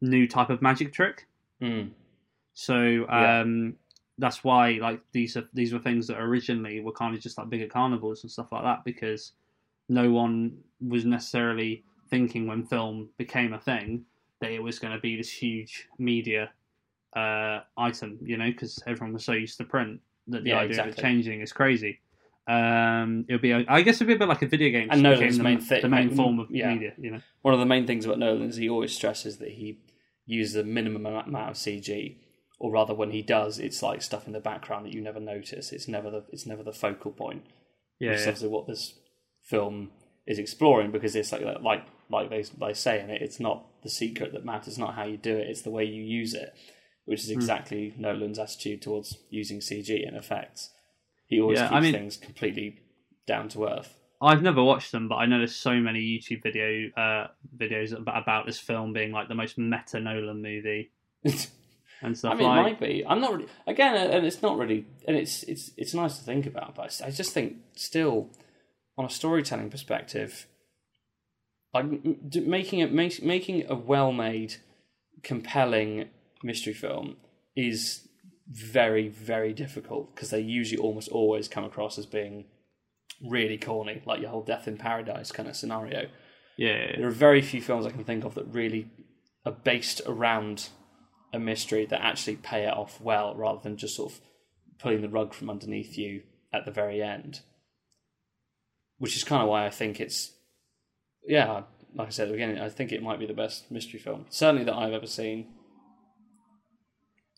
new 0.00 0.26
type 0.28 0.50
of 0.50 0.62
magic 0.62 0.92
trick. 0.92 1.26
Mm. 1.60 1.90
So 2.52 3.06
um, 3.08 3.74
that's 4.18 4.44
why 4.44 4.78
like 4.80 5.00
these 5.12 5.36
are 5.36 5.48
these 5.52 5.72
were 5.72 5.78
things 5.78 6.06
that 6.06 6.20
originally 6.20 6.80
were 6.80 6.92
kind 6.92 7.14
of 7.14 7.20
just 7.20 7.36
like 7.36 7.48
bigger 7.50 7.66
carnivals 7.66 8.22
and 8.22 8.30
stuff 8.30 8.52
like 8.52 8.62
that 8.62 8.84
because 8.84 9.32
no 9.88 10.10
one 10.10 10.56
was 10.80 11.04
necessarily 11.04 11.84
thinking 12.10 12.46
when 12.46 12.64
film 12.64 13.08
became 13.18 13.52
a 13.52 13.58
thing 13.58 14.04
that 14.40 14.50
it 14.50 14.62
was 14.62 14.78
going 14.78 14.92
to 14.92 15.00
be 15.00 15.16
this 15.16 15.30
huge 15.30 15.88
media 15.98 16.50
uh, 17.16 17.60
item, 17.76 18.18
you 18.22 18.36
know, 18.36 18.50
because 18.50 18.82
everyone 18.86 19.12
was 19.12 19.24
so 19.24 19.32
used 19.32 19.58
to 19.58 19.64
print 19.64 20.00
that 20.28 20.44
the 20.44 20.50
Yeah, 20.50 20.58
idea 20.58 20.82
of 20.82 20.88
it 20.88 20.96
changing 20.96 21.40
is 21.40 21.52
crazy. 21.52 22.00
Um, 22.46 23.24
it'll 23.28 23.40
be, 23.40 23.52
a, 23.52 23.64
I 23.68 23.82
guess, 23.82 23.96
it'd 23.96 24.06
be 24.06 24.14
a 24.14 24.18
bit 24.18 24.28
like 24.28 24.42
a 24.42 24.46
video 24.46 24.70
game. 24.70 24.88
And 24.90 25.02
Nolan's 25.02 25.38
the, 25.38 25.44
main 25.44 25.60
thi- 25.60 25.80
the 25.80 25.88
main 25.88 26.10
form 26.14 26.38
of 26.38 26.50
yeah. 26.50 26.68
media, 26.68 26.92
you 26.98 27.10
know. 27.10 27.20
One 27.42 27.54
of 27.54 27.60
the 27.60 27.66
main 27.66 27.86
things 27.86 28.04
about 28.04 28.18
Nolan 28.18 28.48
is 28.48 28.56
he 28.56 28.68
always 28.68 28.94
stresses 28.94 29.38
that 29.38 29.52
he 29.52 29.78
uses 30.26 30.56
a 30.56 30.64
minimum 30.64 31.06
amount 31.06 31.50
of 31.50 31.56
CG, 31.56 32.16
or 32.58 32.70
rather, 32.72 32.94
when 32.94 33.10
he 33.10 33.22
does, 33.22 33.58
it's 33.58 33.82
like 33.82 34.00
stuff 34.02 34.26
in 34.26 34.32
the 34.32 34.40
background 34.40 34.86
that 34.86 34.92
you 34.94 35.00
never 35.00 35.20
notice. 35.20 35.72
It's 35.72 35.88
never 35.88 36.10
the 36.10 36.24
it's 36.30 36.46
never 36.46 36.62
the 36.62 36.72
focal 36.72 37.10
point. 37.12 37.44
Yeah, 37.98 38.10
which 38.12 38.42
yeah. 38.42 38.48
what 38.48 38.66
this 38.66 38.98
film 39.42 39.90
is 40.26 40.38
exploring 40.38 40.90
because 40.90 41.14
it's 41.14 41.32
like 41.32 41.42
like 41.62 41.84
like 42.10 42.30
they 42.30 42.42
they 42.60 42.72
say 42.72 43.00
in 43.00 43.10
it, 43.10 43.22
it's 43.22 43.40
not 43.40 43.66
the 43.82 43.90
secret 43.90 44.32
that 44.32 44.44
matters, 44.44 44.68
it's 44.68 44.78
not 44.78 44.94
how 44.94 45.04
you 45.04 45.16
do 45.16 45.36
it, 45.36 45.48
it's 45.48 45.62
the 45.62 45.70
way 45.70 45.84
you 45.84 46.02
use 46.02 46.32
it, 46.34 46.54
which 47.04 47.20
Hmm. 47.20 47.24
is 47.24 47.30
exactly 47.30 47.94
Nolan's 47.98 48.38
attitude 48.38 48.82
towards 48.82 49.18
using 49.30 49.58
CG 49.60 50.06
and 50.06 50.16
effects. 50.16 50.70
He 51.26 51.40
always 51.40 51.58
Yeah, 51.58 51.68
keeps 51.68 51.74
I 51.76 51.80
mean- 51.80 51.92
things 51.92 52.16
completely 52.16 52.80
down 53.26 53.48
to 53.50 53.66
earth. 53.66 53.98
I've 54.22 54.42
never 54.42 54.62
watched 54.62 54.92
them, 54.92 55.08
but 55.08 55.16
I 55.16 55.26
know 55.26 55.38
there's 55.38 55.54
so 55.56 55.74
many 55.74 56.00
YouTube 56.00 56.42
video 56.42 56.88
uh, 56.96 57.26
videos 57.54 57.92
about, 57.92 58.22
about 58.22 58.46
this 58.46 58.58
film 58.58 58.92
being 58.94 59.12
like 59.12 59.28
the 59.28 59.34
most 59.34 59.58
meta 59.58 60.00
Nolan 60.00 60.40
movie 60.40 60.92
and 62.02 62.16
stuff 62.16 62.34
I 62.34 62.36
mean, 62.36 62.46
like. 62.46 62.58
it 62.58 62.62
might 62.62 62.80
be. 62.80 63.04
I'm 63.06 63.20
not 63.20 63.32
really, 63.32 63.48
again, 63.66 63.96
and 64.10 64.26
it's 64.26 64.42
not 64.42 64.58
really, 64.58 64.86
and 65.06 65.16
it's 65.16 65.42
it's 65.44 65.70
it's 65.76 65.94
nice 65.94 66.18
to 66.18 66.24
think 66.24 66.46
about, 66.46 66.74
but 66.74 67.00
I 67.04 67.10
just 67.10 67.32
think 67.32 67.56
still, 67.74 68.30
on 68.96 69.04
a 69.04 69.10
storytelling 69.10 69.70
perspective, 69.70 70.46
like 71.72 71.86
making 72.34 72.80
it 72.80 72.92
make, 72.92 73.22
making 73.22 73.64
a 73.68 73.74
well-made, 73.74 74.56
compelling 75.22 76.08
mystery 76.42 76.74
film 76.74 77.16
is 77.56 78.08
very 78.46 79.08
very 79.08 79.54
difficult 79.54 80.14
because 80.14 80.30
they 80.30 80.40
usually 80.40 80.78
almost 80.78 81.08
always 81.08 81.48
come 81.48 81.64
across 81.64 81.98
as 81.98 82.06
being 82.06 82.44
really 83.22 83.56
corny, 83.58 84.02
like 84.06 84.20
your 84.20 84.30
whole 84.30 84.42
Death 84.42 84.68
in 84.68 84.76
Paradise 84.76 85.32
kind 85.32 85.48
of 85.48 85.56
scenario. 85.56 86.08
Yeah, 86.56 86.96
There 86.96 87.08
are 87.08 87.12
very 87.12 87.42
few 87.42 87.60
films 87.60 87.86
I 87.86 87.90
can 87.90 88.04
think 88.04 88.24
of 88.24 88.34
that 88.34 88.46
really 88.46 88.88
are 89.44 89.52
based 89.52 90.00
around 90.06 90.68
a 91.34 91.38
mystery 91.38 91.84
that 91.86 92.00
actually 92.00 92.36
pay 92.36 92.64
it 92.64 92.72
off 92.72 93.00
well, 93.00 93.34
rather 93.34 93.60
than 93.62 93.76
just 93.76 93.96
sort 93.96 94.12
of 94.12 94.20
pulling 94.78 95.02
the 95.02 95.08
rug 95.08 95.34
from 95.34 95.50
underneath 95.50 95.98
you 95.98 96.22
at 96.52 96.64
the 96.64 96.70
very 96.70 97.02
end. 97.02 97.40
Which 98.98 99.16
is 99.16 99.24
kind 99.24 99.42
of 99.42 99.48
why 99.48 99.66
I 99.66 99.70
think 99.70 100.00
it's, 100.00 100.32
yeah, 101.26 101.62
like 101.94 102.08
I 102.08 102.10
said 102.10 102.24
at 102.24 102.26
the 102.28 102.34
beginning, 102.34 102.58
I 102.60 102.68
think 102.68 102.92
it 102.92 103.02
might 103.02 103.18
be 103.18 103.26
the 103.26 103.34
best 103.34 103.70
mystery 103.70 103.98
film, 103.98 104.26
certainly 104.30 104.64
that 104.64 104.74
I've 104.74 104.92
ever 104.92 105.06
seen. 105.06 105.48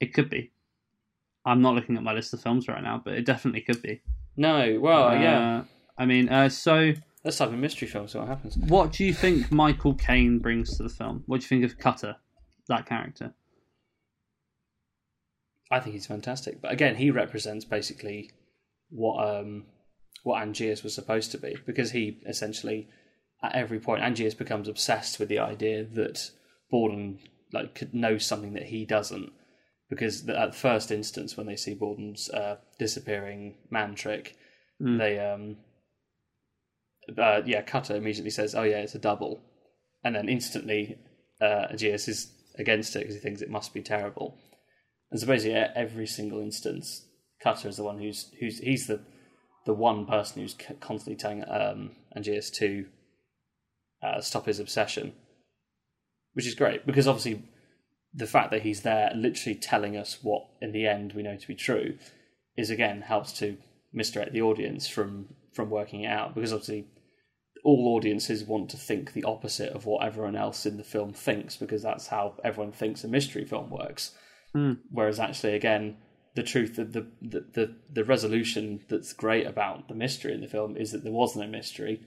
it 0.00 0.12
could 0.12 0.28
be. 0.28 0.52
I'm 1.46 1.62
not 1.62 1.74
looking 1.74 1.96
at 1.96 2.02
my 2.02 2.12
list 2.12 2.34
of 2.34 2.42
films 2.42 2.68
right 2.68 2.82
now, 2.82 3.00
but 3.02 3.14
it 3.14 3.24
definitely 3.24 3.62
could 3.62 3.80
be. 3.80 4.02
No, 4.36 4.78
well, 4.80 5.08
Uh, 5.08 5.14
yeah, 5.14 5.62
I 5.96 6.04
mean, 6.04 6.28
uh, 6.28 6.48
so 6.50 6.92
Let's 7.24 7.38
type 7.38 7.50
in 7.50 7.60
mystery 7.60 7.88
film. 7.88 8.06
See 8.06 8.18
what 8.18 8.28
happens. 8.28 8.56
What 8.56 8.92
do 8.92 9.04
you 9.04 9.12
think 9.14 9.50
Michael 9.50 9.94
Caine 9.94 10.38
brings 10.38 10.76
to 10.76 10.82
the 10.84 10.88
film? 10.88 11.24
What 11.26 11.40
do 11.40 11.44
you 11.44 11.48
think 11.48 11.64
of 11.64 11.78
Cutter, 11.78 12.14
that 12.68 12.86
character? 12.86 13.32
I 15.70 15.80
think 15.80 15.94
he's 15.94 16.06
fantastic. 16.06 16.60
But 16.60 16.72
again, 16.72 16.96
he 16.96 17.10
represents 17.10 17.64
basically 17.64 18.30
what 18.90 19.16
um, 19.26 19.64
what 20.22 20.42
Angiers 20.42 20.82
was 20.82 20.94
supposed 20.94 21.32
to 21.32 21.38
be, 21.38 21.56
because 21.66 21.90
he 21.92 22.20
essentially, 22.26 22.88
at 23.42 23.54
every 23.54 23.80
point, 23.80 24.02
Angiers 24.02 24.36
becomes 24.36 24.68
obsessed 24.68 25.18
with 25.18 25.28
the 25.28 25.38
idea 25.38 25.84
that 25.84 26.30
Borden 26.70 27.18
like 27.52 27.74
could 27.74 27.94
know 27.94 28.18
something 28.18 28.54
that 28.54 28.64
he 28.64 28.84
doesn't. 28.84 29.32
Because 29.88 30.28
at 30.28 30.50
the 30.52 30.58
first 30.58 30.90
instance, 30.90 31.36
when 31.36 31.46
they 31.46 31.54
see 31.54 31.72
Borden's 31.74 32.28
uh, 32.30 32.56
disappearing 32.78 33.56
man 33.70 33.94
trick, 33.94 34.36
Mm. 34.80 34.98
they 34.98 35.18
um, 35.18 35.56
uh, 37.18 37.42
yeah, 37.46 37.62
Cutter 37.62 37.96
immediately 37.96 38.30
says, 38.30 38.54
"Oh 38.54 38.62
yeah, 38.62 38.78
it's 38.78 38.94
a 38.94 38.98
double," 38.98 39.42
and 40.04 40.14
then 40.14 40.28
instantly, 40.28 40.98
uh, 41.40 41.68
Aegeus 41.70 42.08
is 42.08 42.32
against 42.58 42.96
it 42.96 43.00
because 43.00 43.14
he 43.14 43.20
thinks 43.20 43.42
it 43.42 43.50
must 43.50 43.72
be 43.72 43.82
terrible. 43.82 44.38
And 45.10 45.20
basically, 45.26 45.54
every 45.54 46.06
single 46.06 46.40
instance, 46.40 47.06
Cutter 47.42 47.68
is 47.68 47.76
the 47.76 47.84
one 47.84 47.98
who's 47.98 48.30
who's 48.40 48.58
he's 48.58 48.86
the 48.86 49.00
the 49.64 49.74
one 49.74 50.06
person 50.06 50.42
who's 50.42 50.56
constantly 50.80 51.16
telling 51.16 51.44
um, 51.48 51.90
to 52.14 52.86
uh, 54.02 54.20
stop 54.20 54.46
his 54.46 54.60
obsession, 54.60 55.12
which 56.34 56.46
is 56.46 56.54
great 56.54 56.86
because 56.86 57.08
obviously 57.08 57.42
the 58.14 58.26
fact 58.26 58.50
that 58.50 58.62
he's 58.62 58.80
there, 58.82 59.12
literally 59.14 59.56
telling 59.56 59.96
us 59.96 60.18
what 60.22 60.46
in 60.62 60.72
the 60.72 60.86
end 60.86 61.12
we 61.12 61.22
know 61.22 61.36
to 61.36 61.46
be 61.46 61.54
true, 61.54 61.98
is 62.56 62.70
again 62.70 63.02
helps 63.02 63.32
to 63.32 63.56
misdirect 63.92 64.32
the 64.32 64.42
audience 64.42 64.88
from 64.88 65.28
from 65.52 65.70
working 65.70 66.02
it 66.02 66.08
out 66.08 66.34
because 66.34 66.52
obviously 66.52 66.86
all 67.64 67.96
audiences 67.96 68.44
want 68.44 68.70
to 68.70 68.76
think 68.76 69.12
the 69.12 69.24
opposite 69.24 69.72
of 69.72 69.86
what 69.86 70.04
everyone 70.04 70.36
else 70.36 70.66
in 70.66 70.76
the 70.76 70.84
film 70.84 71.12
thinks 71.12 71.56
because 71.56 71.82
that's 71.82 72.06
how 72.06 72.34
everyone 72.44 72.72
thinks 72.72 73.02
a 73.02 73.08
mystery 73.08 73.44
film 73.44 73.70
works. 73.70 74.12
Hmm. 74.56 74.72
Whereas 74.90 75.20
actually, 75.20 75.54
again, 75.54 75.98
the 76.34 76.42
truth, 76.42 76.76
the, 76.76 76.84
the 76.84 77.06
the 77.20 77.40
the 77.52 77.74
the 77.92 78.04
resolution 78.04 78.80
that's 78.88 79.12
great 79.12 79.46
about 79.46 79.88
the 79.88 79.94
mystery 79.94 80.32
in 80.32 80.40
the 80.40 80.46
film 80.48 80.78
is 80.78 80.92
that 80.92 81.04
there 81.04 81.12
was 81.12 81.36
no 81.36 81.46
mystery. 81.46 82.00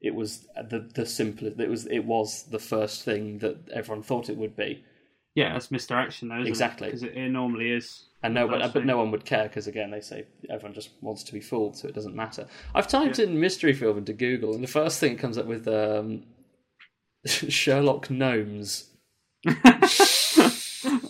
It 0.00 0.16
was 0.16 0.48
the 0.56 0.80
the 0.92 1.06
simplest. 1.06 1.60
It 1.60 1.68
was 1.70 1.86
it 1.86 2.00
was 2.04 2.42
the 2.50 2.58
first 2.58 3.04
thing 3.04 3.38
that 3.38 3.68
everyone 3.72 4.02
thought 4.02 4.28
it 4.28 4.36
would 4.36 4.56
be, 4.56 4.82
Yeah, 5.36 5.52
that's 5.52 5.70
misdirection, 5.70 6.28
though. 6.28 6.40
Isn't 6.40 6.48
Exactly. 6.48 6.88
because 6.88 7.04
it, 7.04 7.16
it 7.16 7.28
normally 7.28 7.70
is. 7.70 8.08
and 8.24 8.34
no, 8.34 8.48
but, 8.48 8.72
but 8.74 8.84
no 8.84 8.96
one 8.98 9.12
would 9.12 9.24
care 9.24 9.44
because 9.44 9.68
again, 9.68 9.92
they 9.92 10.00
say 10.00 10.26
everyone 10.50 10.74
just 10.74 10.90
wants 11.00 11.22
to 11.24 11.32
be 11.32 11.40
fooled, 11.40 11.76
so 11.76 11.86
it 11.86 11.94
doesn't 11.94 12.16
matter. 12.16 12.48
I've 12.74 12.88
typed 12.88 13.20
in 13.20 13.38
mystery 13.38 13.74
film 13.74 13.98
into 13.98 14.12
Google, 14.12 14.54
and 14.54 14.64
the 14.64 14.68
first 14.80 14.98
thing 14.98 15.12
it 15.12 15.18
comes 15.20 15.38
up 15.38 15.46
with 15.46 15.68
um, 15.68 16.24
Sherlock 17.26 18.10
gnomes. 18.10 18.88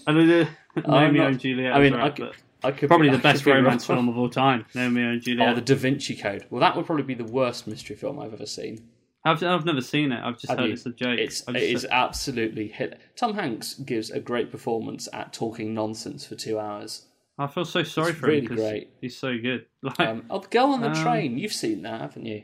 Uh, 0.06 0.46
I'm 0.76 0.84
Romeo 0.86 1.26
and 1.26 1.38
Juliet. 1.40 1.74
I 1.74 1.80
mean, 1.80 1.94
is 1.94 2.00
I 2.00 2.10
could, 2.10 2.30
I 2.64 2.70
could 2.72 2.88
probably 2.88 3.10
be- 3.10 3.16
the 3.16 3.22
best 3.22 3.44
could 3.44 3.50
be 3.50 3.56
romance 3.56 3.84
film 3.86 4.08
of 4.08 4.16
all 4.18 4.28
time. 4.28 4.64
No, 4.74 4.84
Romeo 4.84 5.10
and 5.10 5.22
Juliet. 5.22 5.48
Oh, 5.50 5.54
the 5.54 5.60
Da 5.60 5.74
Vinci 5.74 6.16
Code. 6.16 6.46
Well, 6.50 6.60
that 6.60 6.76
would 6.76 6.86
probably 6.86 7.04
be 7.04 7.14
the 7.14 7.24
worst 7.24 7.66
mystery 7.66 7.96
film 7.96 8.18
I've 8.18 8.32
ever 8.32 8.46
seen. 8.46 8.88
I've 9.24 9.42
I've 9.42 9.64
never 9.64 9.80
seen 9.80 10.10
it. 10.12 10.20
I've 10.22 10.34
just 10.38 10.48
Have 10.50 10.58
heard 10.58 10.66
you? 10.68 10.72
it's 10.72 10.86
a 10.86 10.90
joke. 10.90 11.18
It's 11.18 11.46
I've 11.48 11.54
it 11.56 11.60
just 11.70 11.84
is 11.84 11.90
absolutely 11.90 12.68
hit. 12.68 12.98
Tom 13.16 13.34
Hanks 13.34 13.74
gives 13.74 14.10
a 14.10 14.18
great 14.18 14.50
performance 14.50 15.08
at 15.12 15.32
talking 15.32 15.72
nonsense 15.74 16.26
for 16.26 16.34
two 16.34 16.58
hours. 16.58 17.06
I 17.38 17.46
feel 17.46 17.64
so 17.64 17.82
sorry 17.82 18.10
it's 18.10 18.18
for 18.20 18.26
really 18.26 18.38
him 18.40 18.44
because 18.48 18.64
great. 18.64 18.90
he's 19.00 19.16
so 19.16 19.36
good. 19.38 19.66
Like, 19.82 20.00
Um, 20.00 20.24
oh, 20.30 20.40
the 20.40 20.48
Girl 20.48 20.66
on 20.66 20.80
the 20.80 20.88
Um, 20.90 20.94
Train. 20.94 21.38
You've 21.38 21.52
seen 21.52 21.82
that, 21.82 22.00
haven't 22.00 22.26
you? 22.26 22.42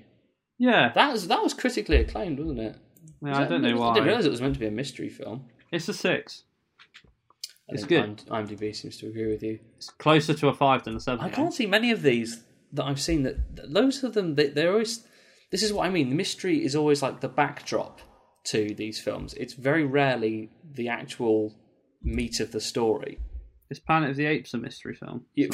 yeah, 0.59 0.93
That 0.95 1.13
was 1.13 1.29
that 1.29 1.43
was 1.43 1.53
critically 1.55 1.97
acclaimed, 1.97 2.39
wasn't 2.39 2.61
it? 2.61 2.77
yeah, 3.23 3.29
Was 3.31 3.39
I 3.39 3.45
don't 3.49 3.63
know 3.63 3.83
I 3.83 3.95
didn't 3.95 4.07
realize 4.07 4.27
it 4.27 4.31
was 4.31 4.41
meant 4.41 4.55
to 4.55 4.61
be 4.61 4.67
a 4.67 4.71
mystery 4.71 5.09
film. 5.09 5.45
It's 5.73 5.89
a 5.89 5.93
six. 5.95 6.45
I 7.71 7.75
It's 7.75 7.85
good. 7.85 8.23
IM- 8.31 8.47
IMDb 8.47 8.75
seems 8.75 8.97
to 8.99 9.09
agree 9.09 9.27
with 9.27 9.43
you. 9.43 9.59
It's 9.77 9.91
closer 9.91 10.35
to 10.35 10.49
a 10.49 10.55
five 10.55 10.85
than 10.85 10.97
a 10.97 11.01
seven. 11.01 11.25
I 11.25 11.29
can't 11.29 11.53
see 11.53 11.67
many 11.67 11.91
of 11.91 12.03
these 12.03 12.43
that 12.73 12.85
I've 12.85 13.01
seen. 13.01 13.23
That 13.25 13.57
that 13.57 13.71
loads 13.71 14.03
of 14.03 14.15
them, 14.15 14.35
they, 14.35 14.49
they're 14.49 14.73
always. 14.73 15.07
This 15.51 15.63
is 15.63 15.73
what 15.73 15.87
I 15.87 15.91
mean. 15.91 16.09
The 16.11 16.15
mystery 16.17 16.65
is 16.65 16.75
always 16.77 17.03
like 17.03 17.21
the 17.21 17.29
backdrop 17.29 18.01
to 18.45 18.75
these 18.75 18.99
films. 19.01 19.35
It's 19.35 19.55
very 19.55 19.85
rarely 19.85 20.51
the 20.75 20.89
actual 20.89 21.55
meat 22.03 22.41
of 22.41 22.53
the 22.53 22.61
story. 22.61 23.19
Is 23.71 23.79
Planet 23.79 24.11
of 24.11 24.17
the 24.17 24.27
Apes 24.27 24.55
a 24.55 24.59
mystery 24.59 24.95
film? 24.95 25.27
You- 25.35 25.51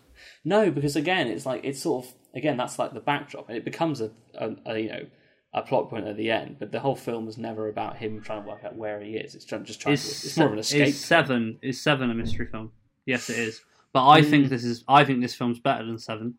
no, 0.44 0.70
because 0.70 0.96
again, 0.96 1.26
it's 1.28 1.44
like 1.44 1.62
it's 1.64 1.82
sort 1.82 2.06
of 2.06 2.12
again 2.34 2.56
that's 2.56 2.78
like 2.78 2.94
the 2.94 3.00
backdrop, 3.00 3.48
and 3.48 3.58
it 3.58 3.64
becomes 3.64 4.00
a, 4.00 4.10
a, 4.34 4.50
a 4.66 4.78
you 4.78 4.88
know 4.88 5.06
a 5.54 5.62
plot 5.62 5.88
point 5.90 6.06
at 6.06 6.16
the 6.16 6.30
end. 6.30 6.56
But 6.58 6.72
the 6.72 6.80
whole 6.80 6.96
film 6.96 7.28
is 7.28 7.38
never 7.38 7.68
about 7.68 7.96
him 7.96 8.20
trying 8.20 8.42
to 8.42 8.48
work 8.48 8.64
out 8.64 8.76
where 8.76 9.00
he 9.00 9.16
is. 9.16 9.34
It's 9.34 9.44
just 9.44 9.80
trying. 9.80 9.94
Is, 9.94 10.02
to, 10.20 10.26
it's 10.26 10.36
more 10.36 10.46
of 10.46 10.52
an 10.52 10.58
escape. 10.58 10.88
is 10.88 11.00
seven 11.04 11.58
is 11.62 11.80
seven 11.82 12.10
a 12.10 12.14
mystery 12.14 12.46
film? 12.46 12.72
Yes, 13.06 13.30
it 13.30 13.38
is. 13.38 13.60
But 13.92 14.06
I 14.06 14.20
Mm. 14.20 14.30
think 14.30 14.48
this 14.50 14.64
is. 14.64 14.84
I 14.86 15.04
think 15.04 15.20
this 15.22 15.34
film's 15.34 15.58
better 15.58 15.84
than 15.84 15.98
seven. 15.98 16.34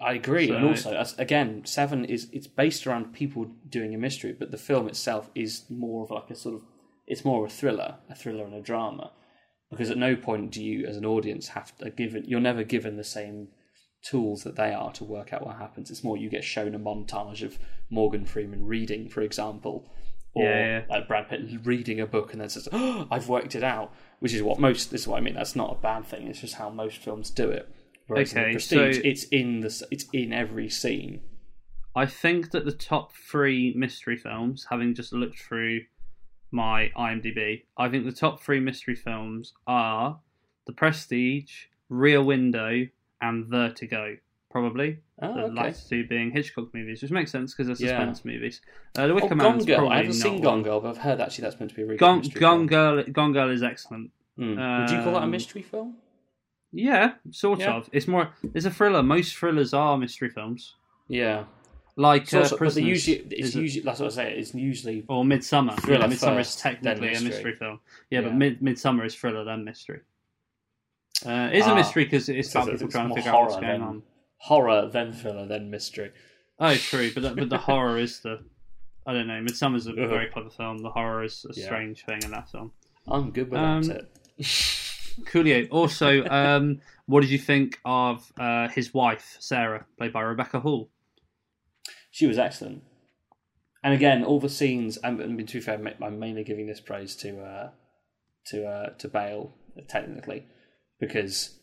I 0.00 0.12
agree, 0.12 0.46
So- 0.48 0.54
and 0.56 0.64
also 0.64 0.94
as, 0.96 1.18
again, 1.18 1.62
Seven 1.64 2.04
is 2.04 2.28
it's 2.32 2.46
based 2.46 2.86
around 2.86 3.12
people 3.12 3.46
doing 3.68 3.94
a 3.94 3.98
mystery, 3.98 4.32
but 4.32 4.50
the 4.52 4.56
film 4.56 4.86
itself 4.88 5.28
is 5.34 5.64
more 5.68 6.04
of 6.04 6.10
like 6.10 6.30
a 6.30 6.34
sort 6.36 6.54
of 6.54 6.62
it's 7.06 7.24
more 7.24 7.44
of 7.44 7.50
a 7.50 7.54
thriller, 7.54 7.96
a 8.08 8.14
thriller 8.14 8.44
and 8.44 8.54
a 8.54 8.60
drama, 8.60 9.12
because 9.70 9.90
at 9.90 9.96
no 9.96 10.14
point 10.14 10.52
do 10.52 10.62
you, 10.62 10.86
as 10.86 10.96
an 10.96 11.04
audience, 11.06 11.48
have 11.48 11.76
to 11.78 11.90
given 11.90 12.24
you're 12.26 12.38
never 12.40 12.62
given 12.62 12.96
the 12.96 13.04
same 13.04 13.48
tools 14.02 14.44
that 14.44 14.56
they 14.56 14.72
are 14.72 14.92
to 14.92 15.04
work 15.04 15.32
out 15.32 15.44
what 15.44 15.56
happens. 15.56 15.90
It's 15.90 16.04
more 16.04 16.16
you 16.16 16.28
get 16.28 16.44
shown 16.44 16.74
a 16.74 16.78
montage 16.78 17.42
of 17.42 17.58
Morgan 17.90 18.24
Freeman 18.24 18.66
reading, 18.66 19.08
for 19.08 19.22
example, 19.22 19.90
or 20.34 20.44
Yeah, 20.44 20.66
yeah. 20.66 20.84
like 20.88 21.08
Brad 21.08 21.28
Pitt 21.28 21.42
reading 21.64 22.00
a 22.00 22.06
book 22.06 22.32
and 22.32 22.40
then 22.40 22.48
says, 22.48 22.68
oh, 22.72 23.06
"I've 23.10 23.28
worked 23.28 23.54
it 23.54 23.64
out," 23.64 23.92
which 24.20 24.32
is 24.34 24.42
what 24.42 24.58
most. 24.60 24.90
This 24.90 25.02
is 25.02 25.08
what 25.08 25.18
I 25.18 25.20
mean. 25.20 25.34
That's 25.34 25.56
not 25.56 25.72
a 25.76 25.80
bad 25.80 26.04
thing. 26.06 26.28
It's 26.28 26.40
just 26.40 26.54
how 26.54 26.70
most 26.70 26.98
films 26.98 27.30
do 27.30 27.48
it. 27.50 27.68
Whereas 28.06 28.32
in 28.32 28.38
Okay, 28.38 28.48
the 28.48 28.52
Prestige, 28.54 28.96
so- 28.96 29.02
it's 29.04 29.24
in 29.24 29.60
the 29.60 29.86
it's 29.90 30.06
in 30.12 30.32
every 30.32 30.68
scene. 30.68 31.20
I 31.96 32.06
think 32.06 32.52
that 32.52 32.64
the 32.64 32.72
top 32.72 33.12
three 33.12 33.72
mystery 33.74 34.16
films, 34.16 34.66
having 34.70 34.94
just 34.94 35.12
looked 35.12 35.38
through 35.40 35.80
my 36.50 36.90
IMDb, 36.96 37.64
I 37.76 37.88
think 37.88 38.04
the 38.04 38.12
top 38.12 38.40
three 38.40 38.60
mystery 38.60 38.94
films 38.94 39.52
are 39.66 40.20
The 40.66 40.72
Prestige, 40.72 41.64
Rear 41.88 42.22
Window, 42.22 42.86
and 43.20 43.46
Vertigo. 43.46 44.16
Probably 44.50 44.98
Oh, 45.20 45.34
the 45.34 45.40
okay. 45.42 45.54
last 45.54 45.88
two 45.90 46.06
being 46.06 46.30
Hitchcock 46.30 46.72
movies, 46.72 47.02
which 47.02 47.10
makes 47.10 47.30
sense 47.30 47.52
because 47.54 47.66
they're 47.66 47.88
Yeah. 47.90 47.98
suspense 47.98 48.24
movies. 48.24 48.62
Uh, 48.96 49.06
the 49.06 49.12
Oh, 49.12 49.16
Wicker 49.16 49.34
Gone 49.34 49.58
Girl. 49.64 49.76
probably 49.76 49.94
I 49.94 49.96
haven't 49.98 50.12
seen 50.14 50.32
one. 50.34 50.42
Gone 50.42 50.62
Girl, 50.62 50.80
but 50.80 50.88
I've 50.90 50.98
heard 50.98 51.20
actually 51.20 51.42
that's 51.42 51.60
meant 51.60 51.70
to 51.70 51.76
be 51.76 51.82
a 51.82 51.84
really 51.84 51.98
Gone, 51.98 52.22
Gone. 52.22 52.66
Girl, 52.66 53.02
Gone 53.04 53.32
Girl 53.34 53.50
is 53.50 53.62
excellent. 53.62 54.10
Mm. 54.38 54.80
Would 54.80 54.90
you 54.90 55.02
call 55.02 55.12
that 55.12 55.20
a 55.20 55.24
Um, 55.24 55.30
mystery 55.32 55.62
film? 55.62 55.96
Yeah, 56.72 57.14
sort 57.30 57.60
Yeah. 57.60 57.74
of. 57.76 57.88
It's 57.92 58.08
more. 58.08 58.30
It's 58.54 58.64
a 58.66 58.70
thriller. 58.70 59.02
Most 59.02 59.36
thrillers 59.36 59.74
are 59.74 59.98
mystery 59.98 60.28
films, 60.30 60.76
Yeah. 61.08 61.44
like 61.96 62.26
So, 62.28 62.40
uh, 62.40 62.44
so- 62.44 62.56
Prisoners 62.56 62.88
usually, 62.88 63.16
it's 63.30 63.54
usually 63.54 63.82
that's 63.84 64.00
what 64.00 64.06
I 64.12 64.14
say. 64.14 64.38
It's 64.38 64.54
usually 64.54 65.04
or 65.08 65.24
Midsommar. 65.24 65.78
Thriller 65.80 66.06
yeah, 66.06 66.12
Midsommar 66.12 66.40
is 66.40 66.56
technically 66.56 67.08
a 67.08 67.10
mystery. 67.12 67.28
mystery 67.28 67.54
film. 67.54 67.80
Yeah, 68.10 68.20
Yeah. 68.20 68.28
but 68.28 68.34
Mid- 68.36 68.60
Midsommar 68.60 69.04
is 69.04 69.14
thriller 69.14 69.44
then 69.44 69.64
mystery. 69.64 70.00
Uh, 71.26 71.50
it 71.52 71.58
is 71.58 71.66
a 71.66 71.70
Ah. 71.70 71.74
mystery 71.74 72.04
because 72.04 72.28
it's 72.28 72.50
So 72.50 72.60
about 72.60 72.72
it's 72.74 72.82
people 72.82 72.92
trying 72.92 73.08
to 73.08 73.14
figure 73.16 73.30
out 73.32 73.40
what's 73.42 73.54
going 73.56 73.66
than- 73.66 73.82
on. 73.82 74.02
horror, 74.38 74.88
then 74.92 75.12
thriller, 75.12 75.46
then 75.46 75.70
mystery. 75.70 76.12
Oh, 76.60 76.74
true, 76.74 77.10
but 77.12 77.22
the, 77.22 77.34
but 77.34 77.48
the 77.48 77.58
horror 77.70 77.98
is 77.98 78.20
the. 78.20 78.44
I 79.06 79.12
don't 79.14 79.26
know. 79.26 79.40
Midsommar's 79.40 79.86
a 79.86 79.90
Ugh. 79.90 79.96
very 80.08 80.26
clever 80.26 80.50
film. 80.50 80.78
The 80.78 80.90
horror 80.90 81.24
is 81.24 81.44
a 81.48 81.54
Yeah. 81.58 81.64
strange 81.66 82.04
thing 82.04 82.22
in 82.22 82.30
that 82.32 82.50
film. 82.50 82.72
I'm 83.06 83.30
good 83.30 83.50
with 83.50 83.58
Um, 83.60 83.82
that. 83.84 84.04
Coolio. 84.38 85.66
Also, 85.70 86.24
um, 86.26 86.80
what 87.06 87.22
did 87.22 87.30
you 87.30 87.38
think 87.38 87.80
of 87.84 88.32
uh, 88.38 88.68
his 88.68 88.92
wife 88.94 89.36
Sarah, 89.40 89.86
played 89.96 90.12
by 90.12 90.20
Rebecca 90.20 90.60
Hall? 90.60 90.90
She 92.10 92.26
was 92.26 92.38
excellent. 92.38 92.82
And 93.82 93.94
again, 93.94 94.22
all 94.24 94.40
the 94.40 94.48
scenes. 94.48 94.96
And, 94.98 95.20
and 95.20 95.48
to 95.48 95.54
be 95.54 95.60
fair, 95.60 95.80
I'm 96.02 96.18
mainly 96.18 96.44
giving 96.44 96.66
this 96.66 96.80
praise 96.80 97.16
to 97.16 97.40
uh, 97.40 97.70
to 98.46 98.66
uh, 98.66 98.90
to 98.98 99.08
Bale 99.08 99.54
technically, 99.88 100.46
because 101.00 101.58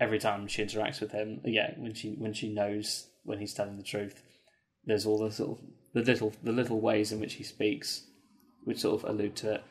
every 0.00 0.18
time 0.18 0.46
she 0.46 0.62
interacts 0.62 1.00
with 1.00 1.12
him, 1.12 1.40
yeah, 1.44 1.72
when 1.76 1.94
she 1.94 2.14
when 2.18 2.32
she 2.32 2.52
knows 2.52 3.08
when 3.24 3.38
he's 3.38 3.54
telling 3.54 3.76
the 3.76 3.82
truth, 3.82 4.22
there's 4.84 5.06
all 5.06 5.18
the 5.18 5.30
sort 5.30 5.58
of 5.58 5.64
the 5.94 6.02
little 6.02 6.32
the 6.42 6.52
little 6.52 6.80
ways 6.80 7.12
in 7.12 7.20
which 7.20 7.34
he 7.34 7.44
speaks, 7.44 8.04
which 8.64 8.80
sort 8.80 9.02
of 9.02 9.08
allude 9.08 9.36
to 9.36 9.54
it. 9.54 9.64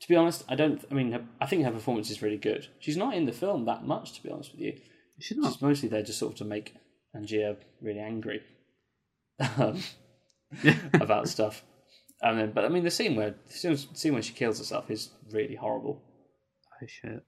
To 0.00 0.08
be 0.08 0.16
honest, 0.16 0.44
I 0.48 0.54
don't. 0.54 0.84
I 0.90 0.94
mean, 0.94 1.12
her, 1.12 1.24
I 1.40 1.46
think 1.46 1.64
her 1.64 1.70
performance 1.70 2.10
is 2.10 2.22
really 2.22 2.36
good. 2.36 2.68
She's 2.78 2.96
not 2.96 3.14
in 3.14 3.24
the 3.24 3.32
film 3.32 3.64
that 3.64 3.84
much, 3.84 4.12
to 4.12 4.22
be 4.22 4.30
honest 4.30 4.52
with 4.52 4.60
you. 4.60 4.78
She's 5.18 5.38
not. 5.38 5.52
She's 5.52 5.62
mostly 5.62 5.88
there 5.88 6.02
just 6.02 6.18
sort 6.18 6.32
of 6.32 6.38
to 6.38 6.44
make 6.44 6.74
Angier 7.14 7.56
really 7.80 8.00
angry 8.00 8.42
um, 9.58 9.80
about 10.94 11.28
stuff. 11.28 11.62
And 12.22 12.38
then, 12.38 12.52
but 12.52 12.64
I 12.64 12.68
mean, 12.68 12.84
the 12.84 12.90
scene 12.90 13.16
where 13.16 13.34
the 13.46 13.52
scene- 13.52 13.94
scene 13.94 14.12
when 14.14 14.22
she 14.22 14.32
kills 14.32 14.58
herself 14.58 14.90
is 14.90 15.10
really 15.30 15.54
horrible. 15.54 16.02
Oh 16.82 16.86
shit. 16.86 17.22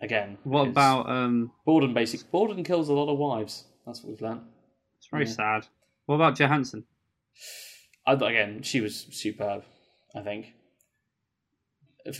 Again, 0.00 0.36
What 0.44 0.68
about 0.68 1.08
um? 1.08 1.52
Borden? 1.64 1.94
Basic 1.94 2.30
Borden 2.30 2.62
kills 2.64 2.88
a 2.88 2.92
lot 2.92 3.10
of 3.10 3.18
wives. 3.18 3.64
That's 3.86 4.02
what 4.02 4.10
we've 4.10 4.20
learned. 4.20 4.42
It's 4.98 5.08
very 5.10 5.24
Yeah. 5.24 5.30
sad. 5.32 5.66
What 6.06 6.16
about 6.16 6.36
Johansson? 6.38 6.84
I, 8.06 8.12
again, 8.12 8.62
she 8.62 8.80
was 8.80 9.06
superb. 9.10 9.64
I 10.14 10.22
think. 10.22 10.52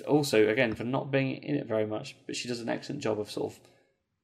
Also, 0.07 0.49
again, 0.49 0.75
for 0.75 0.85
not 0.85 1.11
being 1.13 1.43
in 1.43 1.55
it 1.55 1.67
very 1.67 1.87
much, 1.87 2.17
but 2.27 2.35
she 2.35 2.49
does 2.49 2.61
an 2.61 2.69
excellent 2.69 3.03
job 3.03 3.21
of 3.21 3.31
sort 3.31 3.53
of, 3.53 3.61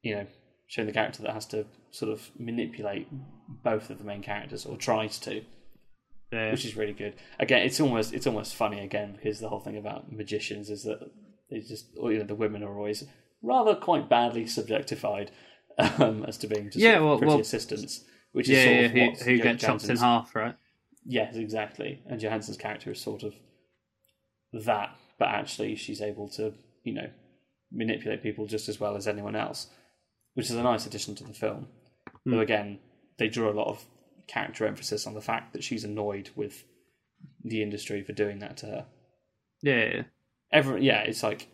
you 0.03 0.15
know, 0.15 0.27
showing 0.67 0.87
the 0.87 0.93
character 0.93 1.23
that 1.23 1.33
has 1.35 1.47
to 1.47 1.67
sort 1.91 2.11
of 2.11 2.31
manipulate 2.39 3.07
both 3.63 3.89
of 3.91 3.99
the 3.99 4.05
main 4.05 4.23
characters 4.23 4.67
or 4.67 4.77
tries 4.77 5.19
to, 5.21 5.45
Yeah. 6.33 6.51
which 6.51 6.65
is 6.65 6.77
really 6.77 6.95
good. 6.95 7.15
Again, 7.39 7.63
it's 7.65 7.81
almost 7.81 8.13
it's 8.13 8.27
almost 8.27 8.57
funny 8.57 8.81
again 8.81 9.13
because 9.13 9.39
the 9.41 9.49
whole 9.51 9.61
thing 9.61 9.77
about 9.77 10.11
magicians 10.11 10.69
is 10.71 10.83
that 10.85 10.99
it's 11.49 11.69
just 11.69 11.87
or, 11.97 12.11
you 12.13 12.19
know 12.19 12.25
the 12.25 12.35
women 12.35 12.63
are 12.65 12.75
always 12.77 13.05
rather 13.43 13.75
quite 13.75 14.09
badly 14.09 14.45
subjectified 14.45 15.29
um, 15.79 16.25
as 16.25 16.39
to 16.39 16.47
being 16.47 16.67
just 16.67 16.77
Yeah, 16.79 17.01
well- 17.01 17.19
pretty 17.19 17.31
well- 17.33 17.41
assistants, 17.41 18.05
which 18.33 18.49
yeah, 18.49 18.59
is 18.59 18.65
sort 18.65 18.77
yeah, 18.97 19.05
of 19.13 19.19
who, 19.21 19.25
who 19.31 19.39
get 19.43 19.59
chopped 19.59 19.89
in 19.89 19.97
half, 19.97 20.35
right? 20.35 20.55
Yes, 21.05 21.35
exactly. 21.37 22.01
And 22.07 22.21
Johansson's 22.21 22.57
character 22.57 22.93
is 22.93 23.01
sort 23.01 23.23
of 23.25 23.35
that, 24.53 24.97
but 25.19 25.29
actually 25.29 25.75
she's 25.77 26.01
able 26.01 26.29
to, 26.31 26.55
you 26.85 26.95
know, 26.95 27.11
manipulate 27.73 28.23
people 28.23 28.47
just 28.47 28.69
as 28.69 28.79
well 28.79 28.97
as 28.97 29.09
anyone 29.09 29.35
else, 29.35 29.69
which 30.35 30.47
is 30.51 30.57
a 30.57 30.63
nice 30.63 30.87
addition 30.87 31.15
to 31.17 31.25
the 31.25 31.33
film. 31.33 31.69
Though 32.25 32.41
again, 32.41 32.79
they 33.19 33.29
draw 33.29 33.51
a 33.51 33.53
lot 33.59 33.69
of 33.69 33.85
character 34.29 34.67
emphasis 34.67 35.07
on 35.07 35.15
the 35.15 35.21
fact 35.21 35.53
that 35.53 35.65
she's 35.65 35.85
annoyed 35.85 36.31
with 36.37 36.65
the 37.43 37.63
industry 37.63 38.03
for 38.05 38.13
doing 38.13 38.39
that 38.39 38.57
to 38.59 38.67
her. 38.67 38.87
Yeah, 39.63 39.77
yeah, 39.77 39.95
yeah. 39.97 40.03
Every 40.53 40.85
yeah, 40.85 41.01
it's 41.03 41.23
like 41.23 41.49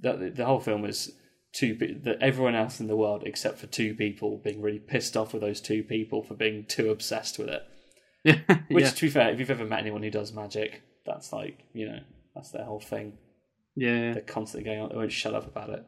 the 0.00 0.32
the 0.34 0.44
whole 0.44 0.60
film 0.60 0.84
is 0.84 1.12
two 1.52 1.74
that 2.04 2.18
everyone 2.20 2.54
else 2.54 2.78
in 2.80 2.86
the 2.88 2.96
world 2.96 3.22
except 3.24 3.58
for 3.58 3.66
two 3.66 3.94
people 3.94 4.38
being 4.38 4.60
really 4.60 4.78
pissed 4.78 5.16
off 5.16 5.32
with 5.32 5.42
those 5.42 5.60
two 5.60 5.82
people 5.82 6.22
for 6.22 6.34
being 6.34 6.64
too 6.66 6.90
obsessed 6.90 7.38
with 7.38 7.48
it. 7.48 7.62
yeah. 8.24 8.40
Which, 8.70 8.84
yeah. 8.84 8.90
to 8.90 9.06
be 9.06 9.10
fair, 9.10 9.30
if 9.30 9.38
you've 9.40 9.50
ever 9.50 9.64
met 9.64 9.80
anyone 9.80 10.02
who 10.02 10.10
does 10.10 10.32
magic, 10.32 10.82
that's 11.06 11.32
like 11.32 11.64
you 11.72 11.86
know 11.86 12.00
that's 12.34 12.50
their 12.50 12.64
whole 12.64 12.80
thing. 12.80 13.14
yeah. 13.76 14.12
They're 14.12 14.22
constantly 14.22 14.68
going 14.68 14.80
on. 14.80 14.88
They 14.90 14.96
won't 14.96 15.12
shut 15.12 15.34
up 15.34 15.46
about 15.46 15.70
it. 15.70 15.84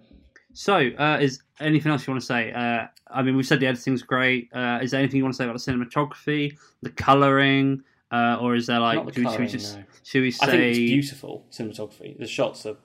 So, 0.52 0.74
uh, 0.74 1.18
is 1.20 1.42
anything 1.60 1.92
else 1.92 2.06
you 2.06 2.12
want 2.12 2.22
to 2.22 2.26
say? 2.26 2.52
Uh, 2.52 2.86
I 3.08 3.22
mean, 3.22 3.36
we 3.36 3.44
said 3.44 3.60
the 3.60 3.66
editing's 3.66 4.02
great. 4.02 4.48
Uh, 4.52 4.80
is 4.82 4.90
there 4.90 4.98
anything 4.98 5.18
you 5.18 5.22
want 5.22 5.34
to 5.34 5.38
say 5.38 5.44
about 5.44 5.56
the 5.56 5.72
cinematography, 5.72 6.56
the 6.82 6.90
colouring, 6.90 7.82
uh, 8.10 8.38
or 8.40 8.56
is 8.56 8.66
there 8.66 8.80
like 8.80 9.06
the 9.06 9.12
should, 9.12 9.24
we- 9.24 9.30
should 9.30 9.40
we 9.40 9.46
just 9.46 9.76
no. 9.76 9.84
should 10.02 10.22
we 10.22 10.28
I 10.28 10.46
think 10.46 10.62
it's 10.62 10.76
say? 10.78 10.86
beautiful 10.86 11.46
cinematography. 11.52 12.18
The 12.18 12.26
shots 12.26 12.66
are 12.66 12.76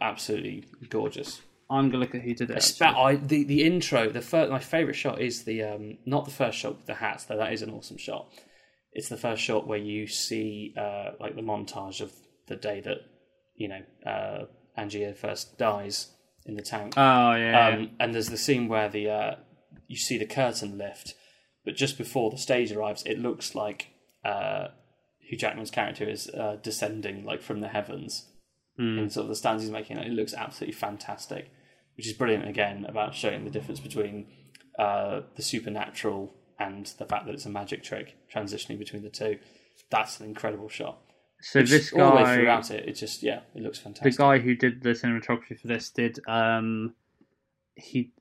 absolutely 0.00 0.64
gorgeous. 0.88 1.42
I'm 1.70 1.88
gonna 1.88 1.98
look 2.02 2.14
at 2.14 2.22
who 2.22 2.34
did 2.34 2.50
it. 2.50 2.56
I, 2.96 3.16
the 3.16 3.44
the 3.44 3.62
intro, 3.64 4.10
the 4.10 4.20
first, 4.20 4.50
my 4.50 4.58
favorite 4.58 4.94
shot 4.94 5.20
is 5.20 5.44
the 5.44 5.62
um, 5.62 5.98
not 6.04 6.24
the 6.24 6.30
first 6.30 6.58
shot 6.58 6.76
with 6.76 6.86
the 6.86 6.94
hats, 6.94 7.24
though 7.24 7.36
that 7.36 7.52
is 7.52 7.62
an 7.62 7.70
awesome 7.70 7.96
shot. 7.98 8.28
It's 8.92 9.08
the 9.08 9.16
first 9.16 9.40
shot 9.42 9.66
where 9.68 9.78
you 9.78 10.06
see 10.08 10.74
uh, 10.76 11.12
like 11.20 11.36
the 11.36 11.42
montage 11.42 12.00
of 12.00 12.12
the 12.48 12.56
day 12.56 12.80
that 12.80 12.98
you 13.54 13.68
know 13.68 13.82
uh, 14.10 14.44
Angier 14.76 15.14
first 15.16 15.58
dies 15.58 16.08
in 16.44 16.56
the 16.56 16.62
tank. 16.62 16.94
Oh 16.96 17.34
yeah, 17.34 17.68
Um, 17.68 17.90
and 18.00 18.14
there's 18.14 18.28
the 18.30 18.36
scene 18.36 18.66
where 18.68 18.88
the 18.88 19.08
uh, 19.08 19.34
you 19.86 19.96
see 19.96 20.18
the 20.18 20.26
curtain 20.26 20.76
lift, 20.76 21.14
but 21.64 21.76
just 21.76 21.96
before 21.98 22.30
the 22.30 22.38
stage 22.38 22.72
arrives, 22.72 23.02
it 23.04 23.18
looks 23.18 23.54
like 23.54 23.88
uh, 24.24 24.68
Hugh 25.20 25.38
Jackman's 25.38 25.70
character 25.70 26.08
is 26.08 26.28
uh, 26.30 26.56
descending 26.62 27.24
like 27.24 27.42
from 27.42 27.60
the 27.60 27.68
heavens 27.68 28.26
in 28.98 29.10
sort 29.10 29.24
of 29.24 29.28
the 29.28 29.36
stands 29.36 29.62
he's 29.62 29.70
making. 29.70 29.98
It 29.98 30.12
looks 30.12 30.32
absolutely 30.34 30.72
fantastic, 30.74 31.50
which 32.00 32.06
is 32.06 32.14
brilliant 32.14 32.48
again 32.48 32.86
about 32.88 33.14
showing 33.14 33.44
the 33.44 33.50
difference 33.50 33.78
between 33.78 34.26
uh, 34.78 35.20
the 35.36 35.42
supernatural 35.42 36.32
and 36.58 36.86
the 36.96 37.04
fact 37.04 37.26
that 37.26 37.34
it's 37.34 37.44
a 37.44 37.50
magic 37.50 37.82
trick 37.82 38.16
transitioning 38.34 38.78
between 38.78 39.02
the 39.02 39.10
two. 39.10 39.38
That's 39.90 40.18
an 40.18 40.24
incredible 40.24 40.70
shot. 40.70 40.96
so 41.42 41.60
Which 41.60 41.68
this 41.68 41.92
all 41.92 42.08
the 42.08 42.16
way 42.16 42.22
guy, 42.22 42.36
throughout 42.36 42.70
it, 42.70 42.88
it 42.88 42.94
just 42.94 43.22
yeah, 43.22 43.40
it 43.54 43.62
looks 43.62 43.78
fantastic. 43.78 44.12
the 44.14 44.16
guy 44.16 44.38
who 44.38 44.54
did 44.54 44.82
the 44.82 44.94
cinematography 44.94 45.60
for 45.60 45.66
this 45.66 45.90
did 45.90 46.20
um, 46.26 46.94
he. 47.74 48.12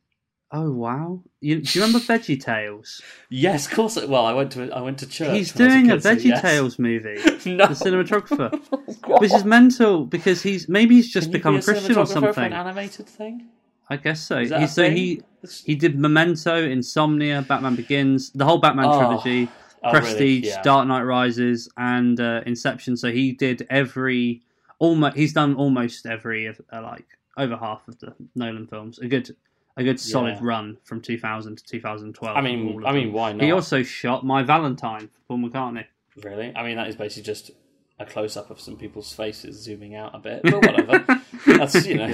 Oh 0.52 0.72
wow! 0.72 1.24
You, 1.40 1.62
do 1.62 1.80
you 1.80 1.86
remember 1.86 2.06
Veggie 2.06 2.44
Tales? 2.44 3.02
yes, 3.30 3.66
of 3.66 3.72
course. 3.72 3.96
Well, 3.96 4.26
I 4.26 4.34
went 4.34 4.52
to 4.54 4.70
I 4.72 4.82
went 4.82 4.98
to 4.98 5.08
church. 5.08 5.38
He's 5.38 5.56
when 5.56 5.72
I 5.72 5.76
was 5.76 5.84
doing 5.84 5.92
a 5.92 6.02
so 6.02 6.16
Veggie 6.16 6.26
yes. 6.26 6.42
Tales 6.42 6.80
movie. 6.80 7.16
no. 7.50 7.68
The 7.68 7.76
cinematographer, 7.76 9.20
which 9.22 9.34
is 9.34 9.46
mental 9.46 10.06
because 10.06 10.42
he's 10.42 10.68
maybe 10.68 10.96
he's 10.96 11.14
just 11.14 11.32
become 11.32 11.54
be 11.54 11.60
a 11.62 11.64
Christian 11.64 11.98
or 11.98 12.06
something. 12.06 12.44
An 12.44 12.52
animated 12.52 13.08
thing. 13.08 13.48
I 13.90 13.98
guess 13.98 14.22
so. 14.22 14.40
He, 14.46 14.68
so 14.68 14.90
he 14.90 15.22
he 15.66 15.76
did 15.76 15.98
Memento, 15.98 16.56
Insomnia, 16.70 17.42
Batman 17.42 17.76
Begins, 17.76 18.32
the 18.32 18.46
whole 18.46 18.60
Batman 18.60 18.86
Oh. 18.88 18.98
trilogy, 18.98 19.48
Oh, 19.82 19.92
really? 19.94 20.02
Prestige, 20.02 20.46
Yeah. 20.46 20.62
Dark 20.62 20.88
Knight 20.88 21.04
Rises, 21.04 21.70
and 21.78 22.20
uh, 22.20 22.42
Inception. 22.46 22.98
So 22.98 23.12
he 23.12 23.32
did 23.32 23.66
every 23.70 24.42
almost. 24.78 25.16
He's 25.16 25.34
done 25.34 25.56
almost 25.56 26.06
every 26.06 26.48
uh, 26.50 26.54
like 26.82 27.08
over 27.38 27.56
half 27.56 27.88
of 27.88 27.98
the 28.00 28.14
Nolan 28.36 28.68
films. 28.68 29.00
A 29.00 29.08
good 29.08 29.34
a 29.78 29.84
good 29.84 30.00
solid 30.00 30.36
Yeah. 30.36 30.40
run 30.42 30.78
from 30.84 31.02
2000 31.02 31.58
to 31.58 31.64
2012. 31.64 32.36
I 32.38 32.42
mean, 32.42 32.84
I 32.86 32.92
mean, 32.92 33.06
them. 33.06 33.14
why 33.14 33.32
not? 33.32 33.44
he 33.44 33.52
also 33.52 33.82
shot 33.82 34.26
My 34.26 34.44
Valentine 34.44 35.08
for 35.08 35.22
Paul 35.30 35.38
McCartney. 35.50 35.86
Really? 36.22 36.52
I 36.54 36.64
mean, 36.64 36.76
that 36.76 36.90
is 36.90 36.98
basically 36.98 37.24
just 37.24 37.52
a 38.00 38.06
close 38.06 38.38
up 38.38 38.50
of 38.50 38.60
some 38.62 38.78
people's 38.78 39.12
faces 39.14 39.62
zooming 39.62 39.96
out 39.96 40.16
a 40.16 40.20
bit, 40.20 40.42
but 40.44 40.56
whatever. 40.66 41.22
That's 41.46 41.86
you 41.86 41.96
know, 41.96 42.14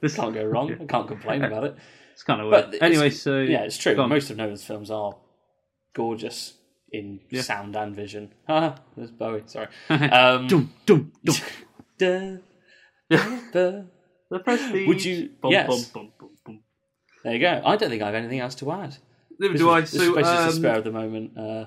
This 0.00 0.16
can't 0.16 0.34
go 0.34 0.44
wrong. 0.44 0.72
I 0.80 0.84
can't 0.84 1.08
complain 1.08 1.42
about 1.44 1.64
it. 1.64 1.76
It's 2.12 2.22
kind 2.22 2.40
of 2.40 2.48
weird. 2.50 2.70
But 2.72 2.82
anyway, 2.82 3.10
so 3.10 3.40
Yeah, 3.40 3.62
it's 3.64 3.78
true. 3.78 3.94
Most 4.06 4.30
of 4.30 4.36
Nolan's 4.36 4.64
films 4.64 4.90
are 4.90 5.16
gorgeous 5.94 6.54
in 6.92 7.20
Yeah. 7.30 7.42
sound 7.42 7.74
and 7.76 7.94
vision. 7.96 8.32
Ah, 8.48 8.76
there's 8.96 9.10
Bowie. 9.10 9.42
Sorry. 9.46 9.68
Um, 9.90 10.46
dum, 10.46 10.72
dum, 10.86 11.12
dum. 11.24 11.36
da, 11.98 12.36
da. 13.52 13.82
The 14.30 14.38
Prestige. 14.40 14.88
Would 14.88 15.04
you- 15.04 15.30
Bum, 15.40 15.52
yes. 15.52 15.66
bum, 15.68 15.80
bum, 15.94 16.12
bum, 16.18 16.30
bum. 16.44 16.60
There 17.22 17.32
you 17.32 17.40
go. 17.40 17.62
I 17.64 17.76
don't 17.76 17.88
think 17.90 18.02
I 18.02 18.06
have 18.06 18.14
anything 18.14 18.40
else 18.40 18.54
to 18.56 18.70
add. 18.72 18.96
Neither 19.38 19.54
do 19.58 19.70
I. 19.70 19.80
This 19.80 19.92
So, 19.92 20.16
is 20.18 20.26
a 20.28 20.42
um, 20.44 20.52
spare 20.52 20.76
of 20.78 20.84
the 20.84 20.92
moment 20.92 21.36
uh, 21.38 21.64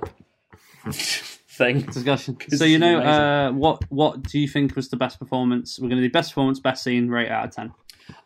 thing. 1.57 1.81
discussion. 1.81 2.37
So 2.49 2.65
you 2.65 2.79
know, 2.79 2.99
uh, 2.99 3.51
what 3.51 3.83
what 3.89 4.23
do 4.23 4.39
you 4.39 4.47
think 4.47 4.75
was 4.75 4.89
the 4.89 4.97
best 4.97 5.19
performance? 5.19 5.79
We're 5.79 5.89
going 5.89 6.01
to 6.01 6.07
do 6.07 6.11
best 6.11 6.31
performance, 6.31 6.59
best 6.59 6.83
scene, 6.83 7.09
rate 7.09 7.29
out 7.29 7.45
of 7.45 7.55
ten. 7.55 7.73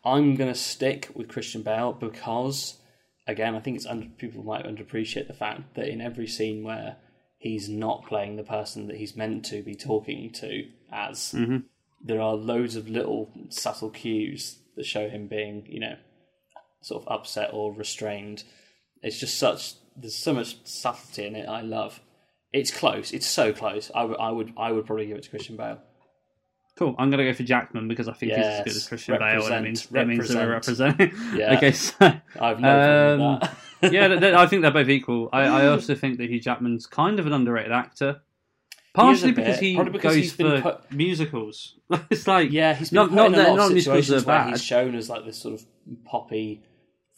I'm 0.04 0.36
going 0.36 0.52
to 0.52 0.58
stick 0.58 1.10
with 1.14 1.28
Christian 1.28 1.62
Bale 1.62 1.92
because, 1.92 2.78
again, 3.26 3.56
I 3.56 3.60
think 3.60 3.76
it's 3.76 3.86
under, 3.86 4.06
people 4.16 4.44
might 4.44 4.64
underappreciate 4.64 5.26
the 5.26 5.34
fact 5.34 5.74
that 5.74 5.88
in 5.88 6.00
every 6.00 6.28
scene 6.28 6.62
where 6.62 6.96
he's 7.38 7.68
not 7.68 8.06
playing 8.06 8.36
the 8.36 8.44
person 8.44 8.86
that 8.86 8.96
he's 8.96 9.16
meant 9.16 9.44
to 9.46 9.60
be 9.62 9.74
talking 9.74 10.30
to 10.34 10.68
as, 10.92 11.34
there 12.00 12.20
are 12.20 12.34
loads 12.34 12.76
of 12.76 12.88
little 12.88 13.32
subtle 13.48 13.90
cues 13.90 14.58
that 14.76 14.86
show 14.86 15.08
him 15.08 15.26
being, 15.26 15.66
you 15.68 15.80
know, 15.80 15.96
sort 16.80 17.02
of 17.02 17.12
upset 17.12 17.50
or 17.52 17.72
restrained. 17.72 18.44
It's 19.02 19.18
just 19.18 19.36
such 19.38 19.74
there's 19.96 20.14
so 20.14 20.34
much 20.34 20.56
subtlety 20.64 21.26
in 21.26 21.36
it. 21.36 21.48
I 21.48 21.60
love. 21.60 22.00
It's 22.52 22.70
close. 22.70 23.12
It's 23.12 23.26
so 23.26 23.52
close. 23.52 23.90
I 23.94 24.04
would 24.04 24.16
I 24.18 24.30
would 24.30 24.52
I 24.56 24.72
would 24.72 24.86
probably 24.86 25.06
give 25.06 25.16
it 25.16 25.22
to 25.24 25.30
Christian 25.30 25.56
Bale. 25.56 25.78
Cool. 26.76 26.94
I'm 26.98 27.10
going 27.10 27.18
to 27.18 27.30
go 27.30 27.34
for 27.34 27.42
Jackman 27.42 27.86
because 27.86 28.08
I 28.08 28.14
think 28.14 28.32
he's 28.32 28.44
as 28.46 28.64
good 28.64 28.74
as 28.76 28.88
Christian 28.88 29.18
Bale, 29.18 29.44
and 29.46 29.54
it 29.54 29.62
means 29.62 29.86
that 29.86 30.06
means 30.08 30.28
that 30.28 30.36
we're 30.46 30.52
representing. 30.52 31.12
Yeah. 31.34 31.56
Okay, 31.56 31.72
so 31.72 31.94
I've 32.40 32.60
no 32.60 33.14
Um, 33.14 33.40
that. 33.40 33.56
yeah, 33.92 34.08
th- 34.08 34.20
th- 34.20 34.34
I 34.34 34.46
think 34.46 34.62
they're 34.62 34.70
both 34.70 34.88
equal. 34.88 35.28
I, 35.34 35.42
I 35.42 35.66
also 35.66 35.94
think 35.94 36.16
that 36.18 36.30
Hugh 36.30 36.40
Jackman's 36.40 36.86
kind 36.86 37.18
of 37.20 37.26
an 37.26 37.32
underrated 37.34 37.72
actor. 37.72 38.22
Partially 38.94 39.32
bit, 39.32 39.44
because 39.44 39.58
he 39.60 39.76
because 39.82 40.14
goes 40.16 40.32
for 40.32 40.60
put- 40.62 40.92
musicals. 40.92 41.76
it's 42.10 42.26
like 42.26 42.50
Yeah, 42.52 42.74
he's 42.74 42.88
been 42.90 42.96
not 42.96 43.12
not 43.12 43.26
in 43.28 43.34
a 43.34 43.48
lot 43.48 43.56
not 43.56 43.72
of 43.72 43.78
situations 43.82 44.24
where 44.26 44.36
bad. 44.38 44.50
he's 44.50 44.62
shown 44.64 44.94
as 44.94 45.08
like 45.10 45.24
this 45.26 45.38
sort 45.38 45.54
of 45.54 45.66
poppy, 46.04 46.62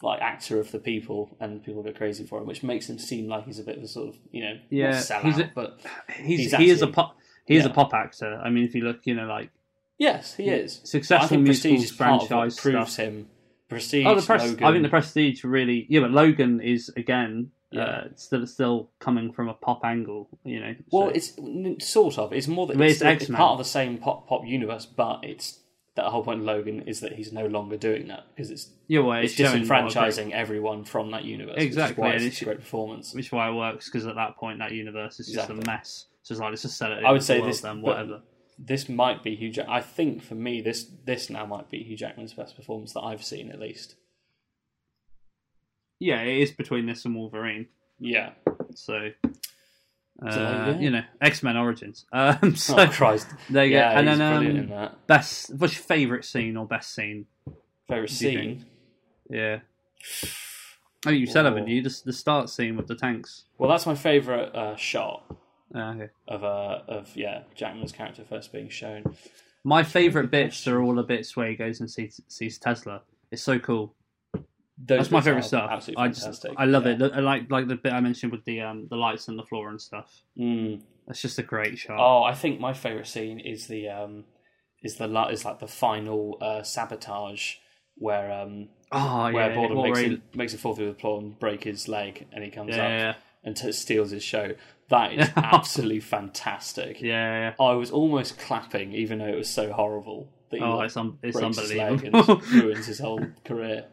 like 0.05 0.21
actor 0.21 0.59
of 0.59 0.71
the 0.71 0.79
people, 0.79 1.35
and 1.39 1.63
people 1.63 1.81
go 1.83 1.91
crazy 1.91 2.25
for 2.25 2.39
him, 2.39 2.47
which 2.47 2.63
makes 2.63 2.89
him 2.89 2.97
seem 2.99 3.27
like 3.27 3.45
he's 3.45 3.59
a 3.59 3.63
bit 3.63 3.77
of 3.77 3.83
a 3.83 3.87
sort 3.87 4.09
of 4.09 4.15
you 4.31 4.43
know 4.43 4.57
Yeah, 4.69 4.91
sellout, 4.91 5.21
he's 5.23 5.39
a- 5.39 5.51
but 5.53 5.79
He's, 6.15 6.39
he's 6.39 6.55
he 6.55 6.69
is 6.69 6.81
a 6.81 6.87
pop. 6.87 7.17
He 7.45 7.55
is 7.57 7.65
a 7.65 7.69
pop 7.69 7.93
actor. 7.93 8.39
I 8.43 8.49
mean, 8.49 8.63
if 8.63 8.73
you 8.75 8.83
look, 8.83 9.01
you 9.05 9.13
know, 9.15 9.25
like 9.27 9.49
yes, 9.97 10.35
he 10.35 10.45
is. 10.49 10.81
Successful 10.83 11.25
I 11.25 11.27
think 11.29 11.43
musicals 11.43 11.83
is 11.85 11.91
part 11.91 12.13
of 12.15 12.21
what 12.21 12.27
franchise 12.29 12.59
proves 12.59 12.93
stuff. 12.93 13.05
him. 13.05 13.29
Prestige, 13.67 14.05
oh, 14.05 14.15
the 14.15 14.21
press. 14.21 14.41
Logan, 14.47 14.63
I 14.63 14.71
think 14.71 14.83
the 14.83 14.89
Prestige 14.89 15.43
really. 15.43 15.85
Yeah, 15.89 16.01
but 16.01 16.11
Logan 16.11 16.61
is 16.61 16.89
again 16.95 17.49
Yeah. 17.71 17.83
uh, 17.83 18.03
still 18.15 18.45
still 18.45 18.89
coming 18.99 19.31
from 19.33 19.49
a 19.49 19.53
pop 19.55 19.83
angle. 19.83 20.29
You 20.43 20.59
know. 20.59 20.75
Well, 20.91 21.07
so- 21.15 21.33
it's 21.75 21.87
sort 21.87 22.17
of. 22.19 22.31
It's 22.31 22.47
more 22.47 22.67
that 22.67 22.79
it's, 22.79 23.01
it's 23.01 23.23
it's 23.23 23.31
part 23.31 23.53
of 23.53 23.57
the 23.57 23.63
same 23.65 23.97
pop 23.97 24.27
pop 24.27 24.45
universe, 24.45 24.85
but 24.85 25.21
it's 25.23 25.59
that 25.95 26.05
whole 26.05 26.23
point 26.23 26.39
of 26.41 26.45
Logan 26.45 26.81
is 26.87 26.99
that 27.01 27.13
he's 27.13 27.31
no 27.31 27.45
longer 27.47 27.77
doing 27.77 28.07
that 28.09 28.25
because 28.35 28.51
it's 28.51 28.69
yeah, 28.87 28.99
well, 28.99 29.19
it's 29.21 29.35
great- 29.35 29.47
disenfranchising 29.47 30.31
everyone 30.31 30.83
from 30.83 31.11
that 31.11 31.23
universe. 31.23 31.55
Exactly, 31.57 31.93
which 31.93 31.97
is 31.97 31.97
why 31.97 32.07
and 32.15 32.23
it's 32.23 32.25
it's- 32.35 32.41
a 32.41 32.45
great 32.45 32.59
performance. 32.59 33.13
which 33.13 33.25
is 33.27 33.31
why 33.31 33.49
it 33.49 33.53
works 33.53 33.85
because 33.89 34.05
at 34.05 34.15
that 34.15 34.35
point 34.37 34.59
that 34.59 34.71
universe 34.71 35.19
is 35.19 35.27
just 35.27 35.49
a 35.49 35.53
mess. 35.53 36.07
So 36.23 36.33
it's 36.33 36.41
like 36.41 36.49
let's 36.49 36.61
just 36.63 36.77
sell 36.77 36.91
it. 36.91 37.03
I 37.05 37.11
would 37.11 37.23
say 37.23 37.39
world 37.39 37.49
this- 37.51 37.61
then 37.61 37.81
whatever. 37.81 38.21
this 38.59 38.89
might 38.89 39.23
be 39.23 39.35
Hugh. 39.35 39.51
Jack- 39.51 39.67
I 39.69 39.81
think 39.81 40.21
for 40.23 40.35
me, 40.35 40.61
this 40.61 40.83
this 41.05 41.29
now 41.29 41.45
might 41.45 41.69
be 41.69 41.83
Hugh 41.83 41.95
Jackman's 41.97 42.33
best 42.33 42.55
performance 42.55 42.93
that 42.93 43.01
I've 43.01 43.23
seen 43.23 43.49
at 43.51 43.59
least. 43.59 43.95
Yeah, 45.99 46.21
it 46.21 46.37
is 46.41 46.51
between 46.51 46.85
this 46.87 47.05
and 47.05 47.15
Wolverine. 47.15 47.67
Yeah, 47.99 48.31
So 48.73 49.11
Uh, 50.21 50.27
it 50.29 50.35
yeah? 50.35 50.79
You 50.79 50.89
know, 50.91 51.01
X 51.21 51.43
Men 51.43 51.57
Origins. 51.57 52.05
Um, 52.13 52.55
so 52.55 52.79
oh 52.79 52.87
Christ! 52.87 53.27
there 53.49 53.65
you 53.65 53.71
go. 53.73 53.79
And 53.81 54.07
then 54.07 54.21
um, 54.71 54.89
best. 55.07 55.53
What's 55.55 55.75
your 55.75 55.83
favourite 55.83 56.23
scene 56.25 56.55
or 56.57 56.65
best 56.65 56.93
scene? 56.93 57.25
You 57.89 58.07
scene. 58.07 58.65
Yeah. 59.29 59.59
Oh, 61.05 61.11
you 61.11 61.25
said, 61.27 61.45
haven't 61.45 61.63
Oh. 61.63 61.67
you? 61.67 61.81
Just 61.83 62.05
the 62.05 62.13
start 62.13 62.49
scene 62.49 62.77
with 62.77 62.87
the 62.87 62.95
tanks. 62.95 63.43
Well, 63.57 63.69
that's 63.69 63.85
my 63.85 63.93
favorite 63.95 64.55
uh, 64.55 64.75
shot 64.75 65.23
Ah, 65.73 65.93
okay. 65.93 66.09
of 66.27 66.43
uh, 66.43 66.79
of 66.87 67.15
yeah 67.15 67.43
Jackman's 67.53 67.91
character 67.91 68.23
first 68.27 68.51
being 68.53 68.69
shown. 68.69 69.03
My 69.63 69.83
favourite 69.83 70.31
bits 70.31 70.67
are 70.67 70.81
all 70.81 70.95
the 70.95 71.03
bits 71.03 71.35
where 71.35 71.49
he 71.49 71.55
goes 71.55 71.79
and 71.79 71.89
sees, 71.89 72.21
sees 72.27 72.57
Tesla. 72.59 73.01
It's 73.31 73.41
so 73.41 73.57
cool. 73.59 73.93
That's 74.77 75.09
my 75.11 75.21
favourite 75.21 75.45
stuff. 75.45 75.69
Absolutely 75.71 76.03
I 76.03 76.07
just, 76.09 76.21
fantastic. 76.21 76.51
I 76.57 76.65
love 76.65 76.85
yeah. 76.85 76.97
it. 76.99 77.13
I 77.13 77.19
like 77.19 77.49
like 77.49 77.67
the 77.67 77.75
bit 77.75 77.93
I 77.93 77.99
mentioned 78.01 78.31
with 78.31 78.43
the 78.45 78.61
um 78.61 78.87
the 78.89 78.97
lights 78.97 79.27
and 79.27 79.39
the 79.39 79.43
floor 79.43 79.69
and 79.69 79.81
stuff. 79.81 80.21
Mm. 80.37 80.81
That's 81.07 81.21
just 81.21 81.39
a 81.39 81.43
great 81.43 81.77
shot. 81.77 81.97
Oh, 81.99 82.23
I 82.23 82.33
think 82.33 82.59
my 82.59 82.73
favorite 82.73 83.07
scene 83.07 83.39
is 83.39 83.67
the 83.67 83.89
um 83.89 84.25
is 84.83 84.95
the 84.97 85.05
is 85.29 85.45
like 85.45 85.59
the 85.59 85.67
final 85.67 86.37
uh, 86.41 86.63
sabotage 86.63 87.55
where 87.95 88.31
um 88.31 88.69
Oh, 88.91 89.31
where 89.31 89.49
yeah, 89.49 89.55
Borden 89.55 89.81
makes 89.81 89.99
him, 89.99 90.21
makes 90.35 90.53
a 90.53 90.57
fall 90.57 90.75
through 90.75 90.93
the 90.93 90.99
floor 90.99 91.19
and 91.19 91.37
break 91.39 91.63
his 91.63 91.87
leg, 91.87 92.27
and 92.31 92.43
he 92.43 92.51
comes 92.51 92.75
yeah, 92.75 93.09
up 93.11 93.15
and 93.43 93.57
t- 93.57 93.71
steals 93.71 94.11
his 94.11 94.23
show. 94.23 94.53
That 94.89 95.13
is 95.13 95.29
absolutely 95.35 96.01
fantastic. 96.01 97.01
yeah, 97.01 97.53
yeah. 97.59 97.65
I 97.65 97.73
was 97.73 97.89
almost 97.91 98.37
clapping, 98.37 98.93
even 98.93 99.19
though 99.19 99.27
it 99.27 99.35
was 99.35 99.49
so 99.49 99.73
horrible 99.73 100.29
that 100.51 100.57
he 100.57 100.63
Oh, 100.63 100.77
like, 100.77 100.85
it's, 100.85 100.97
un- 100.97 101.17
it's 101.23 101.37
breaks 101.37 101.57
his 101.57 101.73
leg 101.73 102.05
unbelievable. 102.05 102.41
and 102.43 102.51
ruins 102.53 102.85
his 102.87 102.99
whole 102.99 103.25
career. 103.43 103.85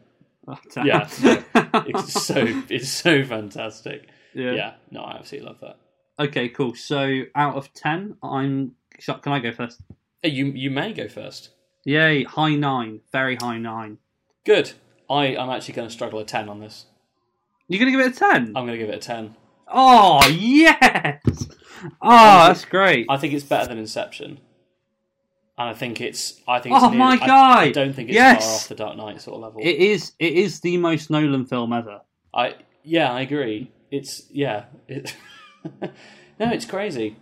Oh. 0.47 0.57
Yeah, 0.83 1.07
no, 1.23 1.43
it's 1.87 2.13
so 2.25 2.45
it's 2.69 2.89
so 2.89 3.23
fantastic. 3.23 4.07
yeah. 4.33 4.51
Yeah, 4.51 4.73
no, 4.91 5.01
I 5.01 5.17
absolutely 5.17 5.47
love 5.49 5.59
that. 5.61 5.77
Okay, 6.19 6.49
cool. 6.49 6.75
So 6.75 7.23
out 7.35 7.55
of 7.55 7.73
ten, 7.73 8.17
I'm. 8.21 8.73
Can 8.99 9.31
I 9.33 9.39
go 9.39 9.51
first? 9.51 9.81
You 10.23 10.47
you 10.47 10.69
may 10.69 10.93
go 10.93 11.07
first. 11.07 11.49
Yay! 11.85 12.23
High 12.23 12.55
nine, 12.55 13.01
very 13.11 13.35
high 13.35 13.57
nine. 13.57 13.97
Good. 14.45 14.73
I 15.09 15.35
I'm 15.35 15.49
actually 15.49 15.73
going 15.75 15.87
to 15.87 15.93
struggle 15.93 16.19
a 16.19 16.25
ten 16.25 16.47
on 16.49 16.59
this. 16.59 16.85
You're 17.67 17.79
gonna 17.79 17.91
give 17.91 17.99
it 18.01 18.15
a 18.15 18.19
ten? 18.19 18.53
I'm 18.55 18.65
going 18.65 18.77
to 18.77 18.77
give 18.77 18.89
it 18.89 18.95
a 18.95 18.99
ten. 18.99 19.35
Oh 19.67 20.25
yes! 20.27 21.21
Oh, 22.01 22.47
that's 22.47 22.65
great. 22.65 23.07
I 23.09 23.17
think 23.17 23.33
it's 23.33 23.43
better 23.43 23.67
than 23.67 23.77
Inception. 23.77 24.39
And 25.57 25.69
I 25.69 25.73
think 25.73 26.01
it's. 26.01 26.41
I 26.47 26.59
think. 26.59 26.75
Oh 26.75 26.89
near- 26.89 26.97
my 26.99 27.17
God! 27.17 27.59
I, 27.59 27.71
don't 27.71 27.93
think 27.93 28.09
it's 28.09 28.15
Yes! 28.15 28.43
far 28.45 28.55
off 28.55 28.67
the 28.69 28.75
Dark 28.75 28.97
Knight 28.97 29.21
sort 29.21 29.35
of 29.35 29.41
level. 29.43 29.61
It 29.61 29.75
is. 29.77 30.13
It 30.19 30.33
is 30.33 30.59
the 30.61 30.77
most 30.77 31.09
Nolan 31.11 31.45
film 31.45 31.71
ever. 31.73 32.01
I 32.33 32.55
yeah, 32.83 33.11
I 33.13 33.21
agree. 33.21 33.71
It's 33.91 34.23
yeah. 34.31 34.65
It, 34.87 35.15
no, 35.81 35.91
it's 36.51 36.65
crazy. 36.65 37.17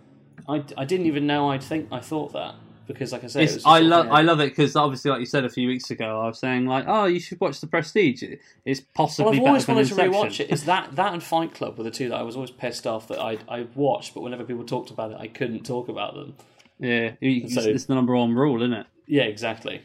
I, 0.47 0.63
I 0.77 0.85
didn't 0.85 1.05
even 1.07 1.27
know 1.27 1.49
I'd 1.51 1.61
think 1.63 1.89
I 1.91 1.99
thought 1.99 2.33
that 2.33 2.55
because, 2.87 3.11
like 3.11 3.23
I 3.23 3.27
said, 3.27 3.43
it 3.43 3.53
was 3.53 3.65
I 3.65 3.79
love. 3.79 4.07
I 4.09 4.21
love 4.21 4.39
it 4.39 4.49
because 4.49 4.75
obviously, 4.77 5.11
like 5.11 5.19
you 5.19 5.25
said 5.25 5.43
a 5.45 5.49
few 5.49 5.67
weeks 5.67 5.91
ago, 5.91 6.21
I 6.21 6.27
was 6.27 6.39
saying 6.39 6.65
like, 6.65 6.85
oh, 6.87 7.05
you 7.05 7.19
should 7.19 7.39
watch 7.41 7.59
The 7.59 7.67
Prestige. 7.67 8.23
It- 8.23 8.39
It's 8.65 8.79
Well, 8.79 8.87
possibly 8.95 9.31
I've 9.33 9.35
better 9.39 9.47
always 9.49 9.65
than 9.65 9.75
wanted 9.75 9.87
to 9.89 9.93
Inception. 10.05 10.13
rewatch 10.13 10.39
it. 10.39 10.51
Is 10.53 10.63
that 10.65 10.95
that 10.95 11.13
and 11.13 11.21
Fight 11.21 11.53
Club 11.53 11.77
were 11.77 11.83
the 11.83 11.91
two 11.91 12.07
that 12.09 12.15
I 12.15 12.23
was 12.23 12.35
always 12.35 12.51
pissed 12.51 12.87
off 12.87 13.07
that 13.09 13.19
I 13.19 13.37
I 13.49 13.67
watched, 13.75 14.13
but 14.13 14.21
whenever 14.21 14.43
people 14.45 14.63
talked 14.63 14.89
about 14.89 15.11
it, 15.11 15.17
I 15.19 15.27
couldn't 15.27 15.65
talk 15.65 15.89
about 15.89 16.13
them. 16.15 16.35
Yeah, 16.81 17.13
you- 17.21 17.47
So- 17.49 17.61
it's 17.61 17.85
the 17.85 17.95
number 17.95 18.15
one 18.15 18.33
rule, 18.33 18.61
isn't 18.61 18.73
it? 18.73 18.87
Yeah, 19.07 19.23
exactly. 19.23 19.81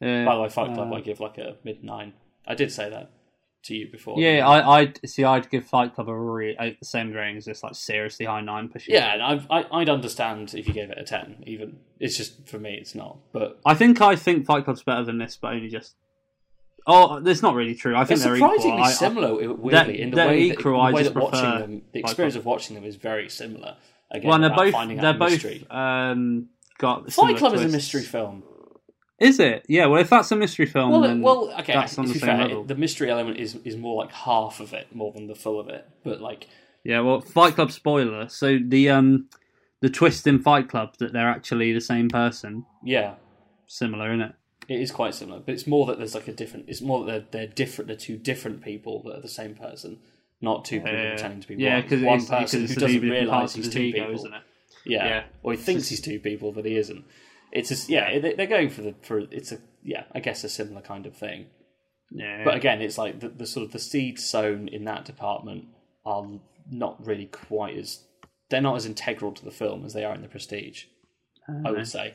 Yeah. 0.00 0.24
By 0.24 0.34
the 0.34 0.42
way, 0.42 0.48
Fight 0.48 0.74
Club 0.74 0.92
Uh, 0.92 0.96
I 0.96 1.00
give 1.00 1.20
like 1.20 1.38
a 1.38 1.56
mid 1.64 1.82
nine. 1.84 2.12
I 2.46 2.54
did 2.54 2.72
say 2.72 2.88
that 2.90 3.10
to 3.64 3.74
you 3.76 3.86
before. 3.90 4.18
Yeah, 4.18 4.48
I, 4.48 4.80
I'd 4.80 4.98
see. 5.08 5.22
I'd 5.22 5.50
give 5.50 5.66
Fight 5.66 5.94
Club 5.94 6.08
a 6.08 6.18
re- 6.18 6.56
a, 6.58 6.70
the 6.80 6.86
same 6.86 7.12
rating 7.12 7.36
as 7.36 7.44
this, 7.44 7.62
like 7.62 7.74
seriously 7.74 8.24
high 8.26 8.40
nine 8.40 8.68
pushing. 8.70 8.94
Yeah, 8.94 9.12
and 9.12 9.22
I've, 9.22 9.46
I, 9.50 9.66
I'd 9.70 9.90
understand 9.90 10.54
if 10.54 10.66
you 10.66 10.72
gave 10.74 10.90
it 10.90 10.96
a 10.98 11.04
ten. 11.04 11.44
Even 11.46 11.78
it's 11.98 12.16
just 12.16 12.48
for 12.48 12.58
me, 12.58 12.74
it's 12.80 12.94
not. 12.94 13.18
But 13.32 13.60
I 13.66 13.74
think 13.74 14.00
I 14.00 14.16
think 14.16 14.46
Fight 14.46 14.64
Club's 14.64 14.82
better 14.82 15.04
than 15.04 15.18
this, 15.18 15.36
but 15.40 15.52
only 15.52 15.68
just. 15.68 15.94
Oh, 16.86 17.20
that's 17.20 17.42
not 17.42 17.54
really 17.54 17.74
true. 17.74 17.94
I 17.94 18.06
think 18.06 18.20
they're 18.20 18.36
surprisingly 18.36 18.70
equal. 18.70 18.82
I- 18.84 18.88
I- 18.88 18.92
similar. 18.92 19.34
weirdly, 19.54 20.00
in 20.00 20.10
the 20.12 20.16
way, 20.16 20.48
that, 20.48 20.56
in 20.58 20.62
the 20.72 20.92
way 20.94 21.02
that 21.02 21.14
watching 21.14 21.42
them, 21.60 21.82
the 21.92 22.00
experience 22.00 22.36
of 22.36 22.46
watching 22.46 22.74
them 22.74 22.84
is 22.84 22.96
very 22.96 23.28
similar. 23.28 23.76
Again, 24.10 24.28
well, 24.28 24.38
they're 24.40 24.50
both 24.50 25.00
they're 25.00 25.14
both 25.14 25.70
um, 25.70 26.48
got 26.78 27.12
Fight 27.12 27.36
Club 27.36 27.54
is 27.54 27.62
a 27.62 27.68
mystery 27.68 28.02
film. 28.02 28.42
Is 29.18 29.38
it? 29.38 29.66
Yeah. 29.68 29.86
Well, 29.86 30.00
if 30.00 30.08
that's 30.08 30.32
a 30.32 30.36
mystery 30.36 30.66
film, 30.66 30.90
Well, 30.92 31.02
then 31.02 31.20
well, 31.20 31.52
okay. 31.60 31.74
that's 31.74 31.98
on 31.98 32.06
the 32.06 32.14
same 32.14 32.20
fair, 32.20 32.38
level. 32.38 32.64
the 32.64 32.74
mystery 32.74 33.10
element 33.10 33.36
is 33.38 33.56
is 33.64 33.76
more 33.76 34.02
like 34.02 34.12
half 34.12 34.60
of 34.60 34.72
it, 34.72 34.94
more 34.94 35.12
than 35.12 35.26
the 35.26 35.34
full 35.34 35.60
of 35.60 35.68
it. 35.68 35.86
But 36.02 36.20
like, 36.20 36.48
Yeah, 36.84 37.00
well, 37.00 37.20
Fight 37.20 37.54
Club 37.54 37.70
spoiler. 37.70 38.28
So 38.28 38.58
the 38.64 38.88
um 38.90 39.28
the 39.80 39.90
twist 39.90 40.26
in 40.26 40.40
Fight 40.40 40.68
Club 40.68 40.94
that 40.98 41.12
they're 41.12 41.28
actually 41.28 41.72
the 41.72 41.80
same 41.80 42.08
person, 42.08 42.64
yeah, 42.82 43.14
similar, 43.66 44.08
isn't 44.12 44.22
it? 44.22 44.34
it 44.68 44.80
is 44.80 44.90
quite 44.90 45.14
similar. 45.14 45.40
But 45.40 45.52
it's 45.54 45.66
more 45.66 45.84
that 45.86 45.98
there's 45.98 46.14
like 46.14 46.28
a 46.28 46.32
different. 46.32 46.64
It's 46.68 46.80
more 46.80 47.04
that 47.04 47.30
they're 47.30 47.44
they're 47.46 47.52
different. 47.54 47.88
They're 47.88 47.96
two 47.96 48.16
different 48.16 48.62
people 48.62 49.02
that 49.04 49.16
are 49.18 49.20
the 49.22 49.28
same 49.28 49.54
person, 49.54 49.98
not 50.40 50.64
two 50.64 50.80
people 50.80 50.92
pretending 50.92 51.40
to 51.40 51.48
be 51.48 51.54
yeah, 51.56 51.80
one. 51.88 52.04
one 52.04 52.26
person 52.26 52.66
who 52.66 52.74
doesn't 52.74 53.00
realise 53.02 53.54
he's 53.54 53.68
two 53.68 53.80
ego, 53.80 53.98
people. 54.00 54.14
isn't 54.14 54.34
it? 54.34 54.42
Yeah. 54.86 55.04
Yeah. 55.06 55.22
Or 55.42 55.52
he 55.52 55.58
thinks 55.58 55.88
he's 55.88 56.00
two 56.00 56.18
people, 56.20 56.52
but 56.52 56.64
he 56.64 56.76
isn't. 56.76 57.04
It's 57.52 57.68
just 57.68 57.88
yeah, 57.88 58.18
they- 58.18 58.34
they're 58.34 58.46
going 58.46 58.70
for 58.70 58.82
the 58.82 58.94
for 59.02 59.18
it's 59.30 59.52
a 59.52 59.58
yeah, 59.82 60.04
I 60.14 60.20
guess 60.20 60.44
a 60.44 60.48
similar 60.48 60.80
kind 60.82 61.06
of 61.06 61.16
thing. 61.16 61.46
Yeah, 62.12 62.42
But 62.44 62.56
again, 62.56 62.82
it's 62.82 62.98
like 62.98 63.20
the, 63.20 63.28
the 63.28 63.46
sort 63.46 63.64
of 63.66 63.72
the 63.72 63.78
seeds 63.78 64.24
sown 64.24 64.66
in 64.68 64.84
that 64.84 65.04
department 65.04 65.66
are 66.04 66.26
not 66.70 67.04
really 67.06 67.26
quite 67.26 67.76
as 67.76 68.00
they're 68.48 68.60
not 68.60 68.76
as 68.76 68.84
integral 68.86 69.32
to 69.32 69.44
the 69.44 69.50
film 69.52 69.84
as 69.84 69.92
they 69.94 70.04
are 70.04 70.14
in 70.14 70.22
the 70.22 70.28
Prestige. 70.28 70.84
I 71.64 71.70
would 71.70 71.86
say 71.88 72.14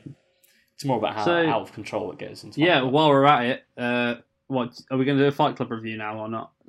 it's 0.74 0.84
more 0.84 0.98
about 0.98 1.14
how 1.14 1.24
So- 1.24 1.48
out 1.48 1.62
of 1.62 1.72
control 1.72 2.10
it 2.12 2.18
goes. 2.18 2.42
Into 2.44 2.60
yeah. 2.60 2.82
While 2.82 3.08
we're 3.10 3.24
at 3.24 3.44
it, 3.46 3.64
uh, 3.78 4.14
what 4.48 4.78
are 4.90 4.98
we 4.98 5.04
going 5.04 5.16
to 5.18 5.24
do 5.24 5.28
a 5.28 5.32
Fight 5.32 5.56
Club 5.56 5.70
review 5.70 5.96
now 5.96 6.18
or 6.18 6.28
not? 6.28 6.52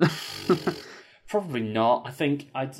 Probably 1.28 1.60
not. 1.60 2.04
I 2.06 2.10
think 2.10 2.48
I'd. 2.54 2.74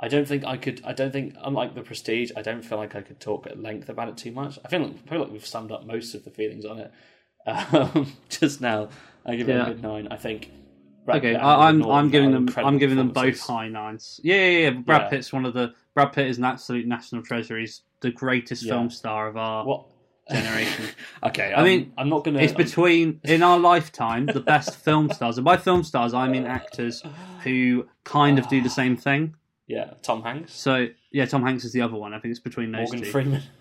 I 0.00 0.08
don't 0.08 0.26
think 0.26 0.44
I 0.44 0.56
could. 0.56 0.80
I 0.84 0.92
don't 0.92 1.12
think, 1.12 1.34
unlike 1.42 1.74
the 1.76 1.82
Prestige, 1.82 2.32
I 2.36 2.42
don't 2.42 2.62
feel 2.62 2.78
like 2.78 2.96
I 2.96 3.02
could 3.02 3.20
talk 3.20 3.46
at 3.46 3.62
length 3.62 3.88
about 3.88 4.08
it 4.08 4.16
too 4.16 4.32
much. 4.32 4.58
I 4.64 4.68
feel 4.68 4.80
like, 4.80 5.08
feel 5.08 5.20
like 5.20 5.30
we've 5.30 5.46
summed 5.46 5.70
up 5.70 5.86
most 5.86 6.14
of 6.14 6.24
the 6.24 6.30
feelings 6.30 6.64
on 6.64 6.78
it 6.80 6.92
um, 7.46 8.12
just 8.28 8.60
now. 8.60 8.88
I 9.24 9.36
give 9.36 9.48
it 9.48 9.56
a 9.60 9.68
mid 9.68 9.82
nine. 9.82 10.08
I 10.10 10.16
think. 10.16 10.50
Brad 11.04 11.18
okay, 11.18 11.34
I, 11.34 11.68
I'm 11.68 11.82
I'm 11.84 12.10
giving 12.10 12.30
them 12.30 12.48
I'm 12.56 12.78
giving 12.78 12.96
them 12.96 13.10
both 13.10 13.40
high 13.40 13.68
nines. 13.68 14.20
Yeah, 14.22 14.36
yeah, 14.36 14.58
yeah. 14.58 14.70
Brad 14.70 15.02
Yeah. 15.02 15.08
Pitt's 15.08 15.32
one 15.32 15.44
of 15.44 15.54
the 15.54 15.74
Brad 15.94 16.12
Pitt 16.12 16.28
is 16.28 16.38
an 16.38 16.44
absolute 16.44 16.86
national 16.86 17.22
treasure. 17.22 17.58
He's 17.58 17.82
the 18.00 18.10
greatest 18.12 18.62
Yeah. 18.64 18.74
film 18.74 18.90
star 18.90 19.26
of 19.28 19.36
our 19.36 19.64
What 19.64 19.86
generation. 20.32 20.86
okay, 21.24 21.52
I 21.52 21.60
I 21.60 21.64
mean, 21.64 21.92
I'm 21.96 22.08
not 22.08 22.24
gonna. 22.24 22.40
It's 22.40 22.52
between 22.52 23.20
in 23.24 23.42
our 23.42 23.58
lifetime 23.58 24.26
the 24.26 24.40
best 24.40 24.74
film 24.84 25.10
stars, 25.12 25.38
and 25.38 25.44
by 25.44 25.56
film 25.56 25.84
stars 25.84 26.14
I 26.14 26.28
mean 26.28 26.46
actors 26.46 27.02
who 27.44 27.86
kind 28.04 28.38
of 28.38 28.48
do 28.48 28.60
the 28.62 28.70
same 28.70 28.96
thing. 28.96 29.34
yeah, 29.66 29.94
Tom 30.02 30.22
Hanks, 30.22 30.52
So 30.54 30.88
yeah, 31.12 31.26
Tom 31.26 31.42
Hanks 31.42 31.64
is 31.64 31.72
the 31.72 31.80
other 31.82 31.94
one. 31.96 32.12
I 32.14 32.18
think 32.18 32.30
it's 32.32 32.40
between 32.40 32.72
those 32.72 32.88
Morgan 32.88 33.02
two. 33.02 33.10
Freeman. 33.10 33.42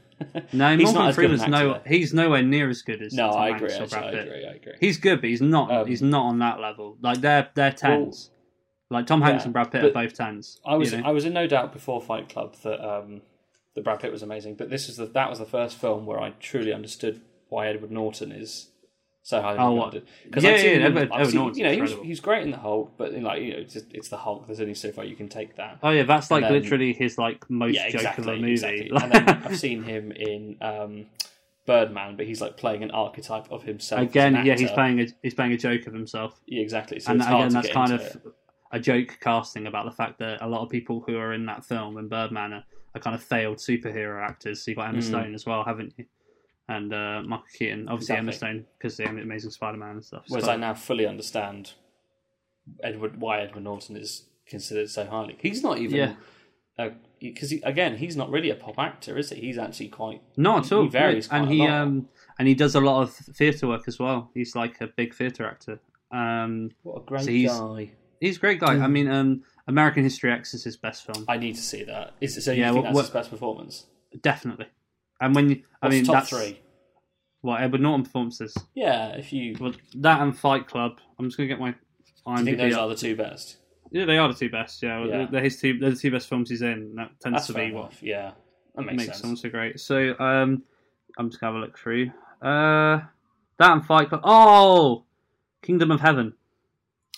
No, 0.53 0.77
He's 0.77 0.83
Morgan 0.93 0.93
not 0.93 1.09
as 1.09 1.15
good 1.15 1.31
an 1.31 1.39
Freeman's 1.39 1.47
no. 1.47 1.81
He's 1.87 2.13
nowhere 2.13 2.43
near 2.43 2.69
as 2.69 2.83
good 2.83 3.01
as 3.01 3.11
no, 3.11 3.31
Tom 3.31 3.41
I 3.41 3.47
Hanks 3.47 3.73
agree. 3.73 3.87
Brad 3.87 4.03
I 4.03 4.07
agree. 4.19 4.45
I 4.45 4.51
agree. 4.51 4.73
He's 4.79 4.97
good, 4.97 5.19
but 5.19 5.29
he's 5.31 5.41
not. 5.41 5.71
Um, 5.71 5.87
he's 5.87 6.03
not 6.03 6.25
on 6.25 6.37
that 6.39 6.59
level. 6.59 6.95
Like 7.01 7.21
they're 7.21 7.49
they're 7.55 7.71
tens. 7.71 8.29
like 8.91 9.07
Tom 9.07 9.21
Hanks 9.23 9.41
yeah, 9.41 9.45
and 9.45 9.53
Brad 9.53 9.71
Pitt 9.71 9.83
are 9.83 9.89
both 9.91 10.13
tens. 10.13 10.59
I 10.63 10.75
was 10.75 10.91
you 10.91 10.99
know? 10.99 11.07
I 11.07 11.11
was 11.11 11.25
in 11.25 11.33
no 11.33 11.47
doubt 11.47 11.73
before 11.73 11.99
Fight 11.99 12.29
Club 12.29 12.55
that 12.61 12.87
um, 12.87 13.21
that 13.75 13.83
Brad 13.83 13.99
Pitt 13.99 14.11
was 14.11 14.21
amazing, 14.23 14.55
but 14.55 14.69
this 14.69 14.89
is 14.89 14.97
the 14.97 15.05
that 15.07 15.29
was 15.29 15.39
the 15.39 15.45
first 15.45 15.77
film 15.77 16.05
where 16.05 16.19
I 16.19 16.31
truly 16.39 16.73
understood 16.73 17.21
why 17.49 17.67
Edward 17.67 17.91
Norton 17.91 18.31
is 18.31 18.67
so 19.23 19.39
highly 19.41 19.59
Oh, 19.59 19.75
regarded. 19.75 20.07
Because 20.25 20.43
Yeah, 20.43 20.51
I've 20.51 20.59
seen 20.61 20.79
yeah, 20.79 20.85
Edward- 20.87 21.11
I've 21.11 21.27
Edward 21.27 21.31
seen- 21.31 21.53
you 21.59 21.63
know, 21.63 21.71
he 21.73 21.81
was, 21.81 21.91
incredible. 21.91 22.07
he's 22.07 22.19
great 22.19 22.43
in 22.43 22.51
the 22.51 22.57
Hulk, 22.57 22.93
but 22.97 23.13
in, 23.13 23.23
like 23.23 23.41
you 23.41 23.51
know, 23.53 23.59
it's, 23.59 23.73
just, 23.73 23.85
it's 23.93 24.09
the 24.09 24.17
Hulk. 24.17 24.47
There's 24.47 24.59
only 24.61 24.73
so 24.73 24.91
far 24.91 25.05
you 25.05 25.15
can 25.15 25.29
take 25.29 25.55
that. 25.57 25.77
Oh 25.83 25.91
yeah, 25.91 26.03
that's 26.03 26.31
like 26.31 26.43
then- 26.43 26.53
literally 26.53 26.93
his 26.93 27.17
like 27.17 27.47
most 27.49 27.75
yeah, 27.75 27.89
joke 27.89 28.17
of 28.17 28.27
a 28.27 28.35
movie. 28.35 28.51
exactly. 28.53 28.89
and 29.01 29.11
then 29.11 29.29
I've 29.29 29.59
seen 29.59 29.83
him 29.83 30.11
in 30.11 30.57
um, 30.61 31.05
Birdman, 31.67 32.17
but 32.17 32.25
he's 32.25 32.41
like 32.41 32.57
playing 32.57 32.81
an 32.83 32.91
archetype 32.91 33.51
of 33.51 33.63
himself. 33.63 34.01
Again, 34.01 34.43
yeah, 34.45 34.55
he's 34.57 34.71
playing 34.71 34.99
a 35.01 35.07
he's 35.21 35.33
playing 35.35 35.51
a 35.53 35.57
joke 35.57 35.85
of 35.87 35.93
himself, 35.93 36.39
Yeah, 36.47 36.61
exactly. 36.63 36.99
So 36.99 37.11
and 37.11 37.21
again, 37.21 37.49
that's 37.49 37.69
kind 37.69 37.91
of 37.93 38.01
it. 38.01 38.21
a 38.71 38.79
joke 38.79 39.19
casting 39.21 39.67
about 39.67 39.85
the 39.85 39.91
fact 39.91 40.17
that 40.19 40.41
a 40.41 40.47
lot 40.47 40.63
of 40.63 40.69
people 40.69 41.03
who 41.05 41.17
are 41.17 41.33
in 41.33 41.45
that 41.45 41.63
film 41.63 41.97
in 41.99 42.07
Birdman 42.07 42.53
are, 42.53 42.63
are 42.95 43.01
kind 43.01 43.15
of 43.15 43.23
failed 43.23 43.57
superhero 43.57 44.21
actors. 44.23 44.63
So 44.63 44.71
you 44.71 44.75
have 44.75 44.85
got 44.85 44.89
Emma 44.89 44.99
Mm. 44.99 45.03
Stone 45.07 45.33
as 45.35 45.45
well, 45.45 45.63
haven't 45.63 45.93
you? 45.97 46.05
And 46.67 46.93
uh, 46.93 47.21
Michael 47.25 47.45
Keaton, 47.57 47.87
obviously 47.89 48.15
Emma 48.15 48.31
Stone 48.33 48.65
because 48.77 48.97
the 48.97 49.05
Amazing 49.05 49.51
Spider-Man 49.51 49.91
and 49.91 50.03
stuff. 50.05 50.23
Whereas 50.27 50.45
So- 50.45 50.51
I 50.51 50.55
now 50.57 50.73
fully 50.73 51.05
understand 51.05 51.73
Edward 52.83 53.19
why 53.19 53.41
Edward 53.41 53.63
Norton 53.63 53.97
is 53.97 54.25
considered 54.45 54.89
so 54.89 55.05
highly. 55.05 55.37
He's 55.41 55.63
not 55.63 55.79
even 55.79 55.97
Yeah. 56.77 56.89
because 57.19 57.49
he, 57.49 57.61
again 57.61 57.97
he's 57.97 58.15
not 58.15 58.29
really 58.29 58.49
a 58.49 58.55
pop 58.55 58.77
actor, 58.79 59.17
is 59.17 59.29
he? 59.31 59.41
He's 59.41 59.57
actually 59.57 59.89
quite 59.89 60.21
Not 60.37 60.65
at 60.65 60.71
all. 60.71 60.83
He 60.83 60.89
varies 60.89 61.27
and 61.29 61.49
he 61.49 61.65
um 61.67 62.07
and 62.39 62.47
he 62.47 62.53
does 62.55 62.75
a 62.75 62.79
lot 62.81 63.01
of 63.03 63.13
theatre 63.13 63.67
work 63.67 63.83
as 63.87 63.99
well. 63.99 64.29
He's 64.33 64.55
like 64.55 64.79
a 64.81 64.87
big 64.87 65.13
theatre 65.13 65.45
actor. 65.45 65.79
Um, 66.11 66.71
what 66.83 67.01
a 67.01 67.05
great 67.05 67.23
So 67.25 67.31
he's- 67.31 67.59
guy. 67.59 67.91
he's 68.19 68.37
a 68.37 68.39
great 68.39 68.59
guy. 68.59 68.73
I 68.73 68.77
Mm. 68.87 68.91
mean, 68.91 69.07
um, 69.09 69.43
American 69.71 70.03
History 70.03 70.31
X 70.31 70.53
is 70.53 70.63
his 70.63 70.77
best 70.77 71.05
film, 71.05 71.25
I 71.27 71.37
need 71.37 71.55
to 71.55 71.61
see 71.61 71.83
that. 71.85 72.13
Is 72.21 72.37
it, 72.37 72.41
so 72.41 72.51
you 72.51 72.61
Yeah, 72.61 72.67
think 72.73 72.75
what- 72.77 72.83
that's 72.83 72.95
what- 72.95 73.01
his 73.05 73.09
best 73.11 73.29
performance? 73.31 73.85
definitely. 74.21 74.67
And 75.19 75.33
when 75.35 75.49
you, 75.49 75.63
I 75.81 75.87
What's 75.87 75.95
mean, 75.95 76.05
top 76.05 76.13
that's 76.15 76.29
three? 76.29 76.59
what 77.41 77.61
Edward 77.61 77.81
Norton 77.81 78.03
performances. 78.03 78.55
Yeah, 78.75 79.09
if 79.15 79.31
you, 79.33 79.55
Well, 79.59 79.73
that 79.95 80.21
and 80.21 80.37
Fight 80.37 80.67
Club. 80.67 80.99
I'm 81.17 81.25
just 81.25 81.37
gonna 81.37 81.47
get 81.47 81.59
my 81.59 81.71
do 81.71 81.77
you 82.39 82.43
think 82.45 82.57
those 82.59 82.73
up. 82.75 82.81
are 82.81 82.89
the 82.89 82.95
two 82.95 83.15
best? 83.15 83.57
Yeah, 83.91 84.05
they 84.05 84.17
are 84.17 84.27
the 84.27 84.33
two 84.35 84.49
best. 84.49 84.81
Yeah, 84.83 85.03
Yeah. 85.05 85.25
they're 85.29 85.41
his 85.43 85.59
two. 85.59 85.77
They're 85.79 85.89
the 85.91 85.95
two 85.95 86.11
best 86.11 86.27
films 86.29 86.49
he's 86.49 86.61
in. 86.61 86.95
That 86.95 87.11
tends 87.19 87.35
That's 87.37 87.47
to 87.47 87.53
be 87.53 87.71
what. 87.71 87.93
Yeah, 88.01 88.31
that 88.75 88.81
makes, 88.83 88.97
makes 88.97 89.07
sense. 89.13 89.21
them 89.21 89.35
so 89.35 89.49
great. 89.49 89.79
So 89.79 90.17
um, 90.19 90.63
I'm 91.17 91.29
just 91.29 91.39
gonna 91.41 91.53
have 91.53 91.61
a 91.61 91.65
look 91.65 91.77
through. 91.79 92.11
Uh, 92.41 93.01
that 93.57 93.71
and 93.73 93.85
Fight 93.85 94.09
Club. 94.09 94.21
Oh, 94.23 95.03
Kingdom 95.61 95.91
of 95.91 95.99
Heaven 96.01 96.33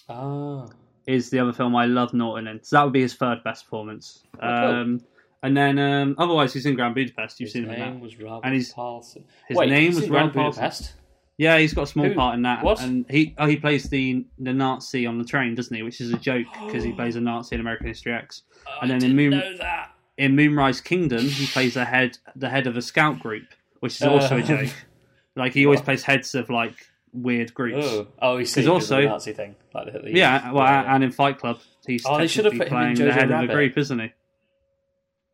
Ah, 0.09 0.67
is 1.07 1.29
the 1.29 1.39
other 1.39 1.53
film 1.53 1.75
I 1.75 1.85
love 1.85 2.13
Norton 2.13 2.47
in. 2.47 2.63
So 2.63 2.77
that 2.77 2.83
would 2.83 2.93
be 2.93 3.01
his 3.01 3.13
third 3.13 3.43
best 3.43 3.65
performance. 3.65 4.23
Oh, 4.35 4.39
cool. 4.39 4.49
Um, 4.49 5.01
and 5.43 5.57
then 5.57 5.77
um, 5.77 6.15
otherwise 6.17 6.53
he's 6.53 6.65
in 6.65 6.75
Grand 6.75 6.95
Budapest. 6.95 7.39
You've 7.39 7.47
his 7.47 7.53
seen 7.53 7.63
him 7.65 7.71
in 7.71 7.79
name 7.79 7.93
that. 7.95 8.01
was 8.01 8.17
Robert 8.19 8.45
And 8.45 8.53
he's- 8.53 8.71
Paulson. 8.71 9.25
His 9.47 9.57
Wait, 9.57 9.69
name 9.69 9.93
was 9.93 10.03
in 10.03 10.09
Grand 10.09 10.27
Robert 10.27 10.39
Paulson. 10.39 10.61
Budapest. 10.63 10.93
Yeah, 11.37 11.57
he's 11.57 11.73
got 11.73 11.81
a 11.83 11.87
small 11.87 12.05
Who? 12.05 12.13
part 12.13 12.35
in 12.35 12.43
that. 12.43 12.63
What? 12.63 12.79
And 12.81 13.05
he 13.09 13.33
oh 13.39 13.47
he 13.47 13.55
plays 13.57 13.89
the 13.89 14.23
the 14.37 14.53
Nazi 14.53 15.05
on 15.07 15.17
the 15.17 15.23
train, 15.25 15.55
doesn't 15.55 15.75
he? 15.75 15.81
Which 15.81 15.99
is 15.99 16.13
a 16.13 16.17
joke 16.17 16.45
because 16.65 16.83
he 16.83 16.91
plays 16.99 17.15
a 17.15 17.21
Nazi 17.21 17.55
in 17.55 17.59
American 17.59 17.87
History 17.87 18.13
X. 18.13 18.43
Oh, 18.67 18.71
And 18.83 18.89
then 18.91 18.97
in 18.97 19.01
didn't 19.01 19.15
Moon- 19.15 19.29
know 19.31 19.57
that. 19.57 19.91
in 20.17 20.35
Moonrise 20.35 20.79
Kingdom, 20.79 21.25
he 21.25 21.47
plays 21.47 21.73
the 21.73 21.85
head 21.85 22.17
the 22.35 22.49
head 22.49 22.67
of 22.67 22.77
a 22.77 22.81
scout 22.83 23.19
group, 23.19 23.45
which 23.79 23.95
is 23.95 24.03
also 24.03 24.35
Uh. 24.37 24.39
a 24.39 24.43
joke. 24.43 24.69
Like 25.35 25.53
he 25.55 25.65
always 25.65 25.79
What? 25.79 25.85
plays 25.85 26.03
heads 26.03 26.35
of 26.35 26.51
like 26.51 26.87
weird 27.13 27.53
groups. 27.53 27.85
Oh, 27.87 28.07
oh, 28.21 28.37
he's 28.37 28.53
There's 28.53 28.67
also 28.67 29.01
the 29.01 29.07
Nazi 29.07 29.33
thing, 29.33 29.55
like 29.73 29.91
the, 29.93 29.99
the 29.99 30.11
Yeah, 30.11 30.51
well, 30.51 30.65
yeah. 30.65 30.95
and 30.95 31.03
in 31.03 31.11
Fight 31.11 31.39
Club, 31.39 31.59
he's 31.85 32.03
Oh, 32.05 32.17
they 32.17 32.27
should 32.27 32.45
have 32.45 32.53
put 32.53 32.67
him 32.67 32.73
in 32.77 32.95
playing 32.95 32.95
the 32.95 33.13
head 33.13 33.29
Rabbit. 33.29 33.43
of 33.43 33.47
the 33.49 33.53
group, 33.53 33.77
isn't 33.77 33.99
he? 33.99 34.13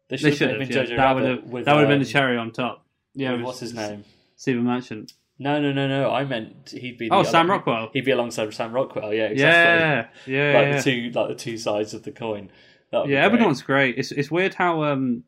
They 0.10 0.18
They 0.18 0.32
should 0.32 0.50
have 0.50 0.60
have. 0.60 0.68
put 0.68 0.76
him 0.76 0.82
in 0.82 0.88
Yeah. 0.90 0.94
Jojo 0.94 0.98
That 0.98 1.16
would 1.16 1.24
have 1.24 1.44
with 1.46 1.66
that 1.66 1.74
would 1.76 1.80
have 1.82 1.90
been 1.90 2.00
the 2.00 2.06
um, 2.06 2.12
cherry 2.12 2.38
on 2.38 2.52
top. 2.52 2.86
Yeah, 3.14 3.34
with- 3.34 3.42
what's 3.42 3.60
his 3.60 3.74
name? 3.74 4.04
Stephen 4.36 4.64
Merchant. 4.64 5.14
No, 5.42 5.60
no, 5.62 5.72
no, 5.72 5.88
no. 5.88 6.12
I 6.12 6.26
meant 6.26 6.72
he'd 6.72 6.98
be. 6.98 7.08
The 7.08 7.16
Oh, 7.16 7.24
Sam 7.24 7.50
Rockwell. 7.50 7.92
He'd 7.94 8.04
be 8.04 8.12
alongside 8.12 8.54
Sam 8.54 8.74
Rockwell. 8.74 9.14
Yeah, 9.14 9.28
exactly. 9.28 10.34
Yeah, 10.36 10.44
yeah, 10.54 10.58
like 10.58 10.66
yeah. 10.68 10.76
the 10.78 10.82
two, 10.84 11.12
like 11.18 11.28
the 11.30 11.36
two 11.36 11.58
sides 11.58 11.94
of 11.94 12.04
the 12.04 12.12
coin. 12.12 12.50
Yeah, 12.92 13.30
great. 13.30 13.40
Norton's 13.40 13.62
great. 13.62 13.98
It's 13.98 14.12
it's 14.12 14.30
weird 14.30 14.56
how 14.56 14.84
um, 14.84 15.24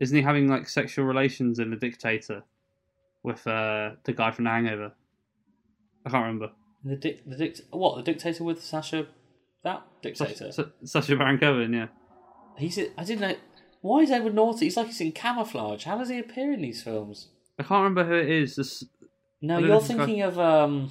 isn't 0.00 0.16
he 0.16 0.22
having 0.22 0.48
like 0.48 0.68
sexual 0.68 1.04
relations 1.04 1.58
in 1.60 1.70
The 1.70 1.76
Dictator 1.76 2.42
with 3.22 3.46
uh 3.46 3.90
the 4.04 4.12
guy 4.12 4.30
from 4.32 4.44
The 4.46 4.50
Hangover? 4.50 4.92
I 6.06 6.10
can't 6.10 6.22
remember. 6.24 6.52
The 6.84 6.96
dic- 6.96 7.28
the 7.28 7.36
dict- 7.36 7.62
what 7.70 7.96
the 7.96 8.02
dictator 8.02 8.44
with 8.44 8.62
Sasha, 8.62 9.06
that 9.64 9.82
dictator. 10.02 10.52
Sasha, 10.52 10.72
Sacha 10.84 11.16
Baron 11.16 11.38
Cohen, 11.38 11.72
yeah. 11.72 11.88
He's. 12.56 12.78
I 12.78 13.04
didn't 13.04 13.20
know. 13.20 13.34
Why 13.82 14.00
is 14.00 14.10
Edward 14.10 14.34
Norton? 14.34 14.62
He's 14.62 14.76
like 14.76 14.86
he's 14.86 15.00
in 15.00 15.12
camouflage. 15.12 15.84
How 15.84 15.98
does 15.98 16.08
he 16.08 16.18
appear 16.18 16.52
in 16.52 16.62
these 16.62 16.82
films? 16.82 17.28
I 17.58 17.62
can't 17.62 17.82
remember 17.82 18.04
who 18.04 18.14
it 18.14 18.30
is. 18.30 18.56
This, 18.56 18.84
No, 19.42 19.58
you're 19.58 19.80
thinking 19.80 20.22
of 20.22 20.38
um. 20.38 20.90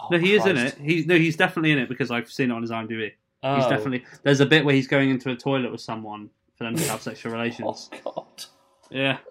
oh, 0.00 0.08
no, 0.10 0.18
he 0.18 0.34
is 0.34 0.44
in 0.46 0.56
it. 0.56 0.74
He 0.74 1.04
no, 1.06 1.16
he's 1.16 1.36
definitely 1.36 1.72
in 1.72 1.78
it 1.78 1.88
because 1.88 2.10
I've 2.10 2.30
seen 2.30 2.50
it 2.50 2.54
on 2.54 2.62
his 2.62 2.70
IMDb. 2.70 3.12
Oh. 3.42 3.56
He's 3.56 3.66
definitely. 3.66 4.04
There's 4.24 4.40
a 4.40 4.46
bit 4.46 4.64
where 4.64 4.74
he's 4.74 4.88
going 4.88 5.10
into 5.10 5.30
a 5.30 5.36
toilet 5.36 5.70
with 5.70 5.80
someone 5.80 6.30
for 6.56 6.64
them 6.64 6.74
to 6.76 6.84
have 6.88 7.00
sexual 7.02 7.32
relations. 7.38 7.90
Oh. 8.06 8.12
God. 8.12 8.44
Yeah. 8.90 9.18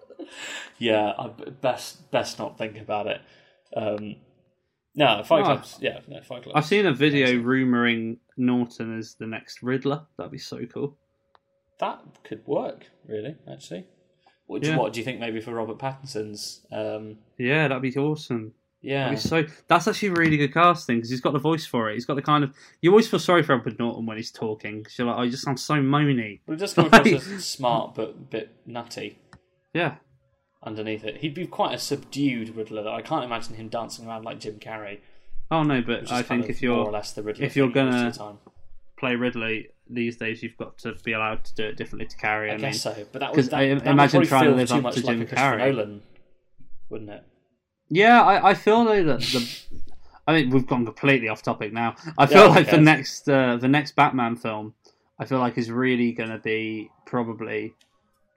Yeah, 0.78 1.12
I 1.18 1.28
best 1.28 2.10
best 2.10 2.38
not 2.38 2.56
think 2.58 2.78
about 2.78 3.06
it. 3.06 3.20
Um, 3.76 4.16
no, 4.94 5.22
Fight. 5.24 5.44
Club's 5.44 5.78
yeah, 5.80 6.00
no, 6.08 6.20
Fight 6.22 6.42
Club. 6.42 6.56
I've 6.56 6.66
seen 6.66 6.86
a 6.86 6.92
video 6.92 7.28
rumoring 7.42 8.18
Norton 8.36 8.98
as 8.98 9.14
the 9.14 9.26
next 9.26 9.62
Riddler. 9.62 10.04
That'd 10.16 10.32
be 10.32 10.38
so 10.38 10.64
cool. 10.66 10.96
that 11.80 12.00
could 12.24 12.46
work 12.46 12.86
really. 13.06 13.36
Actually, 13.50 13.86
what 14.46 14.62
do, 14.62 14.68
you, 14.68 14.74
Yeah. 14.74 14.78
what 14.80 14.92
do 14.92 15.00
you 15.00 15.04
think? 15.04 15.18
Maybe 15.20 15.40
for 15.40 15.52
Robert 15.54 15.78
Pattinson's? 15.78 16.64
Um, 16.70 17.18
Yeah, 17.38 17.68
that'd 17.68 17.82
be 17.82 17.96
awesome. 17.96 18.52
yeah, 18.82 19.04
That'd 19.10 19.18
be 19.18 19.28
so 19.28 19.44
that's 19.68 19.88
actually 19.88 20.10
really 20.10 20.36
good 20.36 20.52
casting 20.52 20.96
because 20.98 21.10
he's 21.10 21.20
got 21.20 21.32
the 21.32 21.38
voice 21.38 21.64
for 21.66 21.90
it. 21.90 21.94
He's 21.94 22.04
got 22.04 22.14
the 22.14 22.22
kind 22.22 22.44
of 22.44 22.54
you 22.80 22.90
always 22.90 23.08
feel 23.08 23.18
sorry 23.20 23.42
for 23.42 23.54
Edward 23.54 23.78
Norton 23.78 24.06
when 24.06 24.16
he's 24.16 24.30
talking 24.30 24.84
'cause 24.84 24.96
you're 24.98 25.06
like, 25.06 25.16
oh, 25.18 25.28
just 25.28 25.42
sounds 25.44 25.62
so 25.62 25.74
moany. 25.74 26.40
but 26.46 26.54
it 26.54 26.56
does 26.56 26.74
come 26.74 26.86
across 26.86 27.06
as 27.28 27.46
smart 27.46 27.94
but 27.94 28.10
a 28.10 28.12
bit 28.12 28.50
nutty 28.66 29.18
Yeah, 29.74 29.96
underneath 30.62 31.04
it. 31.04 31.18
He'd 31.18 31.34
be 31.34 31.46
quite 31.46 31.74
a 31.74 31.78
subdued 31.78 32.54
Riddler. 32.56 32.82
Though 32.82 32.94
I 32.94 33.02
can't 33.02 33.24
imagine 33.24 33.54
him 33.54 33.68
dancing 33.68 34.06
around 34.06 34.24
like 34.24 34.38
Jim 34.40 34.58
Carrey. 34.58 34.98
oh 35.50 35.62
no, 35.62 35.82
but 35.82 36.10
I 36.10 36.22
think 36.22 36.48
if 36.48 36.62
more 36.62 36.72
or 36.72 36.82
you're 36.84 36.92
less 36.92 37.12
the 37.12 37.22
Riddler 37.22 37.44
if 37.44 37.56
you're 37.56 37.70
thing 37.72 37.86
most 37.90 38.16
of 38.16 38.18
gonna- 38.18 38.38
play 38.96 39.16
Riddler 39.16 39.62
these 39.90 40.16
days, 40.16 40.42
you've 40.42 40.56
got 40.56 40.78
to 40.78 40.94
be 41.04 41.12
allowed 41.12 41.44
to 41.44 41.54
do 41.54 41.64
it 41.64 41.76
differently 41.76 42.06
to 42.06 42.16
Carrey. 42.16 42.48
I, 42.48 42.50
I 42.50 42.52
mean, 42.52 42.60
guess 42.60 42.80
so, 42.82 43.04
but 43.12 43.18
that 43.18 43.34
would 43.34 43.44
that, 43.46 43.54
I 43.54 43.74
that 43.74 43.86
imagine 43.86 44.24
trying 44.24 44.44
to 44.44 44.54
live 44.54 44.68
too 44.68 44.76
up 44.76 44.82
much 44.82 44.94
to 44.94 45.06
like 45.06 45.18
Jim 45.18 45.26
Carrey. 45.26 45.58
Nolan, 45.58 46.02
wouldn't 46.88 47.10
it? 47.10 47.24
Yeah, 47.88 48.22
I, 48.22 48.50
I 48.50 48.54
feel 48.54 48.84
though 48.84 49.04
that 49.04 49.20
the. 49.20 49.58
I 50.26 50.34
mean, 50.34 50.50
we've 50.50 50.66
gone 50.66 50.84
completely 50.84 51.28
off 51.28 51.42
topic 51.42 51.72
now. 51.72 51.96
I 52.16 52.26
feel 52.26 52.48
who 52.48 52.54
like 52.54 52.70
the 52.70 52.78
next 52.78 53.28
uh, 53.28 53.56
the 53.56 53.68
next 53.68 53.96
Batman 53.96 54.36
film, 54.36 54.72
I 55.18 55.24
feel 55.24 55.40
like 55.40 55.58
is 55.58 55.70
really 55.70 56.12
going 56.12 56.30
to 56.30 56.38
be 56.38 56.90
probably 57.04 57.74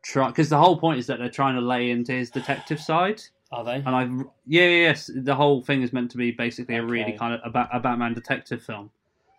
try 0.06 0.28
because 0.28 0.50
the 0.50 0.58
whole 0.58 0.78
point 0.78 1.00
is 1.00 1.08
that 1.08 1.18
they're 1.20 1.30
trying 1.30 1.56
to 1.56 1.62
lay 1.62 1.90
into 1.90 2.12
his 2.14 2.30
detective 2.30 2.80
side, 2.80 3.22
Are 3.52 3.64
they? 3.64 3.76
and 3.76 3.90
I 3.90 4.04
yeah 4.46 4.68
yes 4.68 5.10
the 5.14 5.34
whole 5.36 5.62
thing 5.64 5.82
is 5.82 5.92
meant 5.92 6.12
to 6.12 6.18
be 6.18 6.32
basically 6.32 6.76
a 6.76 6.84
really 6.84 7.14
kind 7.14 7.34
of 7.44 7.56
a, 7.56 7.70
a 7.74 7.80
Batman 7.80 8.14
detective 8.14 8.62
film. 8.64 8.92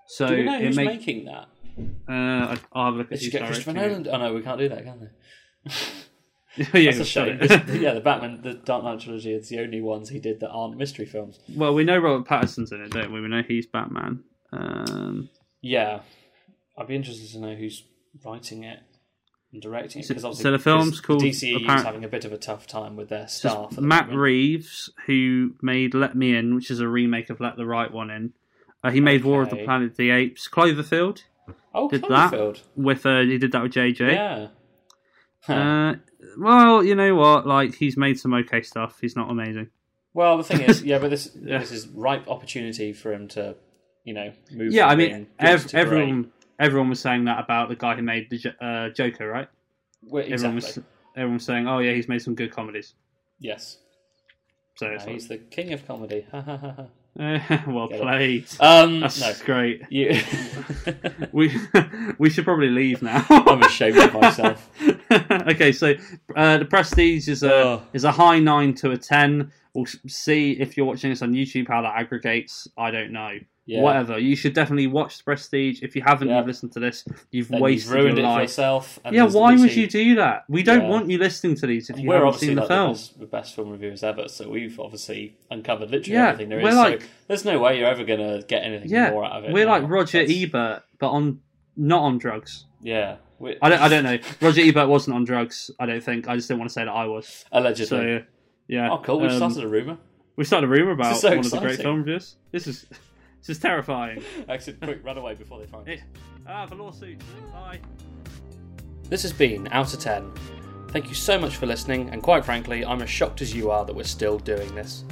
So 0.09 0.29
Do 0.29 0.37
we 0.37 0.43
know 0.45 0.57
it 0.59 0.63
who's 0.65 0.77
make 0.77 0.87
making 0.89 1.25
that? 1.27 1.47
uh, 2.09 2.13
I- 2.55 2.59
I'll 2.73 2.85
have 2.87 2.95
a 2.95 2.99
look 2.99 3.13
at 3.13 3.19
Did 3.19 3.23
you 3.23 3.31
get 3.31 3.47
Christopher 3.47 3.73
Nolan? 3.73 4.07
Oh 4.11 4.17
no, 4.19 4.35
we 4.35 4.43
can't 4.43 4.59
do 4.59 4.69
that, 4.69 4.85
can 4.85 5.11
it. 5.67 5.73
yeah, 6.73 6.91
That's 6.93 7.01
a 7.01 7.05
shame. 7.05 7.39
yeah, 7.83 7.93
the 7.93 8.01
Batman, 8.05 8.41
the 8.43 8.55
Dark 8.55 8.83
Knight 8.85 9.01
trilogy 9.01 9.33
it's 9.35 9.49
the 9.51 9.61
only 9.61 9.81
ones 9.81 10.09
he 10.09 10.19
did 10.19 10.41
that 10.41 10.51
aren't 10.51 10.77
mystery 10.79 11.05
films. 11.07 11.39
well, 11.55 11.75
we 11.75 11.85
know 11.85 11.99
Robert 11.99 12.27
Pattinson's 12.27 12.73
in 12.73 12.81
it, 12.83 12.91
don't 12.93 13.13
we? 13.13 13.21
We 13.21 13.29
know 13.29 13.43
he's 13.47 13.67
Batman. 13.67 14.23
Um, 14.53 15.29
Yeah, 15.61 16.01
I'd 16.79 16.87
be 16.87 16.95
interested 16.97 17.29
to 17.33 17.39
know 17.41 17.55
who's 17.55 17.83
writing 18.25 18.65
it 18.65 18.81
and 19.57 19.63
directing 19.63 20.01
it 20.01 20.05
So- 20.05 20.09
because 20.15 20.25
obviously 20.25 20.43
so 20.45 20.51
the 20.53 20.59
film's 20.59 21.01
called 21.01 21.23
DCE 21.23 21.57
is 21.57 21.63
apparent- 21.63 21.87
having 21.87 22.05
a 22.05 22.09
bit 22.09 22.25
of 22.25 22.33
a 22.33 22.39
tough 22.39 22.67
time 22.67 22.95
with 22.97 23.09
their 23.09 23.27
staff. 23.27 23.71
the 23.71 23.81
Matt. 23.81 24.13
Reeves, 24.13 24.91
who 25.07 25.55
made 25.63 25.95
Let 25.95 26.15
Me 26.15 26.35
In, 26.37 26.55
which 26.55 26.71
is 26.71 26.81
a 26.81 26.89
remake 26.89 27.31
of 27.31 27.41
Let 27.41 27.57
the 27.57 27.67
Right 27.67 27.91
One 27.91 28.11
In. 28.11 28.33
Uh, 28.85 28.91
he 28.91 29.01
made 29.01 29.25
War 29.25 29.43
of 29.43 29.51
the 29.51 29.65
Planet 29.65 29.93
of 29.93 29.97
the 29.97 30.11
Apes. 30.11 30.49
Cloverfield 30.49 31.23
oh, 31.75 31.89
did 31.89 32.03
that. 32.03 32.61
With 32.77 33.05
uh, 33.07 33.21
he 33.21 33.39
did 33.39 33.53
that 33.53 33.63
with 33.63 33.73
JJ. 33.73 34.13
Yeah. 34.13 34.49
Huh. 35.41 35.53
Uh, 35.55 35.95
well, 36.39 36.85
you 36.85 36.95
know 36.95 37.15
what? 37.15 37.47
Like 37.47 37.75
he's 37.77 37.97
made 37.97 38.19
some 38.19 38.35
okay 38.35 38.63
stuff. 38.63 38.99
He's 39.01 39.17
not 39.17 39.31
amazing. 39.31 39.69
well, 40.13 40.37
the 40.37 40.45
thing 40.45 40.61
is, 40.63 40.83
yeah, 40.83 40.99
but 40.99 41.11
this 41.11 41.35
Yeah. 41.41 41.59
this 41.61 41.73
is 41.73 41.89
ripe 41.89 42.29
opportunity 42.29 42.93
for 42.93 43.13
him 43.13 43.29
to, 43.29 43.57
you 44.05 44.13
know, 44.15 44.33
move. 44.53 44.73
Yeah, 44.73 44.87
I 44.87 44.95
mean, 44.97 45.27
ev- 45.39 45.75
everyone 45.75 46.33
everyone 46.59 46.89
was 46.89 47.01
saying 47.01 47.25
that 47.27 47.39
about 47.43 47.69
the 47.69 47.77
guy 47.77 47.95
who 47.97 48.03
made 48.03 48.31
the 48.31 48.55
uh, 48.65 48.89
Joker, 48.91 49.27
right? 49.29 49.49
Well, 50.03 50.23
Everyone 50.23 50.57
exactly. 50.57 50.83
was 50.83 50.89
everyone 51.17 51.35
was 51.35 51.45
saying, 51.45 51.67
"Oh 51.69 51.79
yeah, 51.79 51.93
he's 51.93 52.09
made 52.09 52.21
some 52.23 52.35
good 52.35 52.53
comedies." 52.53 52.95
Yes, 53.39 53.79
So 54.77 54.87
No, 54.89 54.93
like, 54.97 55.09
he's 55.09 55.29
the 55.29 55.39
king 55.39 55.73
of 55.73 55.87
comedy. 55.87 56.27
um, 56.33 56.89
well 57.67 57.89
Get 57.89 58.01
played. 58.01 58.47
no, 58.61 59.01
That's 59.01 59.43
great. 59.43 59.83
you. 59.91 60.21
We 61.33 61.53
we 62.19 62.31
should 62.31 62.45
probably 62.45 62.69
leave 62.71 63.03
now. 63.03 63.25
I'm 63.29 63.63
ashamed 63.63 63.99
of 63.99 64.15
myself. 64.15 64.71
okay, 65.11 65.73
so 65.73 65.95
uh, 66.35 66.59
the 66.59 66.65
Prestige 66.65 67.29
is 67.29 67.43
a 67.43 67.53
Oh. 67.55 67.83
is 67.93 68.05
a 68.05 68.13
high 68.13 68.39
nine 68.39 68.75
to 68.77 68.91
a 68.93 68.97
ten. 68.97 69.51
We'll 69.75 69.87
see 70.07 70.53
if 70.53 70.77
you're 70.77 70.87
watching 70.87 71.11
this 71.11 71.21
on 71.23 71.33
YouTube 71.33 71.69
how 71.69 71.83
that 71.83 71.95
aggregates. 71.97 72.69
I 72.79 72.91
don't 72.91 73.13
know. 73.13 73.39
Yeah. 73.69 73.83
Whatever. 73.83 74.17
You 74.19 74.37
should 74.37 74.55
definitely 74.55 74.87
watch 74.87 75.19
the 75.19 75.25
Prestige. 75.25 75.83
If 75.83 75.97
you 75.97 76.03
haven't, 76.07 76.29
Yeah. 76.29 76.39
you've 76.39 76.47
listened 76.47 76.71
to 76.75 76.81
this. 76.81 77.05
You've 77.33 77.49
Then 77.49 77.61
wasted 77.61 77.89
you've 77.89 77.95
ruined 77.97 78.17
your 78.19 78.27
it 78.27 78.29
for 78.29 78.35
life. 78.35 78.43
yourself. 78.43 79.01
and 79.05 79.13
Yeah, 79.15 79.23
there's 79.23 79.35
why 79.35 79.51
would 79.51 79.61
literally- 79.61 79.81
you 79.83 79.87
do 79.89 80.15
that? 80.17 80.45
We 80.49 80.63
don't 80.63 80.83
Yeah. 80.83 80.89
want 80.89 81.11
you 81.11 81.19
listening 81.19 81.57
to 81.57 81.67
these 81.67 81.91
if 81.91 81.99
you 81.99 82.09
We're 82.09 82.15
haven't 82.15 82.29
obviously 82.29 82.47
seen 82.49 82.55
the 82.55 82.61
like 82.63 82.69
film. 82.69 82.87
the 82.87 82.93
best, 82.93 83.19
the 83.21 83.27
best 83.27 83.55
film 83.57 83.71
reviewers 83.71 84.03
ever, 84.05 84.29
so 84.29 84.49
we've 84.49 84.79
obviously 84.79 85.37
uncovered 85.51 85.91
literally 85.91 86.13
Yeah, 86.15 86.29
everything 86.29 86.49
there 86.51 86.61
we're 86.63 86.69
is. 86.69 86.77
like- 86.77 87.03
so 87.03 87.09
there's 87.27 87.45
no 87.45 87.59
way 87.59 87.79
you're 87.79 87.89
ever 87.89 88.05
going 88.05 88.21
to 88.21 88.47
get 88.47 88.63
anything 88.63 88.89
Yeah, 88.89 89.11
more 89.11 89.25
out 89.25 89.33
of 89.33 89.45
it. 89.47 89.53
we're 89.53 89.65
now. 89.67 89.73
like 89.73 89.89
Roger 89.91 90.19
That's- 90.21 90.43
Ebert, 90.45 90.83
but 91.01 91.09
on 91.11 91.41
not 91.77 92.03
on 92.03 92.19
drugs. 92.19 92.67
Yeah, 92.83 93.17
we 93.41 93.57
I 93.61 93.69
don't. 93.69 93.81
I 93.83 93.89
don't 93.89 94.05
know. 94.05 94.19
Roger 94.41 94.61
Ebert 94.63 94.89
wasn't 94.89 95.17
on 95.17 95.25
drugs. 95.25 95.73
I 95.81 95.87
don't 95.87 96.03
think. 96.05 96.29
I 96.29 96.37
just 96.37 96.47
didn't 96.47 96.61
want 96.61 96.71
to 96.71 96.73
say 96.75 96.85
that 96.85 96.91
I 96.91 97.07
was. 97.07 97.45
allegedly. 97.51 97.87
So 97.87 98.23
yeah. 98.69 98.91
oh, 98.93 98.99
cool. 98.99 99.19
We've 99.21 99.31
um, 99.33 99.37
started 99.39 99.65
a 99.65 99.69
rumor. 99.69 99.99
We 100.37 100.45
started 100.45 100.67
a 100.69 100.71
rumor 100.71 100.93
about 100.93 101.13
is 101.13 101.21
so 101.21 101.31
one 101.31 101.39
of 101.41 101.45
the 101.51 101.59
great 101.59 101.65
exciting. 101.73 101.85
film 101.85 101.99
reviews. 101.99 102.37
This 102.53 102.67
is 102.69 102.87
this 103.47 103.57
is 103.57 103.63
terrifying. 103.63 104.23
Exit, 104.49 104.81
quick, 104.81 105.05
run 105.05 105.19
away 105.19 105.35
before 105.35 105.61
they 105.61 105.67
find 105.67 105.89
us. 105.89 106.01
ah, 106.47 106.67
the 106.67 106.75
lawsuit. 106.75 107.21
Bye. 107.53 107.81
This 109.09 109.23
has 109.23 109.33
been 109.33 109.69
Out 109.71 109.95
of 109.95 110.01
10. 110.01 110.33
Thank 110.89 111.09
you 111.09 111.15
so 111.15 111.39
much 111.39 111.57
for 111.57 111.67
listening, 111.67 112.09
and 112.11 112.23
quite 112.23 112.45
frankly, 112.45 112.85
I'm 112.85 113.03
as 113.03 113.11
shocked 113.11 113.43
as 113.43 113.55
you 113.55 113.71
are 113.71 113.85
that 113.85 113.95
we're 113.95 114.05
still 114.05 114.39
doing 114.39 114.75
this. 114.75 115.05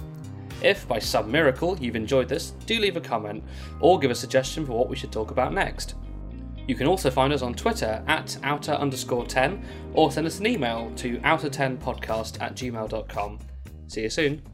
If, 0.63 0.89
by 0.89 0.99
some 0.99 1.31
miracle, 1.31 1.79
you've 1.79 1.97
enjoyed 1.97 2.29
this, 2.29 2.53
do 2.67 2.79
leave 2.81 2.97
a 2.97 3.01
comment 3.01 3.45
or 3.81 3.99
give 3.99 4.11
a 4.11 4.15
suggestion 4.15 4.65
for 4.65 4.73
what 4.73 4.89
we 4.89 4.97
should 4.97 5.13
talk 5.13 5.31
about 5.31 5.53
next. 5.53 5.95
You 6.67 6.75
can 6.75 6.87
also 6.87 7.11
find 7.11 7.33
us 7.33 7.43
on 7.43 7.55
Twitter 7.55 8.03
at 8.07 8.39
outer 8.43 8.73
underscore 8.73 9.27
10 9.27 9.63
or 9.93 10.11
send 10.11 10.27
us 10.27 10.39
an 10.41 10.47
email 10.47 10.91
to 10.97 11.19
outer10podcast 11.19 12.41
at 12.41 12.55
gmail.com. 12.57 13.39
See 13.89 14.03
you 14.03 14.11
soon. 14.11 14.54